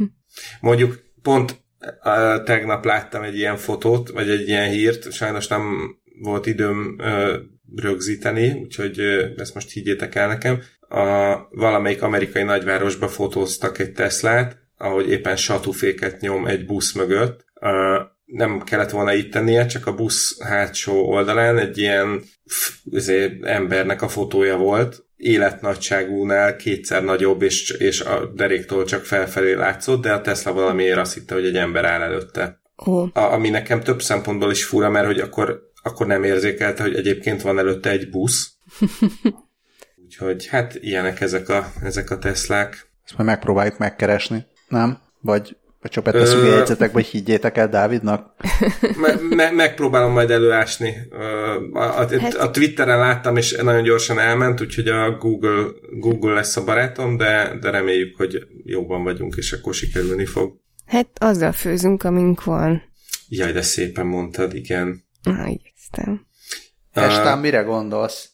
Mondjuk 0.61 0.99
pont 1.21 1.63
uh, 2.03 2.43
tegnap 2.43 2.85
láttam 2.85 3.23
egy 3.23 3.37
ilyen 3.37 3.57
fotót, 3.57 4.09
vagy 4.09 4.29
egy 4.29 4.47
ilyen 4.47 4.69
hírt, 4.69 5.11
sajnos 5.11 5.47
nem 5.47 5.95
volt 6.21 6.45
időm 6.45 6.95
uh, 6.97 7.33
rögzíteni, 7.75 8.51
úgyhogy 8.51 8.99
ezt 9.37 9.53
most 9.53 9.71
higgyétek 9.71 10.15
el 10.15 10.27
nekem, 10.27 10.61
a 10.93 11.47
valamelyik 11.51 12.01
amerikai 12.01 12.43
nagyvárosba 12.43 13.07
fotóztak 13.07 13.79
egy 13.79 13.91
Teslát, 13.91 14.57
ahogy 14.77 15.09
éppen 15.09 15.35
satuféket 15.35 16.19
nyom 16.19 16.47
egy 16.47 16.65
busz 16.65 16.93
mögött. 16.93 17.45
nem 18.25 18.61
kellett 18.61 18.89
volna 18.89 19.13
így 19.13 19.29
tennie, 19.29 19.65
csak 19.65 19.87
a 19.87 19.93
busz 19.93 20.41
hátsó 20.41 21.09
oldalán 21.09 21.57
egy 21.57 21.77
ilyen 21.77 22.23
azért, 22.91 23.45
embernek 23.45 24.01
a 24.01 24.07
fotója 24.07 24.57
volt, 24.57 25.05
életnagyságúnál 25.17 26.55
kétszer 26.55 27.03
nagyobb, 27.03 27.41
és, 27.41 27.69
és 27.69 28.01
a 28.01 28.25
deréktól 28.35 28.85
csak 28.85 29.05
felfelé 29.05 29.53
látszott, 29.53 30.01
de 30.01 30.13
a 30.13 30.21
Tesla 30.21 30.53
valamiért 30.53 30.97
azt 30.97 31.13
hitte, 31.13 31.33
hogy 31.33 31.45
egy 31.45 31.57
ember 31.57 31.85
áll 31.85 32.01
előtte. 32.01 32.61
Oh. 32.75 33.09
A, 33.13 33.31
ami 33.33 33.49
nekem 33.49 33.81
több 33.81 34.01
szempontból 34.01 34.51
is 34.51 34.65
fura, 34.65 34.89
mert 34.89 35.05
hogy 35.05 35.19
akkor, 35.19 35.61
akkor 35.83 36.07
nem 36.07 36.23
érzékelte, 36.23 36.83
hogy 36.83 36.95
egyébként 36.95 37.41
van 37.41 37.59
előtte 37.59 37.89
egy 37.89 38.09
busz. 38.09 38.51
Úgyhogy 40.13 40.47
hát 40.47 40.75
ilyenek 40.75 41.21
ezek 41.21 41.49
a, 41.49 41.71
ezek 41.81 42.09
a 42.09 42.17
Teslák. 42.17 42.87
Ezt 43.05 43.17
majd 43.17 43.29
megpróbáljuk 43.29 43.77
megkeresni, 43.77 44.45
nem? 44.67 44.99
Vagy 45.21 45.57
vagy 45.81 45.91
csak 45.91 46.03
beteszünk 46.03 46.43
Ö... 46.43 46.55
jegyzetekbe, 46.55 46.93
hogy 46.93 47.05
higgyétek 47.05 47.57
el 47.57 47.69
Dávidnak? 47.69 48.35
Me- 49.01 49.21
me- 49.29 49.51
megpróbálom 49.51 50.11
majd 50.11 50.29
előásni. 50.29 50.95
A, 51.73 51.79
a, 51.79 52.19
hát... 52.19 52.33
a 52.33 52.51
Twitteren 52.51 52.97
láttam, 52.97 53.37
és 53.37 53.55
nagyon 53.61 53.83
gyorsan 53.83 54.19
elment, 54.19 54.61
úgyhogy 54.61 54.87
a 54.87 55.11
Google, 55.11 55.65
Google 55.91 56.33
lesz 56.33 56.57
a 56.57 56.63
barátom, 56.63 57.17
de, 57.17 57.57
de 57.61 57.69
reméljük, 57.69 58.15
hogy 58.17 58.47
jóban 58.63 59.03
vagyunk, 59.03 59.35
és 59.37 59.51
akkor 59.51 59.73
sikerülni 59.73 60.25
fog. 60.25 60.59
Hát 60.85 61.07
azzal 61.19 61.51
főzünk, 61.51 62.03
amink 62.03 62.43
van. 62.43 62.81
Jaj, 63.29 63.51
de 63.51 63.61
szépen 63.61 64.05
mondtad, 64.05 64.55
igen. 64.55 65.03
Na, 65.23 65.47
igyekeztem. 65.47 66.25
Hestán 66.91 67.39
mire 67.39 67.61
gondolsz? 67.61 68.32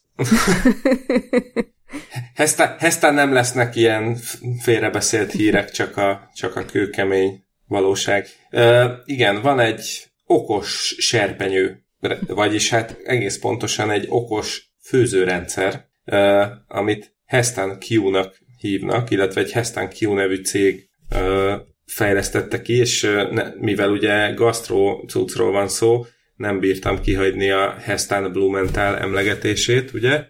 Heztán, 2.77 3.13
nem 3.13 3.33
lesznek 3.33 3.75
ilyen 3.75 4.17
félrebeszélt 4.61 5.31
hírek, 5.31 5.71
csak 5.71 5.97
a, 5.97 6.29
csak 6.35 6.55
a 6.55 6.65
kőkemény 6.65 7.43
valóság. 7.67 8.27
Uh, 8.51 8.83
igen, 9.05 9.41
van 9.41 9.59
egy 9.59 10.09
okos 10.25 10.95
serpenyő, 10.97 11.83
vagyis 12.27 12.69
hát 12.69 12.97
egész 13.03 13.39
pontosan 13.39 13.91
egy 13.91 14.05
okos 14.09 14.71
főzőrendszer, 14.83 15.85
uh, 16.05 16.45
amit 16.67 17.15
Hestan 17.25 17.77
Q-nak 17.89 18.37
hívnak, 18.57 19.09
illetve 19.09 19.41
egy 19.41 19.51
Hestan 19.51 19.89
Q 19.99 20.13
nevű 20.13 20.43
cég 20.43 20.89
uh, 21.15 21.53
fejlesztette 21.85 22.61
ki, 22.61 22.73
és 22.73 23.01
ne, 23.31 23.43
mivel 23.55 23.91
ugye 23.91 24.31
gastro 24.31 25.03
cuccról 25.07 25.51
van 25.51 25.67
szó, 25.67 26.05
nem 26.39 26.59
bírtam 26.59 27.01
kihagyni 27.01 27.49
a 27.49 27.75
Hestan 27.79 28.31
Blumenthal 28.31 28.97
emlegetését, 28.97 29.93
ugye? 29.93 30.25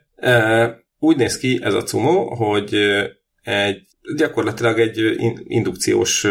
Úgy 1.00 1.18
néz 1.18 1.38
ki 1.38 1.60
ez 1.64 1.74
a 1.74 1.84
cumo, 1.84 2.36
hogy 2.36 2.76
egy 3.42 3.84
gyakorlatilag 4.16 4.80
egy 4.80 5.16
indukciós, 5.44 6.28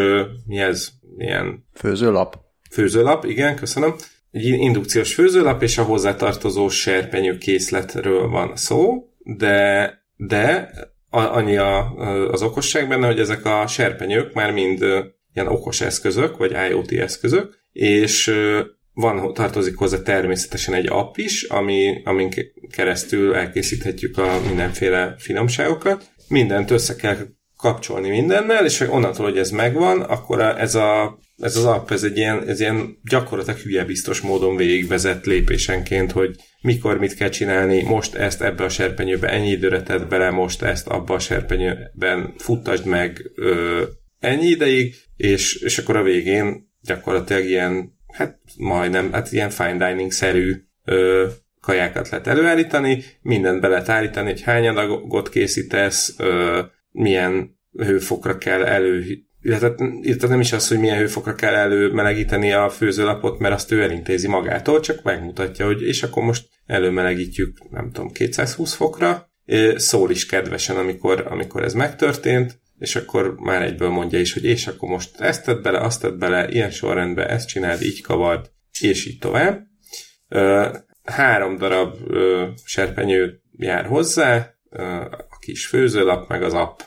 mi 0.46 0.58
ez, 0.58 0.88
ilyen... 1.16 1.64
Főzőlap. 1.74 2.36
Főzőlap, 2.70 3.24
igen, 3.24 3.56
köszönöm. 3.56 3.94
Egy 4.30 4.44
indukciós 4.46 5.14
főzőlap, 5.14 5.62
és 5.62 5.78
a 5.78 5.82
hozzátartozó 5.82 6.68
serpenyő 6.68 7.38
készletről 7.38 8.28
van 8.28 8.56
szó, 8.56 9.08
de, 9.18 9.92
de 10.16 10.70
annyi 11.10 11.56
a, 11.56 11.94
az 12.30 12.42
okosság 12.42 12.88
benne, 12.88 13.06
hogy 13.06 13.20
ezek 13.20 13.44
a 13.44 13.66
serpenyők 13.66 14.32
már 14.32 14.52
mind 14.52 14.82
ilyen 15.34 15.48
okos 15.48 15.80
eszközök, 15.80 16.36
vagy 16.36 16.56
IoT 16.70 16.92
eszközök, 16.92 17.58
és 17.72 18.34
van, 19.00 19.34
tartozik 19.34 19.76
hozzá 19.76 20.02
természetesen 20.02 20.74
egy 20.74 20.86
app 20.88 21.16
is, 21.16 21.42
ami, 21.42 22.00
amin 22.04 22.30
keresztül 22.70 23.34
elkészíthetjük 23.34 24.18
a 24.18 24.40
mindenféle 24.46 25.14
finomságokat. 25.18 26.10
Mindent 26.28 26.70
össze 26.70 26.96
kell 26.96 27.16
kapcsolni 27.56 28.08
mindennel, 28.08 28.64
és 28.64 28.80
onnantól, 28.80 29.24
hogy 29.24 29.38
ez 29.38 29.50
megvan, 29.50 30.00
akkor 30.00 30.40
ez, 30.40 30.74
a, 30.74 31.18
ez 31.36 31.56
az 31.56 31.64
app, 31.64 31.90
ez 31.90 32.02
egy 32.02 32.16
ilyen, 32.16 32.48
ez 32.48 32.60
ilyen 32.60 32.98
gyakorlatilag 33.10 33.58
hülye 33.58 33.84
biztos 33.84 34.20
módon 34.20 34.56
végigvezet 34.56 35.26
lépésenként, 35.26 36.12
hogy 36.12 36.36
mikor 36.60 36.98
mit 36.98 37.14
kell 37.14 37.28
csinálni, 37.28 37.82
most 37.82 38.14
ezt 38.14 38.42
ebbe 38.42 38.64
a 38.64 38.68
serpenyőbe 38.68 39.28
ennyi 39.28 39.50
időre 39.50 39.82
tett 39.82 40.08
bele, 40.08 40.30
most 40.30 40.62
ezt 40.62 40.86
abba 40.86 41.14
a 41.14 41.18
serpenyőben 41.18 42.34
futtasd 42.36 42.86
meg 42.86 43.30
ö, 43.34 43.82
ennyi 44.18 44.46
ideig, 44.46 44.94
és, 45.16 45.54
és 45.54 45.78
akkor 45.78 45.96
a 45.96 46.02
végén 46.02 46.68
gyakorlatilag 46.80 47.44
ilyen 47.44 47.96
hát 48.12 48.38
majdnem, 48.56 49.12
hát 49.12 49.32
ilyen 49.32 49.50
fine 49.50 49.88
dining-szerű 49.88 50.54
ö, 50.84 51.26
kajákat 51.60 52.08
lehet 52.08 52.26
előállítani, 52.26 53.04
mindent 53.22 53.60
be 53.60 53.68
lehet 53.68 53.88
állítani, 53.88 54.28
hogy 54.28 54.42
hány 54.42 54.68
adagot 54.68 55.28
készítesz, 55.28 56.14
ö, 56.18 56.60
milyen 56.90 57.56
hőfokra 57.72 58.38
kell 58.38 58.64
elő 58.64 59.04
illetve, 59.42 59.74
illetve 60.00 60.28
nem 60.28 60.40
is 60.40 60.52
az, 60.52 60.68
hogy 60.68 60.78
milyen 60.78 60.98
hőfokra 60.98 61.34
kell 61.34 61.54
előmelegíteni 61.54 62.52
a 62.52 62.70
főzőlapot, 62.70 63.38
mert 63.38 63.54
azt 63.54 63.72
ő 63.72 63.82
elintézi 63.82 64.28
magától, 64.28 64.80
csak 64.80 65.02
megmutatja, 65.02 65.66
hogy 65.66 65.82
és 65.82 66.02
akkor 66.02 66.22
most 66.22 66.48
előmelegítjük, 66.66 67.70
nem 67.70 67.90
tudom, 67.92 68.12
220 68.12 68.74
fokra, 68.74 69.30
szól 69.76 70.10
is 70.10 70.26
kedvesen, 70.26 70.76
amikor, 70.76 71.26
amikor 71.28 71.62
ez 71.64 71.72
megtörtént, 71.72 72.60
és 72.78 72.96
akkor 72.96 73.34
már 73.34 73.62
egyből 73.62 73.88
mondja 73.88 74.18
is, 74.18 74.32
hogy 74.32 74.44
és 74.44 74.66
akkor 74.66 74.88
most 74.88 75.20
ezt 75.20 75.44
tedd 75.44 75.62
bele, 75.62 75.78
azt 75.78 76.00
tedd 76.00 76.18
bele, 76.18 76.48
ilyen 76.48 76.70
sorrendben 76.70 77.28
ezt 77.28 77.48
csináld, 77.48 77.82
így 77.82 78.02
kavard, 78.02 78.50
és 78.80 79.06
így 79.06 79.18
tovább. 79.18 79.66
Három 81.04 81.56
darab 81.56 81.96
serpenyő 82.64 83.42
jár 83.56 83.86
hozzá, 83.86 84.54
a 85.28 85.38
kis 85.38 85.66
főzőlap, 85.66 86.28
meg 86.28 86.42
az 86.42 86.52
app. 86.52 86.80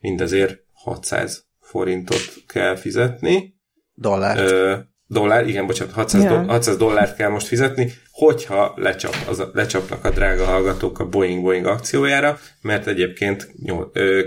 Mindezért 0.00 0.62
600 0.72 1.46
forintot 1.60 2.34
kell 2.46 2.76
fizetni. 2.76 3.54
Dollárt. 3.94 4.86
Dollár, 5.06 5.48
igen, 5.48 5.66
bocsánat, 5.66 5.94
600, 5.94 6.22
yeah. 6.22 6.46
do, 6.46 6.52
600 6.52 6.76
dollárt 6.76 7.16
kell 7.16 7.28
most 7.28 7.46
fizetni, 7.46 7.92
hogyha 8.10 8.72
lecsap, 8.76 9.14
az, 9.26 9.42
lecsapnak 9.52 10.04
a 10.04 10.10
drága 10.10 10.44
hallgatók 10.44 10.98
a 10.98 11.08
Boeing 11.08 11.42
Boeing 11.42 11.66
akciójára, 11.66 12.38
mert 12.60 12.86
egyébként 12.86 13.54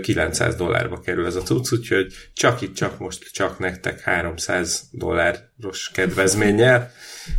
900 0.02 0.54
dollárba 0.54 1.00
kerül 1.00 1.26
ez 1.26 1.36
a 1.36 1.42
cucc, 1.42 1.72
úgyhogy 1.72 2.12
csak 2.32 2.60
itt, 2.60 2.74
csak 2.74 2.98
most, 2.98 3.32
csak 3.32 3.58
nektek 3.58 4.00
300 4.00 4.88
dolláros 4.92 5.90
kedvezménnyel 5.94 6.90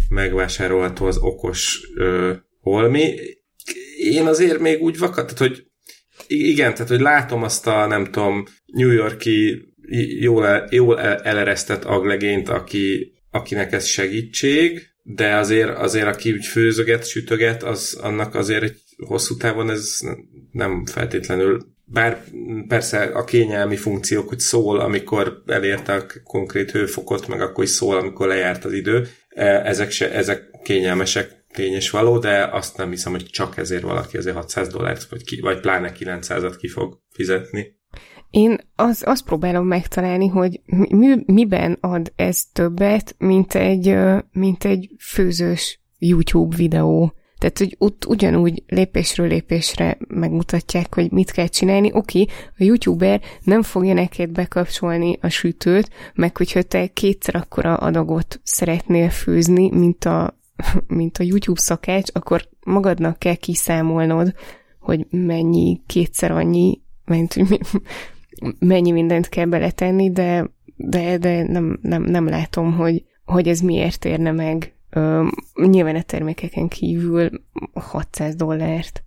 megvásárolható 0.10 1.06
az 1.06 1.18
okos 1.18 1.89
ö, 1.96 2.34
holmi. 2.60 3.16
Én 3.98 4.26
azért 4.26 4.60
még 4.60 4.82
úgy 4.82 4.98
vakat, 4.98 5.24
tehát, 5.24 5.38
hogy 5.38 5.66
igen, 6.28 6.74
tehát, 6.74 6.89
hogy 6.89 7.00
látom 7.02 7.44
azt 7.44 7.68
a, 7.68 7.86
nem 7.86 8.06
tudom, 8.06 8.46
New 8.66 8.92
Yorki 8.92 9.70
jól, 10.20 10.68
jól 10.70 11.00
eleresztett 11.00 11.84
aglegényt, 11.84 12.50
aki, 12.50 13.11
akinek 13.32 13.72
ez 13.72 13.86
segítség, 13.86 14.90
de 15.04 15.36
azért, 15.36 15.70
azért 15.70 16.08
aki 16.08 16.32
úgy 16.32 16.46
főzöget, 16.46 17.08
sütöget, 17.08 17.64
az, 17.64 18.00
annak 18.02 18.36
azért 18.36 18.64
egy 18.64 18.80
hosszú 18.98 19.38
távon 19.38 19.70
ez 19.70 20.00
nem 20.52 20.86
feltétlenül 20.86 21.72
bár 21.92 22.24
persze 22.68 23.02
a 23.02 23.24
kényelmi 23.24 23.76
funkciók, 23.76 24.30
hogy 24.30 24.40
szól, 24.40 24.80
amikor 24.80 25.44
elérte 25.46 25.94
a 25.94 26.06
konkrét 26.24 26.72
hőfokot, 26.72 27.28
meg 27.28 27.42
akkor 27.42 27.64
is 27.64 27.70
szól, 27.70 27.98
amikor 27.98 28.28
lejárt 28.28 28.66
az 28.66 28.74
idő, 28.74 29.08
e, 29.30 29.46
ezek, 29.46 29.92
se, 29.92 30.12
ezek 30.12 30.50
kényelmesek, 30.64 31.40
tény 31.54 31.74
és 31.74 31.90
való, 31.90 32.18
de 32.18 32.50
azt 32.52 32.78
nem 32.78 32.90
hiszem, 32.90 33.12
hogy 33.12 33.26
csak 33.26 33.58
ezért 33.58 33.82
valaki 33.82 34.18
azért 34.18 34.36
600 34.36 34.68
dollárt, 34.68 35.04
vagy, 35.10 35.24
ki, 35.24 35.40
vagy 35.40 35.60
pláne 35.60 35.92
900-at 36.00 36.56
ki 36.58 36.68
fog 36.68 37.00
fizetni. 37.14 37.80
Én 38.32 38.58
az, 38.76 39.04
azt 39.06 39.24
próbálom 39.24 39.68
megtalálni, 39.68 40.28
hogy 40.28 40.62
mi, 40.90 41.16
miben 41.26 41.78
ad 41.82 42.12
ez 42.16 42.44
többet, 42.54 43.16
mint 43.18 43.56
egy, 43.56 43.98
mint 44.32 44.64
egy 44.64 44.90
főzős 45.00 45.80
YouTube 45.98 46.56
videó. 46.56 47.14
Tehát, 47.38 47.58
hogy 47.58 47.76
ott 47.78 48.06
ugyanúgy 48.06 48.64
lépésről 48.68 49.28
lépésre 49.28 49.98
megmutatják, 50.08 50.96
hogy 50.96 51.12
mit 51.12 51.32
kell 51.32 51.48
csinálni. 51.48 51.92
Oké, 51.94 52.26
a 52.58 52.64
YouTuber 52.64 53.22
nem 53.44 53.62
fogja 53.62 53.94
neked 53.94 54.30
bekapcsolni 54.30 55.18
a 55.22 55.30
sütőt, 55.30 55.90
meg 56.14 56.38
hogyha 56.38 56.62
te 56.62 56.88
kétszer 56.88 57.36
akkora 57.36 57.76
adagot 57.76 58.40
szeretnél 58.44 59.10
főzni, 59.10 59.70
mint 59.70 60.06
a, 60.06 60.40
mint 60.88 61.18
a 61.18 61.24
YouTube 61.24 61.60
szakács, 61.60 62.10
akkor 62.14 62.50
magadnak 62.66 63.20
kell 63.20 63.36
kiszámolnod, 63.36 64.34
hogy 64.80 65.06
mennyi 65.10 65.82
kétszer 65.86 66.32
annyi, 66.32 66.82
mert 67.06 67.36
mennyi 68.60 68.92
mindent 68.92 69.30
kell 69.30 69.46
beletenni, 69.46 70.12
de, 70.12 70.50
de, 70.76 71.18
de 71.18 71.44
nem, 71.44 71.80
nem, 71.82 72.04
nem 72.04 72.28
látom, 72.28 72.74
hogy, 72.74 73.04
hogy 73.26 73.48
ez 73.48 73.60
miért 73.60 74.06
érne 74.06 74.32
meg 74.32 74.74
ö, 74.89 75.28
nyilván 75.54 75.96
a 75.96 76.02
termékeken 76.02 76.68
kívül 76.68 77.30
600 77.74 78.36
dollárt. 78.36 79.04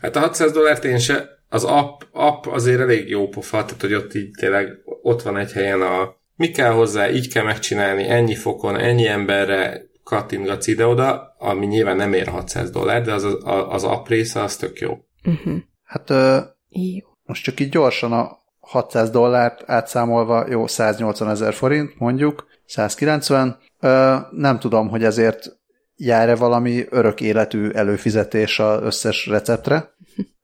Hát 0.00 0.16
a 0.16 0.20
600 0.20 0.52
dollárt 0.52 0.84
én 0.84 0.98
se, 0.98 1.28
az 1.48 1.64
app, 1.64 2.00
app 2.12 2.46
azért 2.46 2.80
elég 2.80 3.08
jó 3.08 3.28
pofa, 3.28 3.64
tehát 3.64 3.80
hogy 3.80 3.94
ott 3.94 4.14
így 4.14 4.30
tényleg 4.30 4.68
ott 5.02 5.22
van 5.22 5.36
egy 5.36 5.52
helyen 5.52 5.80
a 5.80 6.18
mi 6.36 6.50
kell 6.50 6.70
hozzá, 6.70 7.10
így 7.10 7.32
kell 7.32 7.44
megcsinálni, 7.44 8.08
ennyi 8.08 8.34
fokon, 8.34 8.76
ennyi 8.76 9.06
emberre 9.06 9.88
kattintgatsz 10.04 10.66
ide-oda, 10.66 11.34
ami 11.38 11.66
nyilván 11.66 11.96
nem 11.96 12.12
ér 12.12 12.26
600 12.28 12.70
dollár, 12.70 13.02
de 13.02 13.12
az, 13.12 13.24
az, 13.24 13.36
az 13.68 13.84
app 13.84 14.08
része 14.08 14.42
az 14.42 14.56
tök 14.56 14.78
jó. 14.78 14.98
Uh-huh. 15.24 15.56
Hát 15.82 16.10
ö, 16.10 16.38
jó. 16.68 17.06
most 17.22 17.42
csak 17.42 17.60
így 17.60 17.68
gyorsan 17.68 18.12
a 18.12 18.39
600 18.70 19.10
dollárt 19.10 19.62
átszámolva, 19.66 20.44
jó, 20.48 20.66
180 20.66 21.30
ezer 21.30 21.54
forint, 21.54 21.98
mondjuk, 21.98 22.46
190. 22.66 23.58
Ö, 23.80 24.16
nem 24.30 24.58
tudom, 24.58 24.88
hogy 24.88 25.04
ezért 25.04 25.58
jár-e 25.96 26.34
valami 26.34 26.86
örök 26.90 27.20
életű 27.20 27.70
előfizetés 27.70 28.58
az 28.58 28.82
összes 28.82 29.26
receptre. 29.26 29.94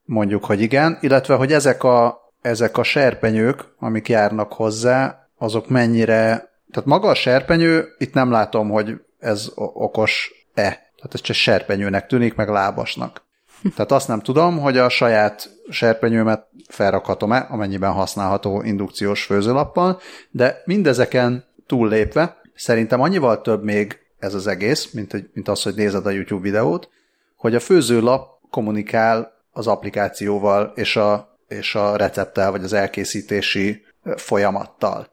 Mondjuk, 0.05 0.45
hogy 0.45 0.61
igen, 0.61 0.99
illetve, 1.01 1.35
hogy 1.35 1.53
ezek 1.53 1.83
a, 1.83 2.18
ezek 2.43 2.79
a 2.79 2.83
serpenyők, 2.83 3.64
amik 3.79 4.09
járnak 4.09 4.53
hozzá, 4.53 5.29
azok 5.39 5.68
mennyire, 5.68 6.27
tehát 6.70 6.89
maga 6.89 7.09
a 7.09 7.14
serpenyő, 7.14 7.89
itt 7.99 8.14
nem 8.14 8.31
látom, 8.31 8.68
hogy 8.68 9.01
ez 9.18 9.51
okos-e. 9.55 10.62
Tehát 10.97 11.14
ez 11.14 11.20
csak 11.20 11.37
serpenyőnek 11.37 12.07
tűnik, 12.07 12.35
meg 12.35 12.49
lábasnak. 12.49 13.26
Tehát 13.62 13.92
azt 13.92 14.09
nem 14.09 14.20
tudom, 14.20 14.59
hogy 14.59 14.78
a 14.78 14.88
saját 14.88 15.50
serpenyőmet 15.68 16.46
felrakhatom-e, 16.68 17.46
amennyiben 17.50 17.92
használható 17.92 18.62
indukciós 18.62 19.24
főzőlappal, 19.24 20.00
de 20.30 20.62
mindezeken 20.64 21.44
túllépve 21.66 22.36
szerintem 22.54 23.00
annyival 23.00 23.40
több 23.40 23.62
még 23.62 23.98
ez 24.18 24.34
az 24.34 24.46
egész, 24.46 24.90
mint, 24.92 25.34
mint 25.34 25.48
az, 25.48 25.62
hogy 25.62 25.74
nézed 25.74 26.07
a 26.07 26.11
YouTube 26.11 26.42
videót, 26.42 26.88
hogy 27.36 27.54
a 27.54 27.61
főzőlap 27.61 28.28
kommunikál 28.50 29.32
az 29.50 29.66
applikációval 29.66 30.72
és 30.74 30.96
a, 30.96 31.38
és 31.48 31.74
a 31.74 31.96
recepttel, 31.96 32.50
vagy 32.50 32.64
az 32.64 32.72
elkészítési 32.72 33.84
folyamattal. 34.16 35.07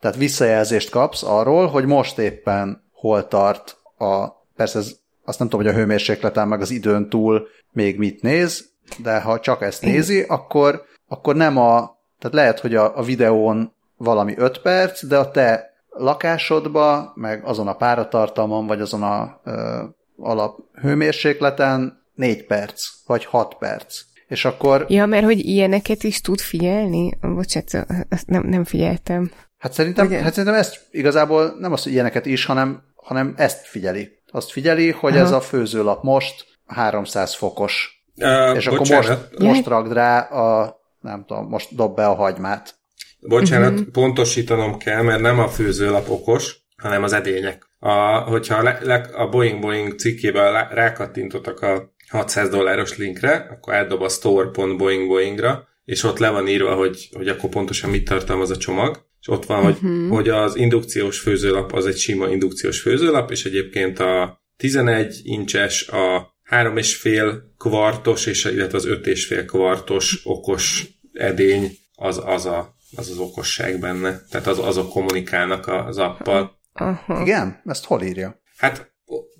Tehát 0.00 0.16
visszajelzést 0.16 0.90
kapsz 0.90 1.22
arról, 1.22 1.66
hogy 1.66 1.86
most 1.86 2.18
éppen 2.18 2.88
hol 2.92 3.28
tart 3.28 3.76
a, 3.96 4.28
persze 4.56 4.78
ez, 4.78 4.98
azt 5.24 5.38
nem 5.38 5.48
tudom, 5.48 5.66
hogy 5.66 5.74
a 5.74 5.78
hőmérsékleten 5.78 6.48
meg 6.48 6.60
az 6.60 6.70
időn 6.70 7.08
túl 7.08 7.48
még 7.72 7.98
mit 7.98 8.22
néz, 8.22 8.70
de 8.98 9.20
ha 9.20 9.40
csak 9.40 9.62
ezt 9.62 9.82
nézi, 9.82 10.22
akkor, 10.22 10.82
akkor 11.08 11.36
nem 11.36 11.56
a, 11.56 11.98
tehát 12.18 12.36
lehet, 12.36 12.60
hogy 12.60 12.74
a, 12.74 12.98
a 12.98 13.02
videón 13.02 13.74
valami 13.96 14.34
5 14.36 14.60
perc, 14.60 15.06
de 15.06 15.18
a 15.18 15.30
te 15.30 15.70
lakásodba, 15.90 17.12
meg 17.14 17.44
azon 17.44 17.68
a 17.68 17.76
páratartalmon, 17.76 18.66
vagy 18.66 18.80
azon 18.80 19.02
a 19.02 19.40
ö, 19.44 19.82
alap 20.16 20.58
hőmérsékleten 20.80 22.02
4 22.14 22.46
perc, 22.46 22.84
vagy 23.06 23.24
6 23.24 23.54
perc. 23.54 24.00
És 24.28 24.44
akkor... 24.44 24.86
Ja, 24.88 25.06
mert 25.06 25.24
hogy 25.24 25.38
ilyeneket 25.38 26.02
is 26.02 26.20
tud 26.20 26.40
figyelni? 26.40 27.18
Bocsánat, 27.20 27.86
ezt 28.08 28.26
nem, 28.26 28.46
nem 28.46 28.64
figyeltem. 28.64 29.30
Hát 29.58 29.72
szerintem, 29.72 30.10
hát 30.10 30.32
szerintem 30.34 30.60
ezt 30.60 30.86
igazából 30.90 31.56
nem 31.58 31.72
az, 31.72 31.82
hogy 31.82 31.92
ilyeneket 31.92 32.26
is, 32.26 32.44
hanem, 32.44 32.82
hanem 32.96 33.34
ezt 33.36 33.66
figyeli. 33.66 34.19
Azt 34.30 34.50
figyeli, 34.50 34.90
hogy 34.90 35.12
Aha. 35.12 35.22
ez 35.24 35.30
a 35.30 35.40
főzőlap 35.40 36.02
most 36.02 36.44
300 36.66 37.34
fokos. 37.34 38.04
Uh, 38.16 38.56
és 38.56 38.68
bocsánat. 38.68 39.04
akkor 39.04 39.18
most, 39.38 39.38
most 39.38 39.66
ragd 39.66 39.92
rá 39.92 40.20
a, 40.20 40.76
nem 41.00 41.24
tudom, 41.26 41.48
most 41.48 41.74
dob 41.74 41.94
be 41.94 42.06
a 42.06 42.14
hagymát. 42.14 42.74
Bocsánat, 43.20 43.72
uh-huh. 43.72 43.88
pontosítanom 43.88 44.78
kell, 44.78 45.02
mert 45.02 45.20
nem 45.20 45.38
a 45.38 45.48
főzőlap 45.48 46.08
okos, 46.08 46.56
hanem 46.76 47.02
az 47.02 47.12
edények. 47.12 47.70
A, 47.78 48.18
hogyha 48.18 48.62
le, 48.62 48.78
le, 48.82 48.94
a 48.94 49.28
Boeing 49.28 49.60
Boeing 49.60 49.98
cikkében 49.98 50.68
rákattintottak 50.68 51.60
a 51.60 51.94
600 52.08 52.48
dolláros 52.48 52.96
linkre, 52.96 53.46
akkor 53.50 53.74
átdob 53.74 54.02
a 54.02 54.08
store.boeing-boeingra, 54.08 55.68
és 55.84 56.02
ott 56.02 56.18
le 56.18 56.30
van 56.30 56.48
írva, 56.48 56.74
hogy, 56.74 57.08
hogy 57.12 57.28
akkor 57.28 57.50
pontosan 57.50 57.90
mit 57.90 58.08
tartalmaz 58.08 58.50
a 58.50 58.56
csomag, 58.56 59.08
és 59.20 59.28
ott 59.28 59.44
van, 59.44 59.58
uh-huh. 59.58 59.78
hogy, 59.78 59.90
mhm. 59.90 60.10
hogy 60.10 60.28
az 60.28 60.56
indukciós 60.56 61.18
főzőlap 61.18 61.72
az 61.72 61.86
egy 61.86 61.96
sima 61.96 62.28
indukciós 62.28 62.80
főzőlap, 62.80 63.30
és 63.30 63.44
egyébként 63.44 63.98
a 63.98 64.42
11 64.56 65.20
incses, 65.22 65.88
a 65.88 66.34
3,5 66.50 67.34
kvartos, 67.58 68.26
és 68.26 68.44
illetve 68.44 68.76
az 68.76 68.86
5,5 68.86 69.42
kvartos 69.46 70.20
okos 70.24 70.86
edény 71.12 71.70
az 71.94 72.20
az 72.24 72.46
a 72.46 72.78
az 72.96 73.10
az 73.10 73.18
okosság 73.18 73.80
benne. 73.80 74.20
Tehát 74.30 74.46
az, 74.46 74.58
azok 74.58 74.90
kommunikálnak 74.90 75.66
az 75.66 75.98
appal. 75.98 76.58
Aha. 76.72 77.20
Igen? 77.20 77.60
Ezt 77.64 77.84
hol 77.84 78.02
írja? 78.02 78.40
Hát, 78.56 78.92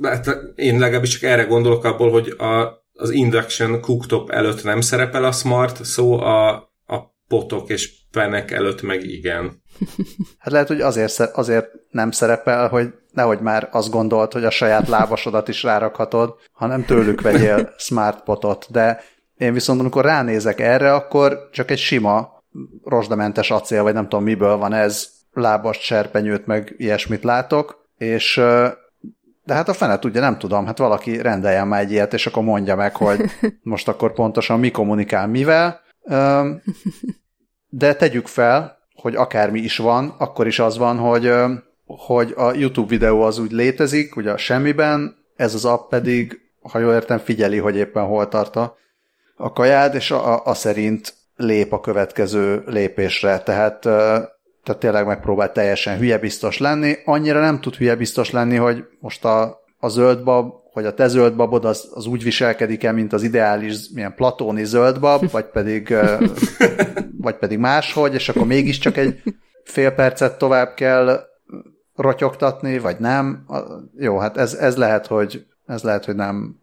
hát 0.02 0.26
én 0.54 0.78
legalábbis 0.78 1.10
csak 1.10 1.22
erre 1.22 1.42
gondolok 1.42 1.84
abból, 1.84 2.10
hogy 2.10 2.28
a, 2.28 2.84
az 2.92 3.10
induction 3.10 3.80
cooktop 3.80 4.30
előtt 4.30 4.64
nem 4.64 4.80
szerepel 4.80 5.24
a 5.24 5.32
smart 5.32 5.84
szó, 5.84 6.20
a, 6.20 6.48
a 6.48 6.69
potok 7.30 7.68
és 7.68 7.92
penek 8.10 8.50
előtt 8.50 8.82
meg 8.82 9.04
igen. 9.04 9.62
Hát 10.38 10.52
lehet, 10.52 10.68
hogy 10.68 10.80
azért, 10.80 11.20
azért 11.20 11.68
nem 11.90 12.10
szerepel, 12.10 12.68
hogy 12.68 12.94
nehogy 13.12 13.40
már 13.40 13.68
azt 13.72 13.90
gondolt, 13.90 14.32
hogy 14.32 14.44
a 14.44 14.50
saját 14.50 14.88
lábasodat 14.88 15.48
is 15.48 15.62
rárakhatod, 15.62 16.34
hanem 16.52 16.84
tőlük 16.84 17.20
vegyél 17.20 17.72
smart 17.76 18.22
potot, 18.22 18.66
de 18.70 19.02
én 19.36 19.52
viszont 19.52 19.80
amikor 19.80 20.04
ránézek 20.04 20.60
erre, 20.60 20.94
akkor 20.94 21.48
csak 21.52 21.70
egy 21.70 21.78
sima 21.78 22.42
rozsdamentes 22.84 23.50
acél, 23.50 23.82
vagy 23.82 23.94
nem 23.94 24.08
tudom 24.08 24.24
miből 24.24 24.56
van 24.56 24.72
ez, 24.72 25.08
lábas 25.32 25.78
serpenyőt, 25.78 26.46
meg 26.46 26.74
ilyesmit 26.76 27.24
látok, 27.24 27.88
és 27.96 28.40
de 29.44 29.54
hát 29.54 29.68
a 29.68 29.72
fene 29.72 29.98
tudja, 29.98 30.20
nem 30.20 30.38
tudom, 30.38 30.66
hát 30.66 30.78
valaki 30.78 31.22
rendeljen 31.22 31.68
már 31.68 31.80
egy 31.80 31.90
ilyet, 31.90 32.14
és 32.14 32.26
akkor 32.26 32.42
mondja 32.42 32.76
meg, 32.76 32.96
hogy 32.96 33.20
most 33.62 33.88
akkor 33.88 34.12
pontosan 34.12 34.60
mi 34.60 34.70
kommunikál 34.70 35.26
mivel, 35.26 35.80
de 37.68 37.94
tegyük 37.94 38.26
fel, 38.26 38.78
hogy 38.94 39.14
akármi 39.14 39.60
is 39.60 39.76
van, 39.76 40.14
akkor 40.18 40.46
is 40.46 40.58
az 40.58 40.78
van, 40.78 40.98
hogy, 40.98 41.32
hogy 41.86 42.32
a 42.36 42.52
YouTube 42.52 42.88
videó 42.88 43.22
az 43.22 43.38
úgy 43.38 43.50
létezik, 43.50 44.16
ugye 44.16 44.30
a 44.30 44.36
semmiben, 44.36 45.16
ez 45.36 45.54
az 45.54 45.64
app 45.64 45.88
pedig, 45.88 46.40
ha 46.62 46.78
jól 46.78 46.92
értem, 46.92 47.18
figyeli, 47.18 47.58
hogy 47.58 47.76
éppen 47.76 48.04
hol 48.04 48.28
tart 48.28 48.56
a, 48.56 48.76
a 49.36 49.52
kajád, 49.52 49.94
és 49.94 50.10
a, 50.10 50.34
a, 50.34 50.42
a 50.44 50.54
szerint 50.54 51.14
lép 51.36 51.72
a 51.72 51.80
következő 51.80 52.62
lépésre, 52.66 53.38
tehát, 53.38 53.80
tehát 53.80 54.78
tényleg 54.78 55.06
megpróbál 55.06 55.52
teljesen 55.52 55.98
hülyebiztos 55.98 56.58
lenni. 56.58 56.96
Annyira 57.04 57.40
nem 57.40 57.60
tud 57.60 57.74
hülyebiztos 57.74 58.30
lenni, 58.30 58.56
hogy 58.56 58.84
most 58.98 59.24
a, 59.24 59.59
a 59.80 59.88
zöldbab, 59.88 60.52
hogy 60.72 60.84
a 60.84 60.94
te 60.94 61.08
zöldbabod 61.08 61.64
az, 61.64 61.90
az 61.94 62.06
úgy 62.06 62.22
viselkedik-e, 62.22 62.92
mint 62.92 63.12
az 63.12 63.22
ideális, 63.22 63.88
milyen 63.94 64.14
platóni 64.14 64.64
zöldbab, 64.64 65.30
vagy 65.30 65.44
pedig, 65.44 65.94
vagy 67.26 67.36
pedig 67.36 67.58
máshogy, 67.58 68.14
és 68.14 68.28
akkor 68.28 68.46
mégiscsak 68.46 68.96
egy 68.96 69.22
fél 69.64 69.90
percet 69.90 70.38
tovább 70.38 70.74
kell 70.74 71.20
rotyogtatni, 71.96 72.78
vagy 72.78 72.96
nem. 72.98 73.46
Jó, 73.98 74.18
hát 74.18 74.36
ez, 74.36 74.54
ez 74.54 74.76
lehet, 74.76 75.06
hogy 75.06 75.46
ez 75.66 75.82
lehet, 75.82 76.04
hogy 76.04 76.16
nem 76.16 76.56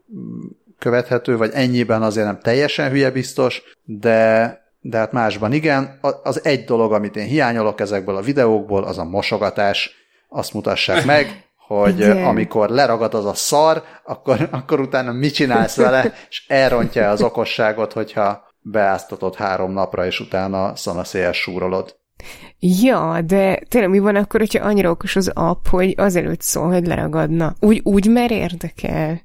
követhető, 0.80 1.38
vagy 1.38 1.52
ennyiben 1.54 2.02
azért 2.02 2.26
nem 2.26 2.40
teljesen 2.40 2.90
hülye 2.90 3.12
biztos, 3.12 3.62
de 3.84 4.66
de 4.90 4.98
hát 4.98 5.12
másban 5.12 5.54
igen. 5.54 6.00
Az 6.24 6.46
egy 6.46 6.64
dolog, 6.64 6.94
amit 6.94 7.16
én 7.16 7.28
hiányolok 7.28 7.80
ezekből 7.80 8.16
a 8.16 8.22
videókból, 8.22 8.84
az 8.84 8.98
a 8.98 9.04
mosogatás. 9.04 9.92
Azt 10.30 10.54
mutassák 10.54 11.06
meg, 11.06 11.47
hogy 11.68 12.00
igen. 12.00 12.26
amikor 12.26 12.70
leragad 12.70 13.14
az 13.14 13.26
a 13.26 13.34
szar, 13.34 13.84
akkor, 14.04 14.48
akkor 14.52 14.80
utána 14.80 15.12
mit 15.12 15.34
csinálsz 15.34 15.76
vele, 15.76 16.14
és 16.30 16.46
elrontja 16.48 17.10
az 17.10 17.22
okosságot, 17.22 17.94
hogyha 17.94 18.46
beáztatod 18.60 19.36
három 19.36 19.72
napra, 19.72 20.06
és 20.06 20.20
utána 20.20 20.76
szanaszélyes 20.76 21.38
súrolod. 21.38 21.96
Ja, 22.60 23.22
de 23.26 23.60
tényleg 23.68 23.90
mi 23.90 24.00
van 24.00 24.16
akkor, 24.16 24.40
hogyha 24.40 24.66
annyira 24.66 24.90
okos 24.90 25.16
az 25.16 25.32
app, 25.34 25.66
hogy 25.68 25.94
azelőtt 25.98 26.42
szól, 26.42 26.68
hogy 26.68 26.88
leragadna? 26.88 27.56
Úgy, 27.60 27.82
úgy 27.84 28.10
mer 28.10 28.32
érdekel? 28.32 29.22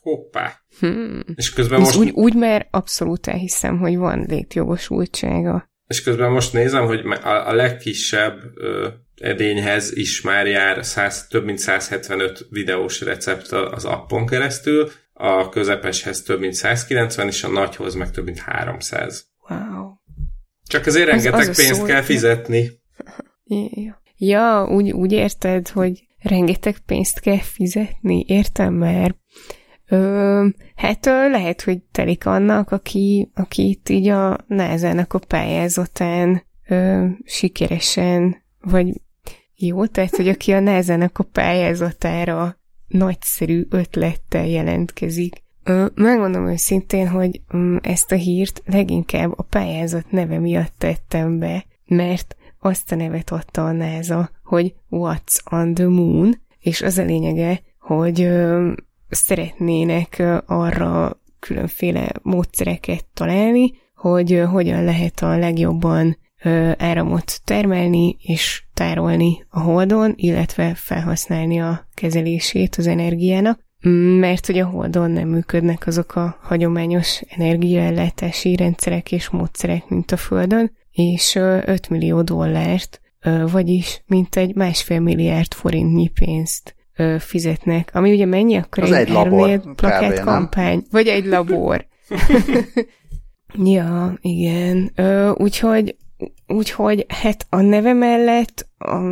Hoppá. 0.00 0.52
Hmm. 0.80 1.24
És 1.34 1.52
közben 1.52 1.80
most... 1.80 1.96
Úgy, 1.96 2.10
úgy, 2.10 2.34
mert 2.34 2.68
abszolút 2.70 3.26
elhiszem, 3.26 3.78
hogy 3.78 3.96
van 3.96 4.24
létjogosultsága. 4.28 5.70
És 5.86 6.02
közben 6.02 6.30
most 6.30 6.52
nézem, 6.52 6.86
hogy 6.86 7.00
a, 7.22 7.48
a 7.48 7.54
legkisebb 7.54 8.38
ö, 8.54 8.88
edényhez 9.20 9.96
is 9.96 10.20
már 10.20 10.46
jár 10.46 10.84
100, 10.84 11.26
több 11.26 11.44
mint 11.44 11.58
175 11.58 12.46
videós 12.50 13.00
recept 13.00 13.52
az 13.52 13.84
appon 13.84 14.26
keresztül, 14.26 14.90
a 15.12 15.48
közepeshez 15.48 16.22
több 16.22 16.40
mint 16.40 16.52
190, 16.52 17.26
és 17.26 17.44
a 17.44 17.48
nagyhoz 17.48 17.94
meg 17.94 18.10
több 18.10 18.24
mint 18.24 18.38
300. 18.38 19.26
Wow. 19.48 19.90
Csak 20.68 20.86
azért 20.86 21.08
rengeteg 21.08 21.40
az, 21.40 21.48
az 21.48 21.56
pénzt 21.56 21.84
kell 21.84 22.02
fizetni. 22.02 22.70
Ja, 23.48 24.02
ja 24.16 24.66
úgy, 24.70 24.90
úgy 24.90 25.12
érted, 25.12 25.68
hogy 25.68 26.06
rengeteg 26.18 26.78
pénzt 26.78 27.20
kell 27.20 27.40
fizetni? 27.40 28.24
Értem, 28.28 28.74
mert 28.74 29.16
Ö, 29.88 30.46
hát 30.76 31.06
ö, 31.06 31.30
lehet, 31.30 31.62
hogy 31.62 31.82
telik 31.82 32.26
annak, 32.26 32.70
aki, 32.70 33.30
aki 33.34 33.68
itt 33.68 33.88
így 33.88 34.08
a 34.08 34.38
nehezenek 34.46 35.14
a 35.14 35.18
pályázatán 35.18 36.42
ö, 36.68 37.06
sikeresen, 37.24 38.44
vagy 38.60 39.00
jó, 39.56 39.86
tehát, 39.86 40.16
hogy 40.16 40.28
aki 40.28 40.52
a 40.52 40.60
nehezenek 40.60 41.18
a 41.18 41.24
pályázatára 41.24 42.56
nagyszerű 42.88 43.66
ötlettel 43.70 44.46
jelentkezik. 44.46 45.44
Megmondom 45.94 46.48
őszintén, 46.48 47.08
hogy 47.08 47.40
ö, 47.48 47.76
ezt 47.82 48.12
a 48.12 48.14
hírt 48.14 48.62
leginkább 48.64 49.32
a 49.38 49.42
pályázat 49.42 50.10
neve 50.10 50.38
miatt 50.38 50.72
tettem 50.78 51.38
be, 51.38 51.64
mert 51.86 52.36
azt 52.60 52.92
a 52.92 52.94
nevet 52.94 53.30
adta 53.30 53.64
a 53.64 53.72
NASA, 53.72 54.30
hogy 54.44 54.74
What's 54.90 55.52
on 55.52 55.74
the 55.74 55.86
Moon, 55.86 56.40
és 56.60 56.82
az 56.82 56.98
a 56.98 57.04
lényege, 57.04 57.60
hogy 57.78 58.28
szeretnének 59.08 60.22
arra 60.46 61.20
különféle 61.38 62.12
módszereket 62.22 63.04
találni, 63.14 63.72
hogy 63.94 64.42
hogyan 64.50 64.84
lehet 64.84 65.20
a 65.20 65.36
legjobban 65.36 66.16
áramot 66.78 67.40
termelni 67.44 68.16
és 68.20 68.62
tárolni 68.74 69.46
a 69.48 69.60
Holdon, 69.60 70.12
illetve 70.16 70.74
felhasználni 70.74 71.60
a 71.60 71.88
kezelését 71.94 72.76
az 72.76 72.86
energiának, 72.86 73.64
mert 74.20 74.46
hogy 74.46 74.58
a 74.58 74.66
Holdon 74.66 75.10
nem 75.10 75.28
működnek 75.28 75.86
azok 75.86 76.14
a 76.16 76.38
hagyományos 76.42 77.20
energiaellátási 77.28 78.56
rendszerek 78.56 79.12
és 79.12 79.28
módszerek, 79.28 79.88
mint 79.88 80.12
a 80.12 80.16
Földön, 80.16 80.72
és 80.90 81.34
5 81.34 81.88
millió 81.88 82.22
dollárt, 82.22 83.00
vagyis 83.50 84.02
mintegy 84.06 84.54
másfél 84.54 85.00
milliárd 85.00 85.52
forintnyi 85.54 86.08
pénzt 86.08 86.74
fizetnek. 87.18 87.90
Ami 87.92 88.12
ugye 88.12 88.26
mennyi? 88.26 88.56
Akkor 88.56 88.82
Az 88.82 88.92
egy 88.92 89.08
labor, 89.08 89.74
plakát 89.74 90.20
kampány, 90.20 90.82
vagy 90.90 91.06
egy 91.06 91.24
labor. 91.24 91.86
ja, 93.74 94.18
igen. 94.20 94.92
Úgyhogy 95.34 95.96
Úgyhogy 96.46 97.06
hát 97.08 97.46
a 97.50 97.60
neve 97.60 97.92
mellett 97.92 98.68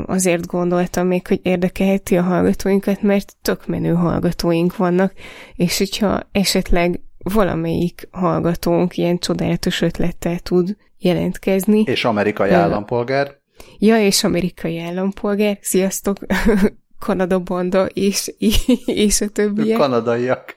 azért 0.06 0.46
gondoltam 0.46 1.06
még, 1.06 1.26
hogy 1.26 1.40
érdekelheti 1.42 2.16
a 2.16 2.22
hallgatóinkat, 2.22 3.02
mert 3.02 3.36
tök 3.42 3.66
menő 3.66 3.92
hallgatóink 3.92 4.76
vannak, 4.76 5.12
és 5.54 5.78
hogyha 5.78 6.20
esetleg 6.32 7.00
valamelyik 7.18 8.08
hallgatónk 8.10 8.96
ilyen 8.96 9.18
csodálatos 9.18 9.82
ötlettel 9.82 10.38
tud 10.38 10.76
jelentkezni. 10.98 11.82
És 11.86 12.04
amerikai 12.04 12.50
uh, 12.50 12.56
állampolgár. 12.56 13.38
Ja, 13.78 13.98
és 13.98 14.24
amerikai 14.24 14.80
állampolgár. 14.80 15.58
Sziasztok, 15.60 16.18
Kanada 16.98 17.38
banda 17.38 17.86
és, 17.86 18.34
és 18.86 19.20
a 19.20 19.28
többiek. 19.28 19.78
Kanadaiak. 19.78 20.56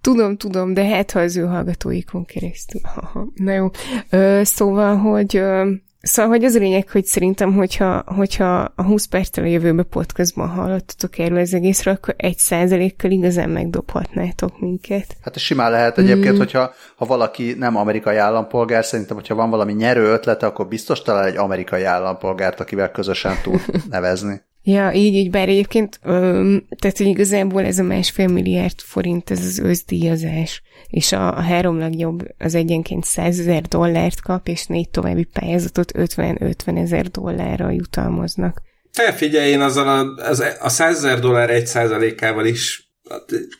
Tudom, 0.00 0.36
tudom, 0.36 0.74
de 0.74 0.84
hát 0.84 1.10
ha 1.10 1.20
az 1.20 1.36
ő 1.36 1.46
hallgatóikon 1.46 2.24
keresztül. 2.24 2.80
Na 3.34 3.52
jó. 3.52 3.70
Ö, 4.10 4.40
szóval, 4.44 4.96
hogy 4.96 5.36
ö, 5.36 5.70
Szóval, 6.00 6.30
hogy 6.30 6.44
az 6.44 6.54
a 6.54 6.58
lényeg, 6.58 6.90
hogy 6.90 7.04
szerintem, 7.04 7.54
hogyha, 7.54 8.02
hogyha 8.06 8.72
a 8.74 8.82
20 8.82 9.06
perccel 9.06 9.44
a 9.44 9.46
jövőbe 9.46 9.82
podcastban 9.82 10.48
hallottatok 10.48 11.18
erről 11.18 11.38
az 11.38 11.54
egészről, 11.54 11.94
akkor 11.94 12.14
egy 12.16 12.36
százalékkal 12.36 13.10
igazán 13.10 13.50
megdobhatnátok 13.50 14.60
minket. 14.60 15.16
Hát 15.22 15.38
simán 15.38 15.70
lehet 15.70 15.98
egyébként, 15.98 16.34
mm. 16.34 16.38
hogyha 16.38 16.72
ha 16.96 17.04
valaki 17.04 17.54
nem 17.58 17.76
amerikai 17.76 18.16
állampolgár, 18.16 18.84
szerintem, 18.84 19.16
hogyha 19.16 19.34
van 19.34 19.50
valami 19.50 19.72
nyerő 19.72 20.04
ötlete, 20.04 20.46
akkor 20.46 20.68
biztos 20.68 21.02
talál 21.02 21.24
egy 21.24 21.36
amerikai 21.36 21.84
állampolgárt, 21.84 22.60
akivel 22.60 22.90
közösen 22.90 23.34
tud 23.42 23.60
nevezni. 23.90 24.42
Ja, 24.68 24.92
így, 24.92 25.14
így, 25.14 25.30
bár 25.30 25.48
egyébként, 25.48 25.98
öm, 26.02 26.66
tehát 26.78 26.96
hogy 26.96 27.06
igazából 27.06 27.64
ez 27.64 27.78
a 27.78 27.82
másfél 27.82 28.26
milliárd 28.26 28.80
forint, 28.80 29.30
ez 29.30 29.44
az 29.44 29.58
őszdíjazás, 29.58 30.62
és 30.88 31.12
a, 31.12 31.36
a 31.36 31.40
három 31.40 31.78
legjobb 31.78 32.22
az 32.38 32.54
egyenként 32.54 33.04
100 33.04 33.38
ezer 33.38 33.62
dollárt 33.62 34.20
kap, 34.20 34.48
és 34.48 34.66
négy 34.66 34.90
további 34.90 35.24
pályázatot 35.24 35.92
50-50 35.94 36.82
ezer 36.82 37.06
dollárra 37.06 37.70
jutalmaznak. 37.70 38.62
Te 38.92 39.12
figyelj, 39.12 39.50
én 39.50 39.60
azzal 39.60 39.88
a, 39.88 40.22
az, 40.28 40.44
a 40.60 40.68
100 40.68 40.96
ezer 40.96 41.20
dollár 41.20 41.50
egy 41.50 41.66
százalékával 41.66 42.46
is 42.46 42.92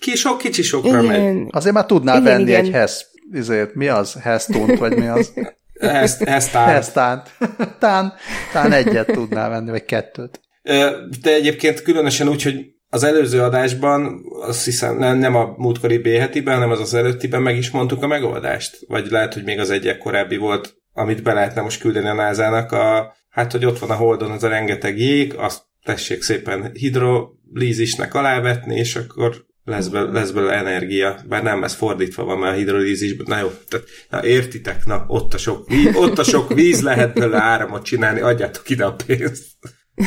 ki 0.00 0.16
sok 0.16 0.38
kicsi 0.38 0.62
sokra 0.62 1.02
igen. 1.02 1.04
megy. 1.04 1.46
Azért 1.50 1.74
már 1.74 1.86
tudnál 1.86 2.20
igen, 2.20 2.32
venni 2.32 2.50
igen. 2.50 2.64
egy 2.64 2.70
HESZ, 2.70 3.04
izért, 3.32 3.74
mi 3.74 3.88
az? 3.88 4.12
HESZ-tunt, 4.12 4.78
vagy 4.78 4.96
mi 4.96 5.06
az? 5.06 5.32
Hesztánt. 5.80 6.70
Hesztánt. 6.70 7.30
Tán, 7.78 8.12
tán 8.52 8.72
egyet 8.72 9.06
tudnál 9.06 9.48
venni, 9.48 9.70
vagy 9.70 9.84
kettőt. 9.84 10.40
De 11.22 11.34
egyébként 11.34 11.82
különösen 11.82 12.28
úgy, 12.28 12.42
hogy 12.42 12.66
az 12.90 13.02
előző 13.02 13.42
adásban, 13.42 14.22
azt 14.40 14.64
hiszem 14.64 14.98
nem, 14.98 15.18
nem 15.18 15.34
a 15.34 15.54
múltkori 15.56 15.98
b 15.98 16.08
hanem 16.44 16.70
az 16.70 16.80
az 16.80 16.94
előttiben 16.94 17.42
meg 17.42 17.56
is 17.56 17.70
mondtuk 17.70 18.02
a 18.02 18.06
megoldást. 18.06 18.78
Vagy 18.86 19.10
lehet, 19.10 19.34
hogy 19.34 19.44
még 19.44 19.58
az 19.58 19.70
egyek 19.70 19.98
korábbi 19.98 20.36
volt, 20.36 20.76
amit 20.92 21.22
be 21.22 21.32
lehetne 21.32 21.60
most 21.60 21.80
küldeni 21.80 22.08
a 22.08 22.14
názának, 22.14 22.72
a, 22.72 23.14
hát, 23.30 23.52
hogy 23.52 23.64
ott 23.64 23.78
van 23.78 23.90
a 23.90 23.94
Holdon 23.94 24.30
az 24.30 24.42
a 24.42 24.48
rengeteg 24.48 24.98
jég, 24.98 25.34
azt 25.34 25.62
tessék 25.84 26.22
szépen 26.22 26.70
hidrolízisnek 26.72 28.14
alávetni, 28.14 28.76
és 28.76 28.96
akkor 28.96 29.46
lesz, 29.64 29.86
be, 29.86 30.00
lesz 30.00 30.30
belőle 30.30 30.52
energia. 30.52 31.18
Bár 31.28 31.42
nem, 31.42 31.64
ez 31.64 31.74
fordítva 31.74 32.24
van 32.24 32.38
már 32.38 32.52
a 32.52 32.56
hidrolízisben. 32.56 33.26
Na 33.28 33.38
jó, 33.38 33.50
tehát, 33.68 33.86
na 34.10 34.24
értitek, 34.24 34.86
na 34.86 35.04
ott 35.08 35.34
a 35.34 35.38
sok 35.38 35.68
víz, 35.68 35.96
ott 35.96 36.18
a 36.18 36.24
sok 36.24 36.54
víz 36.54 36.82
lehet 36.82 37.14
belőle 37.14 37.42
áramot 37.42 37.84
csinálni, 37.84 38.20
adjátok 38.20 38.70
ide 38.70 38.84
a 38.84 38.96
pénzt. 39.06 39.46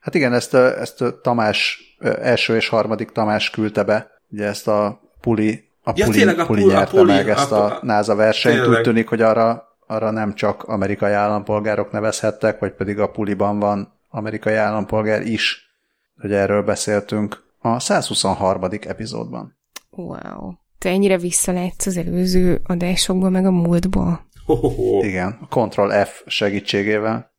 Hát 0.00 0.14
igen, 0.14 0.32
ezt, 0.32 0.54
ezt 0.54 1.04
Tamás, 1.22 1.80
első 2.00 2.56
és 2.56 2.68
harmadik 2.68 3.10
Tamás 3.10 3.50
küldte 3.50 3.82
be, 3.82 4.10
ugye 4.30 4.44
ezt 4.44 4.68
a 4.68 5.00
puli, 5.20 5.70
a 5.82 5.92
ja, 5.94 6.04
puli, 6.04 6.16
tényleg, 6.16 6.38
a 6.38 6.46
puli, 6.46 6.60
puli 6.60 6.72
nyerte 6.72 6.96
a 6.96 7.00
puli, 7.00 7.12
meg 7.12 7.28
ezt 7.28 7.52
a, 7.52 7.64
a 7.64 7.78
NASA 7.82 8.14
versenyt. 8.14 8.60
Tényleg. 8.60 8.78
Úgy 8.78 8.84
tűnik, 8.84 9.08
hogy 9.08 9.22
arra, 9.22 9.64
arra 9.86 10.10
nem 10.10 10.34
csak 10.34 10.62
amerikai 10.62 11.12
állampolgárok 11.12 11.92
nevezhettek, 11.92 12.58
vagy 12.58 12.72
pedig 12.72 12.98
a 12.98 13.10
puliban 13.10 13.58
van 13.58 14.00
amerikai 14.08 14.54
állampolgár 14.54 15.22
is, 15.22 15.70
hogy 16.20 16.32
erről 16.32 16.62
beszéltünk 16.62 17.44
a 17.58 17.80
123. 17.80 18.62
epizódban. 18.80 19.58
Wow. 19.90 20.52
Te 20.78 20.88
ennyire 20.88 21.18
visszalátsz 21.18 21.86
az 21.86 21.96
előző 21.96 22.60
adásokba, 22.64 23.28
meg 23.28 23.46
a 23.46 23.50
múltba? 23.50 24.28
Igen, 25.00 25.38
a 25.48 25.66
Ctrl 25.66 25.90
F 26.04 26.22
segítségével. 26.26 27.29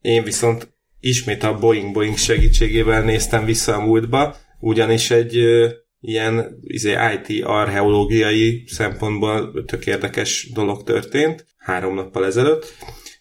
Én 0.00 0.24
viszont 0.24 0.72
ismét 1.00 1.42
a 1.42 1.58
Boeing 1.58 1.92
Boeing 1.92 2.16
segítségével 2.16 3.02
néztem 3.02 3.44
vissza 3.44 3.74
a 3.74 3.84
múltba, 3.84 4.36
ugyanis 4.60 5.10
egy 5.10 5.36
ö, 5.36 5.68
ilyen 6.00 6.58
izé, 6.62 6.96
IT 7.14 7.44
archeológiai 7.44 8.64
szempontból 8.66 9.64
tök 9.64 9.86
érdekes 9.86 10.50
dolog 10.54 10.82
történt 10.82 11.46
három 11.56 11.94
nappal 11.94 12.26
ezelőtt. 12.26 12.74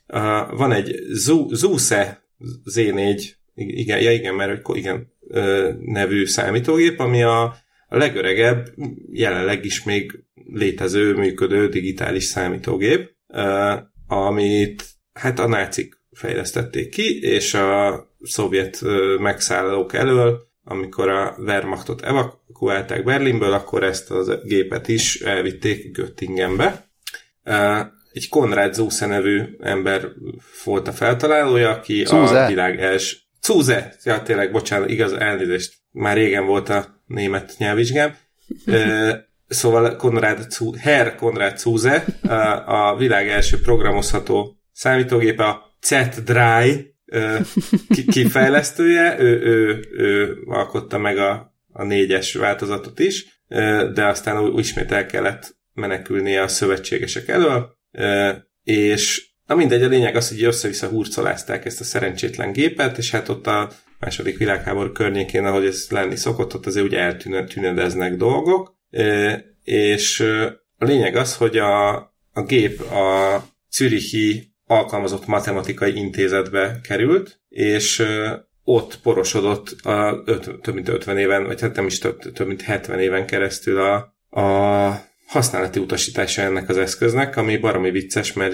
Uh, 0.07 0.22
van 0.57 0.72
egy 0.72 0.95
Zuse 1.49 2.24
Z4, 2.76 3.24
igen, 3.55 4.01
ja 4.01 4.11
igen, 4.11 4.36
mert 4.36 4.67
igen, 4.74 5.13
ö, 5.28 5.72
nevű 5.80 6.26
számítógép, 6.26 6.99
ami 6.99 7.24
a, 7.24 7.41
a 7.88 7.97
legöregebb, 7.97 8.74
jelenleg 9.11 9.65
is 9.65 9.84
még 9.84 10.24
létező, 10.53 11.13
működő 11.13 11.70
digitális 11.70 12.24
számítógép, 12.24 13.09
uh, 13.28 13.74
amit 14.07 14.84
hát 15.14 15.39
a 15.39 15.47
nácik 15.47 15.97
fejlesztették 16.12 16.89
ki, 16.89 17.22
és 17.22 17.53
a 17.53 18.07
szovjet 18.22 18.82
megszállók 19.20 19.93
elől, 19.93 20.47
amikor 20.64 21.10
a 21.10 21.36
Wehrmachtot 21.38 22.01
evakuálták 22.01 23.03
Berlinből, 23.03 23.53
akkor 23.53 23.84
ezt 23.84 24.12
a 24.12 24.38
gépet 24.43 24.88
is 24.88 25.22
elvitték 25.22 25.91
Göttingenbe. 25.91 26.89
Egy 28.12 28.30
Konrad 28.30 28.74
Zuse 28.74 29.05
nevű 29.05 29.41
ember 29.60 30.07
volt 30.64 30.88
a 30.88 30.91
feltalálója, 30.91 31.70
aki 31.70 32.05
Zuse. 32.05 32.43
a 32.43 32.47
világ 32.47 32.80
első... 32.80 33.18
Zuse! 33.41 33.95
Ja, 34.03 34.22
tényleg, 34.22 34.51
bocsánat, 34.51 34.89
igaz, 34.89 35.14
elnézést. 35.14 35.74
Már 35.91 36.16
régen 36.16 36.45
volt 36.45 36.70
a 36.70 37.01
német 37.05 37.53
nyelvvizsgám. 37.57 38.16
Szóval 39.47 39.95
Konrad, 39.95 40.47
Herr 40.80 41.16
Konrad 41.16 41.57
Zuse, 41.57 42.05
a 42.66 42.97
világ 42.97 43.28
első 43.28 43.62
programozható 43.62 44.59
számítógépe, 44.80 45.43
a 45.43 45.75
Z-Dry 45.82 46.95
kifejlesztője, 48.11 49.19
ő, 49.19 49.41
ő, 49.41 49.86
ő 49.91 50.38
alkotta 50.45 50.97
meg 50.97 51.17
a, 51.17 51.53
a 51.71 51.84
négyes 51.84 52.34
változatot 52.34 52.99
is, 52.99 53.43
de 53.93 54.05
aztán 54.05 54.57
ismét 54.57 54.91
el 54.91 55.05
kellett 55.05 55.57
menekülnie 55.73 56.41
a 56.41 56.47
szövetségesek 56.47 57.27
elől, 57.27 57.77
és 58.63 59.27
na 59.45 59.55
mindegy, 59.55 59.84
a 59.84 59.88
lényeg 59.88 60.15
az, 60.15 60.30
hogy 60.30 60.43
össze-vissza 60.43 60.88
hurcolázták 60.88 61.65
ezt 61.65 61.80
a 61.80 61.84
szerencsétlen 61.84 62.51
gépet, 62.51 62.97
és 62.97 63.11
hát 63.11 63.30
ott 63.30 63.47
a 63.47 63.71
második 63.99 64.38
világháború 64.38 64.91
környékén, 64.91 65.45
ahogy 65.45 65.65
ez 65.65 65.88
lenni 65.89 66.15
szokott, 66.15 66.55
ott 66.55 66.65
azért 66.65 66.86
úgy 66.86 66.95
eltűnedeznek 66.95 68.15
dolgok, 68.15 68.75
és 69.63 70.19
a 70.77 70.86
lényeg 70.86 71.15
az, 71.15 71.36
hogy 71.36 71.57
a, 71.57 71.95
a 72.34 72.43
gép 72.47 72.82
a 72.82 73.43
Zürichi 73.71 74.49
alkalmazott 74.70 75.26
matematikai 75.26 75.95
intézetbe 75.95 76.80
került, 76.84 77.39
és 77.49 78.05
ott 78.63 78.99
porosodott 79.01 79.76
a 79.84 80.22
öt, 80.26 80.61
több 80.61 80.74
mint 80.74 80.89
50 80.89 81.17
éven, 81.17 81.45
vagy 81.45 81.61
hát 81.61 81.76
nem 81.76 81.86
is 81.86 81.99
több, 81.99 82.20
több 82.34 82.47
mint 82.47 82.61
70 82.61 82.99
éven 82.99 83.26
keresztül 83.26 83.80
a, 83.82 83.95
a 84.41 85.07
használati 85.28 85.80
utasítása 85.80 86.41
ennek 86.41 86.70
az 86.70 86.78
eszköznek, 86.78 87.36
ami 87.36 87.57
baromi 87.57 87.91
vicces, 87.91 88.34
mert 88.34 88.53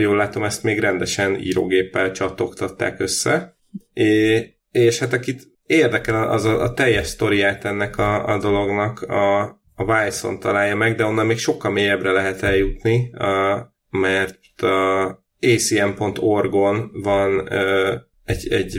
jól 0.00 0.16
látom, 0.16 0.42
ezt 0.42 0.62
még 0.62 0.78
rendesen 0.78 1.40
írógéppel 1.40 2.10
csattogtatták 2.10 3.00
össze. 3.00 3.56
É, 3.92 4.44
és 4.70 4.98
hát 4.98 5.12
akit 5.12 5.42
érdekel 5.66 6.28
az 6.30 6.44
a, 6.44 6.62
a 6.62 6.72
teljes 6.72 7.06
sztoriát 7.06 7.64
ennek 7.64 7.98
a, 7.98 8.26
a 8.26 8.38
dolognak, 8.38 9.02
a, 9.02 9.42
a 9.74 9.84
Wilson 9.84 10.40
találja 10.40 10.76
meg, 10.76 10.96
de 10.96 11.04
onnan 11.04 11.26
még 11.26 11.38
sokkal 11.38 11.70
mélyebbre 11.70 12.10
lehet 12.10 12.42
eljutni, 12.42 13.12
a, 13.14 13.74
mert 13.90 14.62
a, 14.62 15.23
acm.org-on 15.44 16.90
van 16.92 17.52
ö, 17.52 17.94
egy, 18.24 18.48
egy 18.52 18.78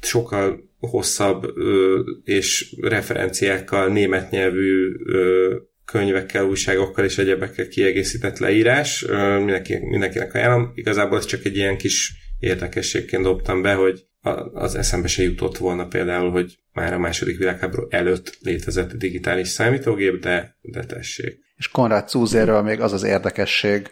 sokkal 0.00 0.68
hosszabb 0.78 1.56
ö, 1.56 2.00
és 2.24 2.76
referenciákkal 2.80 3.88
német 3.88 4.30
nyelvű 4.30 4.92
ö, 5.04 5.54
könyvekkel, 5.90 6.44
újságokkal 6.44 7.04
és 7.04 7.18
egyebekkel 7.18 7.68
kiegészített 7.68 8.38
leírás. 8.38 9.04
Mindenki, 9.36 9.78
mindenkinek 9.78 10.34
ajánlom. 10.34 10.72
Igazából 10.74 11.18
ez 11.18 11.24
csak 11.24 11.44
egy 11.44 11.56
ilyen 11.56 11.76
kis 11.76 12.12
érdekességként 12.38 13.22
dobtam 13.22 13.62
be, 13.62 13.74
hogy 13.74 14.04
az 14.52 14.74
eszembe 14.74 15.08
se 15.08 15.22
jutott 15.22 15.58
volna 15.58 15.86
például, 15.86 16.30
hogy 16.30 16.58
már 16.72 16.92
a 16.92 16.98
második 16.98 17.38
világháború 17.38 17.86
előtt 17.90 18.38
létezett 18.42 18.92
digitális 18.92 19.48
számítógép, 19.48 20.20
de, 20.20 20.56
de 20.60 20.84
tessék. 20.84 21.38
És 21.56 21.68
Konrad 21.68 22.08
Zúzéről 22.08 22.62
még 22.62 22.80
az 22.80 22.92
az 22.92 23.02
érdekesség 23.02 23.90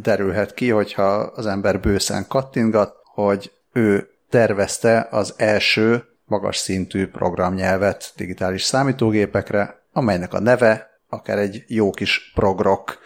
derülhet 0.00 0.54
ki, 0.54 0.68
hogyha 0.68 1.12
az 1.12 1.46
ember 1.46 1.80
bőszen 1.80 2.26
kattingat, 2.28 2.94
hogy 3.04 3.52
ő 3.72 4.08
tervezte 4.30 5.08
az 5.10 5.34
első 5.36 6.04
magas 6.24 6.56
szintű 6.56 7.06
programnyelvet 7.06 8.12
digitális 8.16 8.62
számítógépekre, 8.62 9.82
amelynek 9.92 10.34
a 10.34 10.40
neve 10.40 10.88
akár 11.08 11.38
egy 11.38 11.64
jó 11.66 11.90
kis 11.90 12.32
progrok 12.34 12.98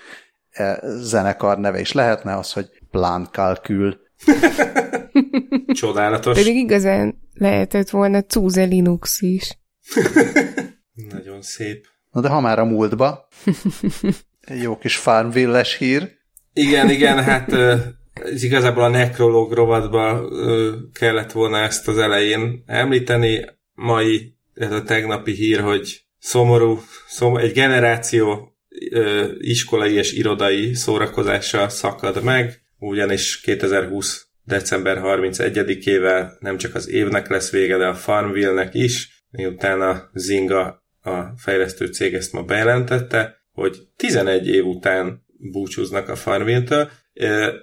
e, 0.50 0.80
zenekar 0.84 1.58
neve 1.58 1.80
is 1.80 1.92
lehetne, 1.92 2.36
az, 2.36 2.52
hogy 2.52 2.70
Plan 2.90 3.28
Calcul. 3.32 4.00
Csodálatos. 5.66 6.36
Pedig 6.36 6.56
igazán 6.56 7.20
lehetett 7.34 7.90
volna 7.90 8.22
Cúze 8.22 8.64
Linux 8.64 9.20
is. 9.20 9.58
Nagyon 11.10 11.42
szép. 11.42 11.86
Na 12.10 12.20
de 12.20 12.28
ha 12.28 12.40
már 12.40 12.58
a 12.58 12.64
múltba, 12.64 13.28
egy 14.40 14.62
jó 14.62 14.78
kis 14.78 14.96
Farmville-es 14.96 15.76
hír. 15.76 16.20
Igen, 16.54 16.90
igen, 16.90 17.22
hát 17.22 17.52
ez 18.12 18.42
igazából 18.42 18.82
a 18.82 18.88
nekrológ 18.88 19.52
rovatba 19.52 20.28
kellett 20.92 21.32
volna 21.32 21.58
ezt 21.58 21.88
az 21.88 21.98
elején 21.98 22.62
említeni. 22.66 23.44
Mai, 23.74 24.34
ez 24.54 24.72
a 24.72 24.82
tegnapi 24.82 25.32
hír, 25.32 25.60
hogy 25.60 26.04
szomorú, 26.18 26.80
szomorú 27.06 27.42
egy 27.42 27.52
generáció 27.52 28.56
iskolai 29.38 29.94
és 29.94 30.12
irodai 30.12 30.74
szórakozása 30.74 31.68
szakad 31.68 32.22
meg, 32.22 32.60
ugyanis 32.78 33.40
2020 33.40 34.26
december 34.44 35.00
31-ével 35.04 36.38
nem 36.38 36.56
csak 36.56 36.74
az 36.74 36.88
évnek 36.88 37.28
lesz 37.28 37.50
vége, 37.50 37.76
de 37.76 37.86
a 37.86 37.94
Farmville-nek 37.94 38.74
is, 38.74 39.24
miután 39.30 39.80
a 39.80 40.10
Zinga, 40.12 40.84
a 41.02 41.20
fejlesztő 41.36 41.86
cég 41.86 42.14
ezt 42.14 42.32
ma 42.32 42.42
bejelentette, 42.42 43.42
hogy 43.52 43.76
11 43.96 44.48
év 44.48 44.66
után 44.66 45.21
búcsúznak 45.50 46.08
a 46.08 46.16
Farmville-től. 46.16 46.90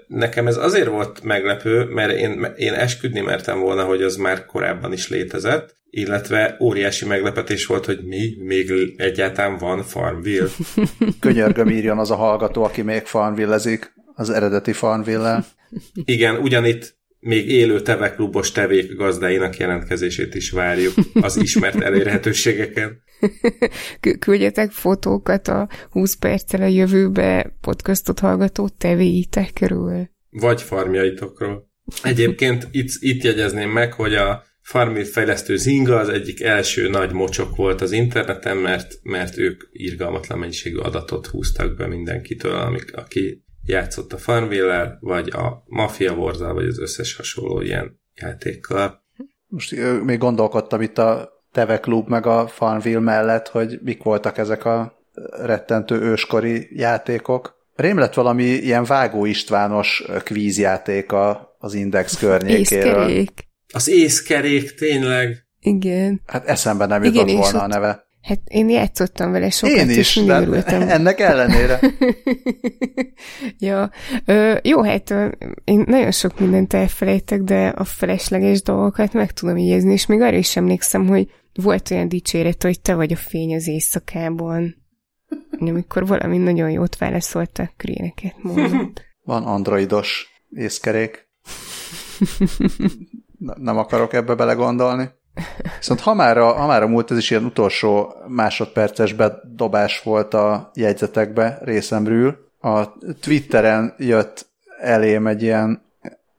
Nekem 0.08 0.48
ez 0.48 0.58
azért 0.58 0.88
volt 0.88 1.24
meglepő, 1.24 1.84
mert 1.84 2.18
én, 2.18 2.54
én 2.58 2.74
esküdni 2.74 3.20
mertem 3.20 3.60
volna, 3.60 3.84
hogy 3.84 4.04
az 4.04 4.16
már 4.16 4.46
korábban 4.46 4.94
is 4.94 5.10
létezett, 5.10 5.78
illetve 5.90 6.58
óriási 6.60 7.06
meglepetés 7.06 7.66
volt, 7.66 7.86
hogy 7.86 8.00
mi, 8.04 8.36
még 8.44 8.74
egyáltalán 8.98 9.58
van 9.58 9.84
Farmville. 9.84 10.50
Könyörgöm 11.20 11.70
írjon 11.70 11.98
az 11.98 12.12
a 12.12 12.16
hallgató, 12.16 12.64
aki 12.64 12.82
még 12.82 13.02
Farmville-ezik 13.06 13.94
az 14.16 14.30
eredeti 14.30 14.74
Farmville-el. 14.74 15.46
Igen, 16.06 16.36
ugyanitt 16.36 16.98
még 17.20 17.50
élő 17.50 17.82
teveklubos 17.82 18.52
tevék 18.52 18.96
gazdáinak 18.96 19.58
jelentkezését 19.58 20.36
is 20.36 20.50
várjuk 20.50 20.94
az 21.14 21.38
ismert 21.38 21.82
elérhetőségeken. 21.82 23.02
Küldjetek 24.20 24.72
fotókat 24.72 25.48
a 25.48 25.70
20 25.90 26.16
perccel 26.16 26.62
a 26.62 26.66
jövőbe 26.66 27.58
podcastot 27.62 28.20
hallgató 28.20 28.68
tevéitekről. 28.68 30.10
Vagy 30.30 30.62
farmjaitokról. 30.62 31.70
Egyébként 32.04 32.68
itt, 32.72 32.90
itt 33.00 33.24
jegyezném 33.24 33.70
meg, 33.70 33.94
hogy 33.94 34.14
a 34.14 34.48
Farmville 34.62 35.06
fejlesztő 35.06 35.58
Zinga 35.58 35.98
az 35.98 36.10
egyik 36.10 36.42
első 36.42 36.90
nagy 36.90 37.12
mocsok 37.12 37.56
volt 37.56 37.82
az 37.82 37.92
interneten, 37.92 38.58
mert, 38.58 39.00
mert 39.04 39.38
ők 39.38 39.64
irgalmatlan 39.72 40.40
mennyiségű 40.40 40.78
adatot 40.78 41.28
húztak 41.28 41.76
be 41.76 41.88
mindenkitől, 41.88 42.56
amik, 42.56 42.96
aki 42.96 43.44
játszott 43.66 44.14
a 44.14 44.18
farmville 44.18 44.98
vagy 45.00 45.30
a 45.30 45.64
Mafia 45.66 46.14
wars 46.14 46.38
vagy 46.38 46.68
az 46.68 46.80
összes 46.80 47.16
hasonló 47.16 47.62
ilyen 47.62 48.00
játékkal. 48.16 49.04
Most 49.48 49.76
még 50.04 50.18
gondolkodtam 50.18 50.82
itt 50.82 50.98
a 50.98 51.39
Teve 51.52 51.80
Klub 51.80 52.08
meg 52.08 52.26
a 52.26 52.48
Farmville 52.48 53.00
mellett, 53.00 53.48
hogy 53.48 53.80
mik 53.84 54.04
voltak 54.04 54.38
ezek 54.38 54.66
a 54.66 55.04
rettentő 55.42 56.02
őskori 56.02 56.68
játékok. 56.72 57.58
Rém 57.76 57.98
lett 57.98 58.14
valami 58.14 58.44
ilyen 58.44 58.84
Vágó 58.84 59.26
Istvános 59.26 60.04
kvízjáték 60.24 61.12
az 61.58 61.74
Index 61.74 62.18
környékéről. 62.18 63.08
Észkerék. 63.10 63.48
Az 63.74 63.88
észkerék, 63.88 64.74
tényleg. 64.74 65.46
Igen. 65.60 66.22
Hát 66.26 66.48
eszembe 66.48 66.86
nem 66.86 67.04
jutott 67.04 67.28
Igen, 67.28 67.40
volna 67.40 67.62
a 67.62 67.68
neve. 67.68 68.08
Hát 68.22 68.40
én 68.48 68.70
játszottam 68.70 69.32
vele 69.32 69.50
sokat, 69.50 69.78
én 69.78 69.90
is, 69.90 69.98
és 69.98 70.18
örültem. 70.28 70.82
ennek 70.82 71.20
ellenére. 71.20 71.80
ja, 73.68 73.92
ö, 74.26 74.56
jó, 74.64 74.82
hát 74.82 75.14
én 75.64 75.84
nagyon 75.88 76.12
sok 76.12 76.40
mindent 76.40 76.74
elfelejtek, 76.74 77.42
de 77.42 77.68
a 77.68 77.84
felesleges 77.84 78.62
dolgokat 78.62 79.14
meg 79.14 79.32
tudom 79.32 79.58
jegyezni, 79.58 79.92
és 79.92 80.06
még 80.06 80.22
arra 80.22 80.38
is 80.38 80.56
emlékszem, 80.56 81.08
hogy 81.08 81.28
volt 81.54 81.92
olyan 81.92 82.08
dicséret, 82.08 82.64
hogy 82.64 82.82
te 82.82 82.96
vagy 82.96 83.12
a 83.12 83.16
fény 83.16 83.56
az 83.56 83.68
éjszakában. 83.68 84.76
Amikor 85.60 86.08
valami 86.08 86.38
nagyon 86.38 86.70
jót 86.70 86.98
válaszoltak, 86.98 87.74
kréneket 87.78 88.36
mondott. 88.42 89.02
Van 89.24 89.44
androidos 89.44 90.28
észkerék. 90.50 91.28
nem 93.40 93.78
akarok 93.78 94.14
ebbe 94.14 94.36
belegondolni. 94.36 95.10
Viszont 95.78 96.00
ha 96.00 96.14
már, 96.14 96.38
a, 96.38 96.54
ha 96.54 96.68
már 96.68 96.84
a 96.84 96.88
múlt, 96.88 97.12
ez 97.12 97.18
is 97.18 97.30
ilyen 97.30 97.46
utolsó 97.46 98.14
másodperces 98.28 99.14
bedobás 99.14 100.02
volt 100.02 100.34
a 100.34 100.72
jegyzetekbe 100.74 101.60
részemről. 101.62 102.38
A 102.60 102.98
Twitteren 103.20 103.96
jött 103.98 104.50
elém 104.80 105.28
egy 105.28 105.42
ilyen, 105.42 105.82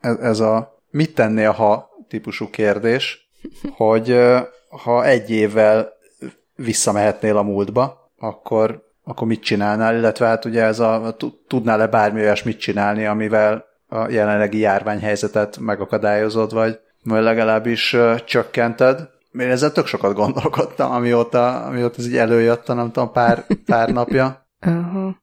ez, 0.01 0.17
ez 0.17 0.41
a 0.41 0.83
mit 0.91 1.15
tennél, 1.15 1.51
ha 1.51 1.89
típusú 2.09 2.51
kérdés, 2.51 3.31
hogy 3.71 4.17
ha 4.71 5.05
egy 5.05 5.31
évvel 5.31 5.93
visszamehetnél 6.57 7.37
a 7.37 7.43
múltba, 7.43 8.11
akkor, 8.18 8.83
akkor 9.05 9.27
mit 9.27 9.43
csinálnál, 9.43 9.97
illetve 9.97 10.27
hát 10.27 10.45
ugye 10.45 10.62
ez 10.62 10.79
a, 10.79 11.16
tudnál-e 11.49 11.87
bármi 11.87 12.21
olyasmit 12.21 12.61
csinálni, 12.61 13.07
amivel 13.07 13.64
a 13.89 14.11
jelenlegi 14.11 14.59
járványhelyzetet 14.59 15.59
megakadályozod, 15.59 16.53
vagy 16.53 16.81
vagy 17.05 17.23
legalábbis 17.23 17.97
csökkented. 18.25 19.09
Én 19.33 19.51
ezzel 19.51 19.73
tök 19.73 19.87
sokat 19.87 20.14
gondolkodtam, 20.14 20.93
amióta, 20.93 21.64
amióta 21.64 21.95
ez 21.99 22.07
így 22.07 22.16
előjött, 22.16 22.66
nem 22.66 22.91
tudom, 22.93 23.12
pár, 23.12 23.47
pár 23.66 23.89
napja. 23.93 24.47
Uh-huh. 24.66 25.14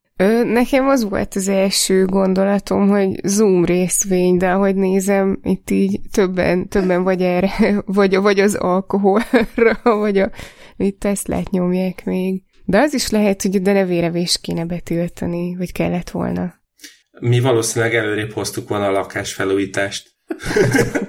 Nekem 0.45 0.87
az 0.87 1.09
volt 1.09 1.35
az 1.35 1.47
első 1.47 2.05
gondolatom, 2.05 2.87
hogy 2.87 3.19
Zoom 3.23 3.65
részvény, 3.65 4.37
de 4.37 4.49
ahogy 4.49 4.75
nézem, 4.75 5.39
itt 5.43 5.69
így 5.69 5.99
többen, 6.11 6.67
többen 6.67 7.03
vagy 7.03 7.21
erre, 7.21 7.51
vagy, 7.85 8.15
vagy 8.15 8.39
az 8.39 8.55
alkoholra, 8.55 9.79
vagy 9.83 10.17
a, 10.17 10.31
itt 10.77 11.03
ezt 11.03 11.49
nyomják 11.51 12.05
még. 12.05 12.43
De 12.65 12.79
az 12.79 12.93
is 12.93 13.09
lehet, 13.09 13.41
hogy 13.41 13.55
a 13.55 13.59
denevérevés 13.59 14.39
kéne 14.41 14.65
betiltani, 14.65 15.55
vagy 15.55 15.71
kellett 15.71 16.09
volna. 16.09 16.53
Mi 17.19 17.39
valószínűleg 17.39 17.95
előrébb 17.95 18.31
hoztuk 18.31 18.69
volna 18.69 18.87
a 18.87 18.91
lakásfelújítást. 18.91 20.15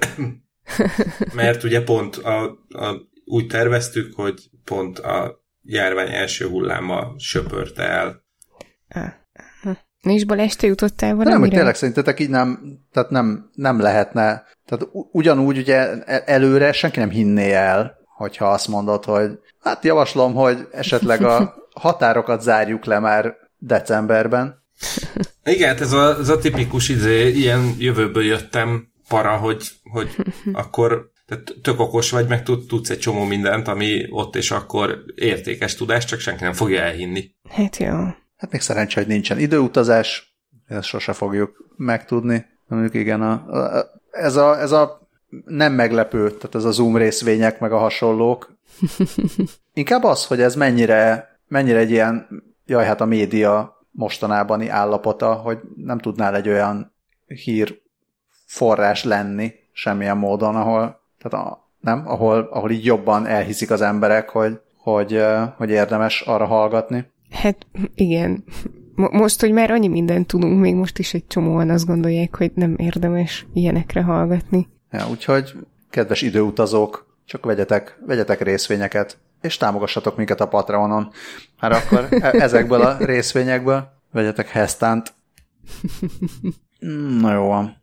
Mert 1.33 1.63
ugye 1.63 1.83
pont 1.83 2.15
a, 2.15 2.43
a, 2.69 3.09
úgy 3.25 3.47
terveztük, 3.47 4.15
hogy 4.15 4.49
pont 4.63 4.99
a 4.99 5.43
járvány 5.61 6.13
első 6.13 6.47
hulláma 6.47 7.13
söpörte 7.17 7.83
el. 7.83 8.27
Nincs 10.01 10.25
bal 10.25 10.39
este 10.39 10.67
jutottál 10.67 11.09
valamire? 11.09 11.31
Nem, 11.31 11.39
hogy 11.41 11.49
tényleg 11.49 11.75
szerintetek 11.75 12.19
így 12.19 12.29
nem, 12.29 12.77
tehát 12.91 13.09
nem, 13.09 13.49
nem 13.53 13.79
lehetne, 13.79 14.43
tehát 14.65 14.87
ugyanúgy 15.11 15.57
ugye 15.57 16.03
e, 16.03 16.23
előre 16.25 16.71
senki 16.71 16.99
nem 16.99 17.09
hinné 17.09 17.51
el, 17.51 17.97
hogyha 18.17 18.45
azt 18.45 18.67
mondod, 18.67 19.05
hogy 19.05 19.39
hát 19.61 19.83
javaslom, 19.83 20.33
hogy 20.33 20.67
esetleg 20.71 21.23
a 21.23 21.55
határokat 21.81 22.41
zárjuk 22.41 22.85
le 22.85 22.99
már 22.99 23.35
decemberben. 23.57 24.63
Igen, 25.43 25.67
hát 25.67 25.81
ez 25.81 25.91
a, 25.91 26.17
ez 26.19 26.29
a 26.29 26.37
tipikus 26.37 26.89
izé, 26.89 27.29
ilyen 27.29 27.75
jövőből 27.77 28.23
jöttem 28.23 28.87
para, 29.07 29.37
hogy, 29.37 29.67
hogy 29.83 30.15
akkor 30.53 31.11
tehát 31.25 31.53
tök 31.61 31.79
okos 31.79 32.11
vagy, 32.11 32.27
meg 32.27 32.43
tud, 32.43 32.67
tudsz 32.67 32.89
egy 32.89 32.99
csomó 32.99 33.23
mindent, 33.23 33.67
ami 33.67 34.07
ott 34.09 34.35
és 34.35 34.51
akkor 34.51 35.03
értékes 35.15 35.75
tudás, 35.75 36.05
csak 36.05 36.19
senki 36.19 36.43
nem 36.43 36.53
fogja 36.53 36.81
elhinni. 36.81 37.31
Hát 37.49 37.77
jó. 37.77 37.95
Hát 38.39 38.51
még 38.51 38.61
szerencsé, 38.61 38.99
hogy 38.99 39.09
nincsen 39.09 39.39
időutazás, 39.39 40.37
ezt 40.67 40.87
sose 40.87 41.13
fogjuk 41.13 41.73
megtudni. 41.75 42.45
Mondjuk 42.67 42.93
igen, 42.93 43.21
a, 43.21 43.31
a, 43.31 43.85
ez, 44.11 44.35
a, 44.35 44.59
ez 44.59 44.71
a 44.71 45.09
nem 45.45 45.73
meglepő, 45.73 46.31
tehát 46.31 46.55
ez 46.55 46.63
a 46.63 46.71
Zoom 46.71 46.97
részvények, 46.97 47.59
meg 47.59 47.71
a 47.71 47.77
hasonlók. 47.77 48.57
Inkább 49.73 50.03
az, 50.03 50.25
hogy 50.25 50.41
ez 50.41 50.55
mennyire, 50.55 51.29
mennyire 51.47 51.77
egy 51.77 51.91
ilyen, 51.91 52.43
jaj, 52.65 52.85
hát 52.85 53.01
a 53.01 53.05
média 53.05 53.77
mostanában 53.91 54.69
állapota, 54.69 55.33
hogy 55.33 55.59
nem 55.75 55.97
tudnál 55.97 56.35
egy 56.35 56.49
olyan 56.49 56.93
hír 57.27 57.81
forrás 58.45 59.03
lenni 59.03 59.53
semmilyen 59.71 60.17
módon, 60.17 60.55
ahol, 60.55 61.01
tehát 61.19 61.47
a, 61.47 61.67
nem, 61.79 62.07
ahol, 62.07 62.49
ahol 62.51 62.71
így 62.71 62.85
jobban 62.85 63.25
elhiszik 63.25 63.71
az 63.71 63.81
emberek, 63.81 64.29
hogy, 64.29 64.59
hogy, 64.77 65.23
hogy 65.57 65.69
érdemes 65.69 66.21
arra 66.21 66.45
hallgatni. 66.45 67.11
Hát 67.31 67.67
igen. 67.95 68.43
Most, 68.95 69.39
hogy 69.39 69.51
már 69.51 69.71
annyi 69.71 69.87
mindent 69.87 70.27
tudunk, 70.27 70.59
még 70.59 70.75
most 70.75 70.99
is 70.99 71.13
egy 71.13 71.27
csomóan 71.27 71.69
azt 71.69 71.85
gondolják, 71.85 72.35
hogy 72.35 72.51
nem 72.55 72.75
érdemes 72.77 73.45
ilyenekre 73.53 74.01
hallgatni. 74.01 74.67
Ja, 74.91 75.09
úgyhogy 75.09 75.53
kedves 75.89 76.21
időutazók, 76.21 77.17
csak 77.25 77.45
vegyetek, 77.45 77.99
vegyetek 78.05 78.41
részvényeket, 78.41 79.17
és 79.41 79.57
támogassatok 79.57 80.17
minket 80.17 80.41
a 80.41 80.47
Patreonon. 80.47 81.11
Hát 81.57 81.73
akkor 81.73 82.07
e- 82.09 82.41
ezekből 82.43 82.81
a 82.81 82.97
részvényekből 82.97 83.89
vegyetek 84.11 84.47
hesztánt. 84.47 85.13
Na 87.19 87.33
jó 87.33 87.47
van. 87.47 87.77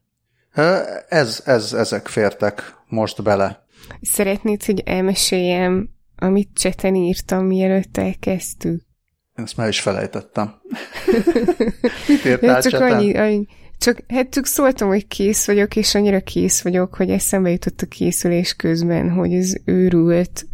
Ez, 1.08 1.42
ez, 1.44 1.72
ezek 1.72 2.06
fértek 2.06 2.76
most 2.88 3.22
bele. 3.22 3.66
Szeretnéd, 4.00 4.64
hogy 4.64 4.80
elmeséljem, 4.80 5.88
amit 6.16 6.48
cseten 6.54 6.94
írtam, 6.94 7.46
mielőtt 7.46 7.96
elkezdtük? 7.96 8.85
Ezt 9.36 9.56
már 9.56 9.68
is 9.68 9.80
felejtettem. 9.80 10.54
Mit 12.08 12.24
írtál 12.24 12.62
csak 12.62 12.80
annyi, 12.80 13.16
annyi, 13.16 13.46
csak, 13.78 13.98
hát 14.08 14.30
csak 14.30 14.46
szóltam, 14.46 14.88
hogy 14.88 15.06
kész 15.06 15.46
vagyok, 15.46 15.76
és 15.76 15.94
annyira 15.94 16.20
kész 16.20 16.62
vagyok, 16.62 16.94
hogy 16.94 17.10
eszembe 17.10 17.50
jutott 17.50 17.80
a 17.80 17.86
készülés 17.86 18.54
közben, 18.54 19.10
hogy 19.10 19.34
az 19.34 19.60
őrült 19.64 20.46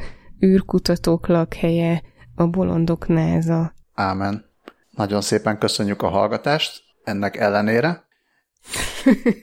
űrkutatók 0.45 1.27
lakhelye 1.27 2.03
a 2.35 2.47
bolondok 2.47 3.09
náza. 3.09 3.75
Ámen. 3.95 4.45
Nagyon 4.91 5.21
szépen 5.21 5.59
köszönjük 5.59 6.03
a 6.03 6.09
hallgatást 6.09 6.83
ennek 7.05 7.37
ellenére. 7.37 8.05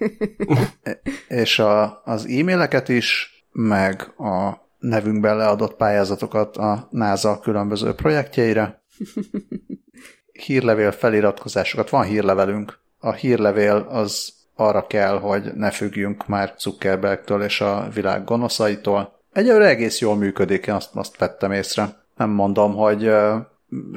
és 1.28 1.60
a, 1.60 2.02
az 2.04 2.26
e-maileket 2.26 2.90
is, 2.90 3.32
meg 3.52 4.02
a 4.18 4.68
nevünkben 4.80 5.38
leadott 5.38 5.76
pályázatokat 5.76 6.58
a 6.58 6.88
NASA 6.92 7.40
különböző 7.40 7.94
projektjeire. 7.94 8.78
Hírlevél 10.45 10.91
feliratkozásokat. 10.91 11.89
Van 11.89 12.04
hírlevelünk. 12.04 12.80
A 13.00 13.12
hírlevél 13.12 13.88
az 13.89 14.34
arra 14.56 14.88
kell, 14.88 15.20
hogy 15.20 15.54
ne 15.56 15.72
függjünk 15.72 16.28
már 16.28 16.54
Zuckerbergtől 16.58 17.43
és 17.43 17.62
a 17.62 17.89
világ 17.93 18.24
gonoszaitól. 18.24 19.20
Egyelőre 19.34 19.68
egész 19.68 20.00
jól 20.00 20.16
működik, 20.16 20.68
én 20.68 20.74
azt, 20.74 20.95
azt 20.95 21.18
vettem 21.18 21.52
észre. 21.52 22.04
Nem 22.16 22.30
mondom, 22.30 22.76
hogy 22.76 23.12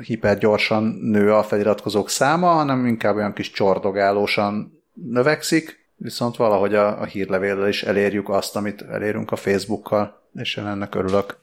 hipergyorsan 0.02 0.84
nő 0.84 1.32
a 1.32 1.42
feliratkozók 1.42 2.08
száma, 2.08 2.48
hanem 2.48 2.86
inkább 2.86 3.16
olyan 3.16 3.32
kis 3.32 3.50
csordogálósan 3.50 4.82
növekszik, 4.92 5.90
viszont 5.96 6.36
valahogy 6.36 6.74
a, 6.74 7.00
a 7.00 7.04
hírlevéllel 7.04 7.68
is 7.68 7.82
elérjük 7.82 8.28
azt, 8.28 8.56
amit 8.56 8.82
elérünk 8.82 9.30
a 9.30 9.36
Facebookkal, 9.36 10.28
és 10.34 10.56
én 10.56 10.66
ennek 10.66 10.94
örülök. 10.94 11.38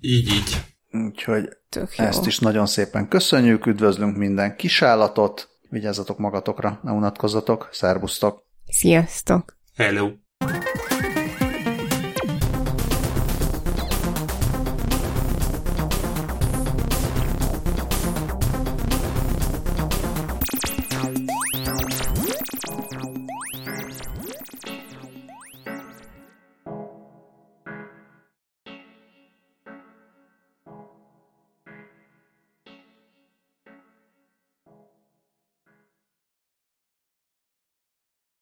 Így, 0.00 0.28
így. 0.28 0.75
Úgyhogy 1.04 1.48
ezt 1.96 2.26
is 2.26 2.38
nagyon 2.38 2.66
szépen 2.66 3.08
köszönjük, 3.08 3.66
üdvözlünk 3.66 4.16
minden 4.16 4.56
kisállatot, 4.56 5.48
vigyázzatok 5.68 6.18
magatokra, 6.18 6.80
ne 6.82 6.92
unatkozzatok, 6.92 7.68
szervusztok! 7.72 8.44
Sziasztok! 8.66 9.56
Hello! 9.76 10.10